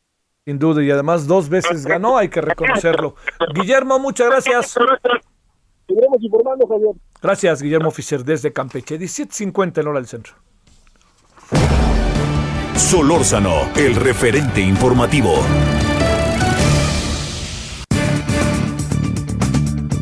Sin 0.50 0.58
duda, 0.58 0.82
y 0.82 0.90
además 0.90 1.28
dos 1.28 1.48
veces 1.48 1.86
ganó, 1.86 2.18
hay 2.18 2.28
que 2.28 2.40
reconocerlo. 2.40 3.14
Guillermo, 3.54 4.00
muchas 4.00 4.26
gracias. 4.30 4.76
Seguiremos 5.86 6.20
informando, 6.20 6.66
Javier. 6.66 6.90
Gracias, 7.22 7.62
Guillermo 7.62 7.92
Fischer, 7.92 8.24
desde 8.24 8.52
Campeche, 8.52 8.98
17.50 8.98 9.80
en 9.80 9.86
hora 9.86 10.00
del 10.00 10.08
centro. 10.08 10.34
Solórzano, 12.74 13.70
el 13.76 13.94
referente 13.94 14.60
informativo. 14.60 15.34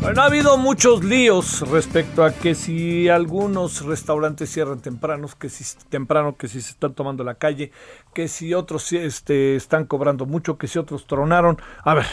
Bueno, 0.09 0.23
ha 0.23 0.25
habido 0.25 0.57
muchos 0.57 1.03
líos 1.03 1.61
respecto 1.69 2.23
a 2.23 2.33
que 2.33 2.55
si 2.55 3.07
algunos 3.09 3.85
restaurantes 3.85 4.51
cierran 4.51 4.81
temprano, 4.81 5.27
que 5.39 5.49
si 5.49 5.63
temprano, 5.87 6.35
que 6.35 6.47
si 6.47 6.61
se 6.61 6.71
están 6.71 6.95
tomando 6.95 7.23
la 7.23 7.35
calle, 7.35 7.71
que 8.11 8.27
si 8.27 8.55
otros 8.55 8.91
este, 8.91 9.55
están 9.55 9.85
cobrando 9.85 10.25
mucho, 10.25 10.57
que 10.57 10.67
si 10.67 10.79
otros 10.79 11.05
tronaron. 11.05 11.61
A 11.83 11.93
ver, 11.93 12.07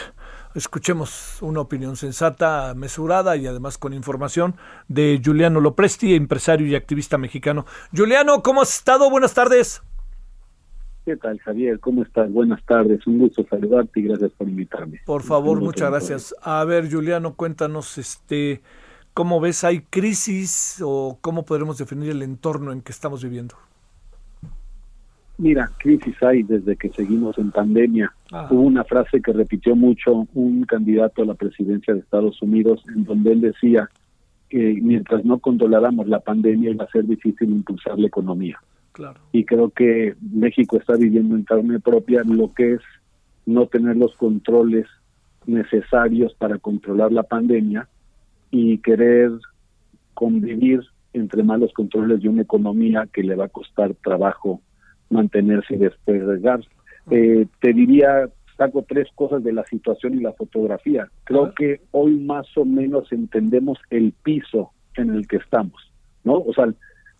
escuchemos 0.53 1.37
una 1.41 1.61
opinión 1.61 1.97
sensata, 1.97 2.75
mesurada 2.75 3.35
y 3.35 3.47
además 3.47 3.79
con 3.79 3.93
información 3.93 4.57
de 4.87 5.19
Juliano 5.25 5.59
Lopresti, 5.59 6.13
empresario 6.13 6.67
y 6.67 6.75
activista 6.75 7.17
mexicano. 7.17 7.65
Juliano, 7.95 8.43
¿cómo 8.43 8.61
has 8.61 8.75
estado? 8.75 9.09
Buenas 9.09 9.33
tardes. 9.33 9.81
¿Qué 11.07 11.15
tal, 11.15 11.39
Javier? 11.39 11.79
¿Cómo 11.79 12.03
estás? 12.03 12.29
Buenas 12.29 12.61
tardes. 12.65 13.07
Un 13.07 13.19
gusto 13.19 13.45
saludarte 13.49 14.01
y 14.01 14.03
gracias 14.03 14.29
por 14.33 14.49
invitarme. 14.49 14.99
Por 15.05 15.23
favor, 15.23 15.61
muchas 15.61 15.89
gracias. 15.89 16.35
A 16.41 16.65
ver, 16.65 16.91
Juliano, 16.91 17.35
cuéntanos, 17.35 17.97
este, 17.97 18.59
¿cómo 19.13 19.39
ves? 19.39 19.63
¿Hay 19.63 19.79
crisis 19.89 20.83
o 20.83 21.17
cómo 21.21 21.45
podremos 21.45 21.77
definir 21.77 22.09
el 22.09 22.23
entorno 22.23 22.73
en 22.73 22.81
que 22.81 22.91
estamos 22.91 23.23
viviendo? 23.23 23.55
Mira, 25.37 25.71
crisis 25.79 26.21
hay 26.21 26.43
desde 26.43 26.75
que 26.75 26.89
seguimos 26.89 27.37
en 27.37 27.51
pandemia. 27.51 28.11
Ah. 28.33 28.49
Hubo 28.51 28.63
una 28.63 28.83
frase 28.83 29.21
que 29.21 29.31
repitió 29.31 29.77
mucho 29.77 30.27
un 30.33 30.65
candidato 30.65 31.21
a 31.21 31.25
la 31.25 31.35
presidencia 31.35 31.93
de 31.93 32.01
Estados 32.01 32.41
Unidos, 32.41 32.83
en 32.93 33.05
donde 33.05 33.31
él 33.31 33.39
decía 33.39 33.89
que 34.49 34.77
mientras 34.81 35.23
no 35.23 35.39
controláramos 35.39 36.09
la 36.09 36.19
pandemia 36.19 36.71
iba 36.71 36.83
a 36.83 36.91
ser 36.91 37.05
difícil 37.05 37.49
impulsar 37.49 37.97
la 37.97 38.07
economía. 38.07 38.59
Y 39.31 39.45
creo 39.45 39.69
que 39.69 40.15
México 40.21 40.77
está 40.77 40.95
viviendo 40.95 41.35
en 41.35 41.43
carne 41.43 41.79
propia 41.79 42.23
lo 42.25 42.53
que 42.53 42.73
es 42.73 42.81
no 43.45 43.67
tener 43.67 43.95
los 43.95 44.15
controles 44.15 44.85
necesarios 45.45 46.33
para 46.35 46.57
controlar 46.57 47.11
la 47.11 47.23
pandemia 47.23 47.87
y 48.51 48.79
querer 48.79 49.31
convivir 50.13 50.81
entre 51.13 51.43
malos 51.43 51.71
controles 51.73 52.21
de 52.21 52.29
una 52.29 52.41
economía 52.41 53.07
que 53.11 53.23
le 53.23 53.35
va 53.35 53.45
a 53.45 53.49
costar 53.49 53.93
trabajo 54.03 54.61
mantenerse 55.09 55.75
y 55.75 55.77
despegar. 55.77 56.59
Eh, 57.09 57.47
te 57.61 57.73
diría, 57.73 58.29
saco 58.57 58.85
tres 58.87 59.07
cosas 59.15 59.43
de 59.43 59.53
la 59.53 59.63
situación 59.65 60.15
y 60.15 60.21
la 60.21 60.33
fotografía. 60.33 61.07
Creo 61.23 61.53
que 61.53 61.81
hoy 61.91 62.19
más 62.19 62.45
o 62.57 62.65
menos 62.65 63.11
entendemos 63.11 63.79
el 63.89 64.13
piso 64.23 64.71
en 64.95 65.11
el 65.11 65.27
que 65.27 65.37
estamos, 65.37 65.91
¿no? 66.23 66.33
O 66.33 66.53
sea, 66.53 66.73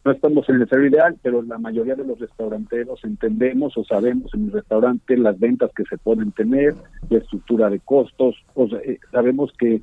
no 0.07 0.13
estamos 0.13 0.47
en 0.47 0.61
el 0.61 0.69
ser 0.69 0.85
ideal, 0.85 1.17
pero 1.21 1.41
la 1.41 1.57
mayoría 1.57 1.93
de 1.93 2.05
los 2.05 2.17
restauranteros 2.17 3.03
entendemos 3.03 3.77
o 3.77 3.83
sabemos 3.83 4.33
en 4.33 4.45
el 4.45 4.53
restaurante 4.53 5.17
las 5.17 5.37
ventas 5.37 5.69
que 5.75 5.83
se 5.83 5.97
pueden 5.97 6.31
tener, 6.31 6.75
la 7.09 7.17
estructura 7.17 7.69
de 7.69 7.81
costos, 7.81 8.37
o 8.53 8.67
eh, 8.67 8.99
sabemos 9.11 9.51
que 9.59 9.81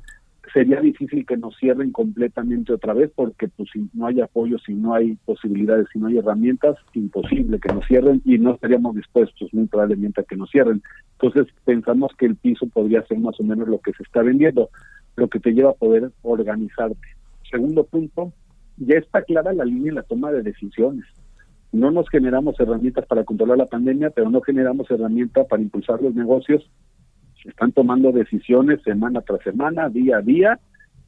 sería 0.51 0.81
difícil 0.81 1.27
que 1.27 1.37
nos 1.37 1.55
cierren 1.57 1.91
completamente 1.91 2.73
otra 2.73 2.93
vez 2.93 3.11
porque 3.15 3.49
pues 3.49 3.69
si 3.71 3.87
no 3.93 4.07
hay 4.07 4.19
apoyo, 4.19 4.57
si 4.57 4.73
no 4.73 4.95
hay 4.95 5.15
posibilidades, 5.25 5.85
si 5.93 5.99
no 5.99 6.07
hay 6.07 6.17
herramientas, 6.17 6.75
imposible 6.95 7.59
que 7.59 7.71
nos 7.71 7.85
cierren 7.85 8.23
y 8.25 8.39
no 8.39 8.55
estaríamos 8.55 8.95
dispuestos 8.95 9.53
muy 9.53 9.67
probablemente 9.67 10.21
a 10.21 10.23
que 10.23 10.37
nos 10.37 10.49
cierren. 10.49 10.81
Entonces 11.19 11.53
pensamos 11.65 12.13
que 12.17 12.25
el 12.25 12.35
piso 12.35 12.65
podría 12.67 13.05
ser 13.05 13.19
más 13.19 13.39
o 13.39 13.43
menos 13.43 13.67
lo 13.67 13.77
que 13.77 13.93
se 13.93 14.01
está 14.01 14.23
vendiendo, 14.23 14.71
lo 15.17 15.27
que 15.27 15.39
te 15.39 15.51
lleva 15.51 15.69
a 15.69 15.73
poder 15.73 16.09
organizarte. 16.23 17.09
Segundo 17.51 17.83
punto, 17.83 18.33
ya 18.77 18.97
está 18.97 19.21
clara 19.21 19.53
la 19.53 19.65
línea 19.65 19.89
en 19.89 19.95
la 19.95 20.03
toma 20.03 20.31
de 20.31 20.41
decisiones. 20.41 21.05
No 21.71 21.91
nos 21.91 22.09
generamos 22.09 22.59
herramientas 22.59 23.05
para 23.05 23.23
controlar 23.23 23.57
la 23.57 23.65
pandemia, 23.65 24.09
pero 24.09 24.29
no 24.29 24.41
generamos 24.41 24.89
herramientas 24.89 25.47
para 25.47 25.61
impulsar 25.61 26.01
los 26.01 26.15
negocios. 26.15 26.69
Se 27.41 27.49
están 27.49 27.71
tomando 27.71 28.11
decisiones 28.11 28.81
semana 28.83 29.21
tras 29.21 29.41
semana, 29.41 29.89
día 29.89 30.17
a 30.17 30.21
día, 30.21 30.59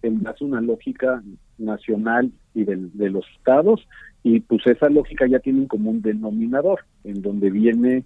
en 0.02 0.22
base 0.22 0.44
una 0.44 0.62
lógica 0.62 1.24
nacional 1.58 2.32
y 2.54 2.64
de 2.66 3.10
los 3.10 3.26
estados, 3.38 3.88
y 4.24 4.42
pues 4.42 4.66
esa 4.68 4.90
lógica 4.90 5.26
ya 5.28 5.40
tiene 5.40 5.60
un 5.60 5.68
común 5.68 6.02
denominador, 6.02 6.82
en 7.04 7.22
donde 7.22 7.50
viene 7.50 8.04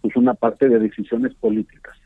pues 0.00 0.16
una 0.16 0.34
parte 0.34 0.68
de 0.68 0.78
decisiones 0.78 1.34
políticas, 1.34 1.96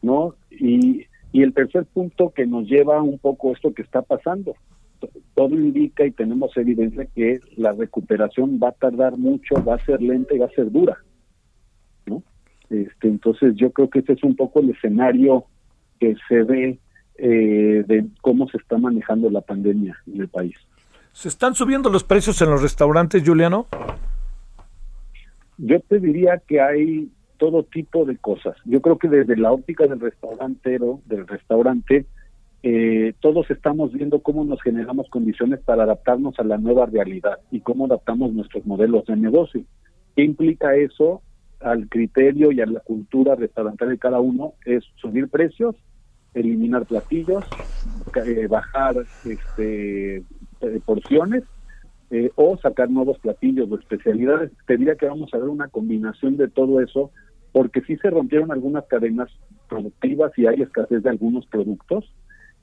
¿no? 0.00 0.34
Y, 0.50 1.06
y 1.32 1.42
el 1.42 1.52
tercer 1.52 1.84
punto 1.86 2.30
que 2.30 2.46
nos 2.46 2.66
lleva 2.68 3.02
un 3.02 3.18
poco 3.18 3.52
esto 3.52 3.74
que 3.74 3.82
está 3.82 4.02
pasando, 4.02 4.54
todo 5.34 5.54
indica 5.54 6.04
y 6.04 6.10
tenemos 6.10 6.56
evidencia 6.56 7.06
que 7.14 7.40
la 7.56 7.72
recuperación 7.72 8.58
va 8.62 8.68
a 8.68 8.72
tardar 8.72 9.16
mucho, 9.16 9.62
va 9.64 9.76
a 9.76 9.84
ser 9.84 10.02
lenta 10.02 10.34
y 10.34 10.38
va 10.38 10.46
a 10.46 10.50
ser 10.50 10.70
dura. 10.70 10.98
¿no? 12.06 12.22
Este, 12.70 13.08
entonces 13.08 13.54
yo 13.56 13.70
creo 13.72 13.90
que 13.90 14.00
este 14.00 14.14
es 14.14 14.22
un 14.22 14.36
poco 14.36 14.60
el 14.60 14.70
escenario 14.70 15.46
que 16.00 16.16
se 16.28 16.42
ve 16.42 16.78
eh, 17.16 17.84
de 17.86 18.06
cómo 18.20 18.48
se 18.48 18.56
está 18.56 18.78
manejando 18.78 19.30
la 19.30 19.40
pandemia 19.40 19.96
en 20.06 20.20
el 20.20 20.28
país. 20.28 20.56
¿Se 21.12 21.28
están 21.28 21.54
subiendo 21.54 21.90
los 21.90 22.04
precios 22.04 22.40
en 22.42 22.50
los 22.50 22.62
restaurantes, 22.62 23.22
Juliano? 23.24 23.66
Yo 25.58 25.78
te 25.80 26.00
diría 26.00 26.42
que 26.46 26.60
hay 26.60 27.10
todo 27.36 27.64
tipo 27.64 28.04
de 28.04 28.16
cosas. 28.16 28.56
Yo 28.64 28.80
creo 28.80 28.98
que 28.98 29.08
desde 29.08 29.36
la 29.36 29.52
óptica 29.52 29.86
del 29.86 30.00
restaurantero, 30.00 31.00
del 31.06 31.26
restaurante, 31.26 32.06
eh, 32.64 33.14
todos 33.20 33.50
estamos 33.50 33.92
viendo 33.92 34.20
cómo 34.20 34.44
nos 34.44 34.62
generamos 34.62 35.08
condiciones 35.10 35.60
para 35.60 35.82
adaptarnos 35.82 36.38
a 36.38 36.44
la 36.44 36.58
nueva 36.58 36.86
realidad 36.86 37.38
y 37.50 37.60
cómo 37.60 37.86
adaptamos 37.86 38.32
nuestros 38.32 38.64
modelos 38.66 39.04
de 39.06 39.16
negocio. 39.16 39.64
¿Qué 40.14 40.22
implica 40.22 40.76
eso 40.76 41.22
al 41.60 41.88
criterio 41.88 42.52
y 42.52 42.60
a 42.60 42.66
la 42.66 42.80
cultura 42.80 43.34
restaurantera 43.34 43.90
de 43.90 43.98
cada 43.98 44.20
uno? 44.20 44.54
Es 44.64 44.84
subir 44.96 45.28
precios, 45.28 45.74
eliminar 46.34 46.86
platillos, 46.86 47.44
eh, 48.14 48.46
bajar 48.46 48.94
este, 49.24 50.16
eh, 50.16 50.80
porciones 50.84 51.42
eh, 52.10 52.30
o 52.36 52.56
sacar 52.58 52.90
nuevos 52.90 53.18
platillos 53.18 53.68
o 53.70 53.76
especialidades. 53.76 54.52
Te 54.66 54.76
diría 54.76 54.94
que 54.94 55.06
vamos 55.06 55.34
a 55.34 55.38
ver 55.38 55.48
una 55.48 55.66
combinación 55.68 56.36
de 56.36 56.48
todo 56.48 56.80
eso 56.80 57.10
porque 57.50 57.80
sí 57.82 57.96
se 57.96 58.10
rompieron 58.10 58.52
algunas 58.52 58.86
cadenas 58.86 59.30
productivas 59.68 60.30
y 60.36 60.46
hay 60.46 60.62
escasez 60.62 61.02
de 61.02 61.10
algunos 61.10 61.46
productos 61.46 62.04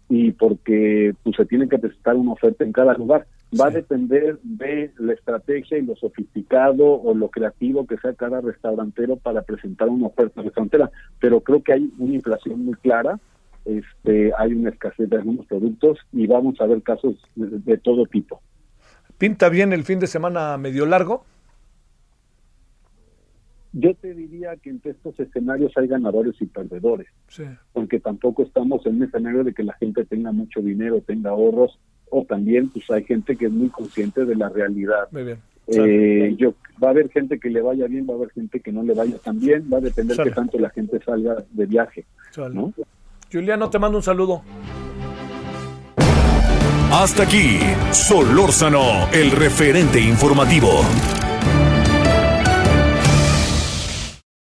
y 0.10 0.32
porque 0.32 1.14
pues, 1.24 1.36
se 1.36 1.46
tiene 1.46 1.70
que 1.70 1.78
presentar 1.78 2.16
una 2.16 2.34
oferta 2.34 2.64
en 2.64 2.74
cada 2.74 2.96
lugar. 2.96 3.28
Va 3.60 3.68
a 3.68 3.72
depender 3.72 4.40
de 4.44 4.92
la 4.98 5.14
estrategia 5.14 5.78
y 5.78 5.84
lo 5.84 5.96
sofisticado 5.96 6.86
o 6.86 7.14
lo 7.16 7.30
creativo 7.30 7.88
que 7.88 7.98
sea 7.98 8.14
cada 8.14 8.42
restaurantero 8.42 9.16
para 9.18 9.44
presentar 9.44 9.88
una 9.90 10.08
oferta 10.08 10.42
restaurantera, 10.42 10.92
pero 11.20 11.42
creo 11.42 11.64
que 11.64 11.74
hay 11.74 11.92
una 11.98 12.14
inflación 12.14 12.66
muy 12.66 12.76
clara, 12.76 13.20
este, 13.66 14.32
hay 14.38 14.54
una 14.54 14.70
escasez 14.70 15.10
de 15.10 15.16
algunos 15.16 15.46
productos 15.46 15.98
y 16.12 16.28
vamos 16.28 16.60
a 16.60 16.66
ver 16.66 16.82
casos 16.84 17.16
de 17.36 17.78
todo 17.78 18.06
tipo. 18.06 18.42
¿Pinta 19.18 19.50
bien 19.50 19.74
el 19.74 19.84
fin 19.84 20.00
de 20.00 20.08
semana 20.08 20.58
medio 20.58 20.86
largo? 20.86 21.24
Yo 23.72 23.94
te 23.94 24.14
diría 24.16 24.56
que 24.58 24.72
entre 24.72 24.92
estos 24.92 25.20
escenarios 25.20 25.72
hay 25.78 25.88
ganadores 25.88 26.36
y 26.42 26.48
perdedores, 26.48 27.08
sí. 27.28 27.44
porque 27.72 28.00
tampoco 28.00 28.44
estamos 28.44 28.84
en 28.86 28.96
un 28.96 29.04
escenario 29.04 29.44
de 29.44 29.54
que 29.54 29.64
la 29.64 29.74
gente 29.74 30.06
tenga 30.06 30.32
mucho 30.32 30.62
dinero, 30.62 31.02
tenga 31.02 31.30
ahorros, 31.30 31.80
o 32.10 32.26
también 32.26 32.70
pues 32.70 32.90
hay 32.90 33.04
gente 33.04 33.36
que 33.36 33.46
es 33.46 33.52
muy 33.52 33.70
consciente 33.70 34.26
de 34.26 34.36
la 34.36 34.50
realidad. 34.50 35.08
Muy 35.12 35.24
bien. 35.24 35.38
Eh, 35.68 36.36
yo, 36.38 36.56
va 36.84 36.88
a 36.88 36.92
haber 36.92 37.10
gente 37.12 37.40
que 37.40 37.50
le 37.50 37.62
vaya 37.62 37.86
bien, 37.86 38.08
va 38.10 38.14
a 38.14 38.18
haber 38.18 38.32
gente 38.32 38.60
que 38.60 38.72
no 38.72 38.82
le 38.82 38.96
vaya 38.96 39.18
tan 39.20 39.40
bien, 39.40 39.70
va 39.72 39.78
a 39.78 39.82
depender 39.82 40.18
de 40.18 40.32
tanto 40.32 40.58
la 40.58 40.72
gente 40.72 41.00
salga 41.04 41.44
de 41.52 41.66
viaje. 41.68 42.06
¿no? 42.52 42.74
Juliano, 43.32 43.70
te 43.70 43.78
mando 43.78 44.00
un 44.00 44.04
saludo. 44.04 44.42
Hasta 46.92 47.22
aquí, 47.24 47.60
Solórzano, 47.92 49.10
el 49.14 49.30
referente 49.30 50.00
informativo. 50.00 50.70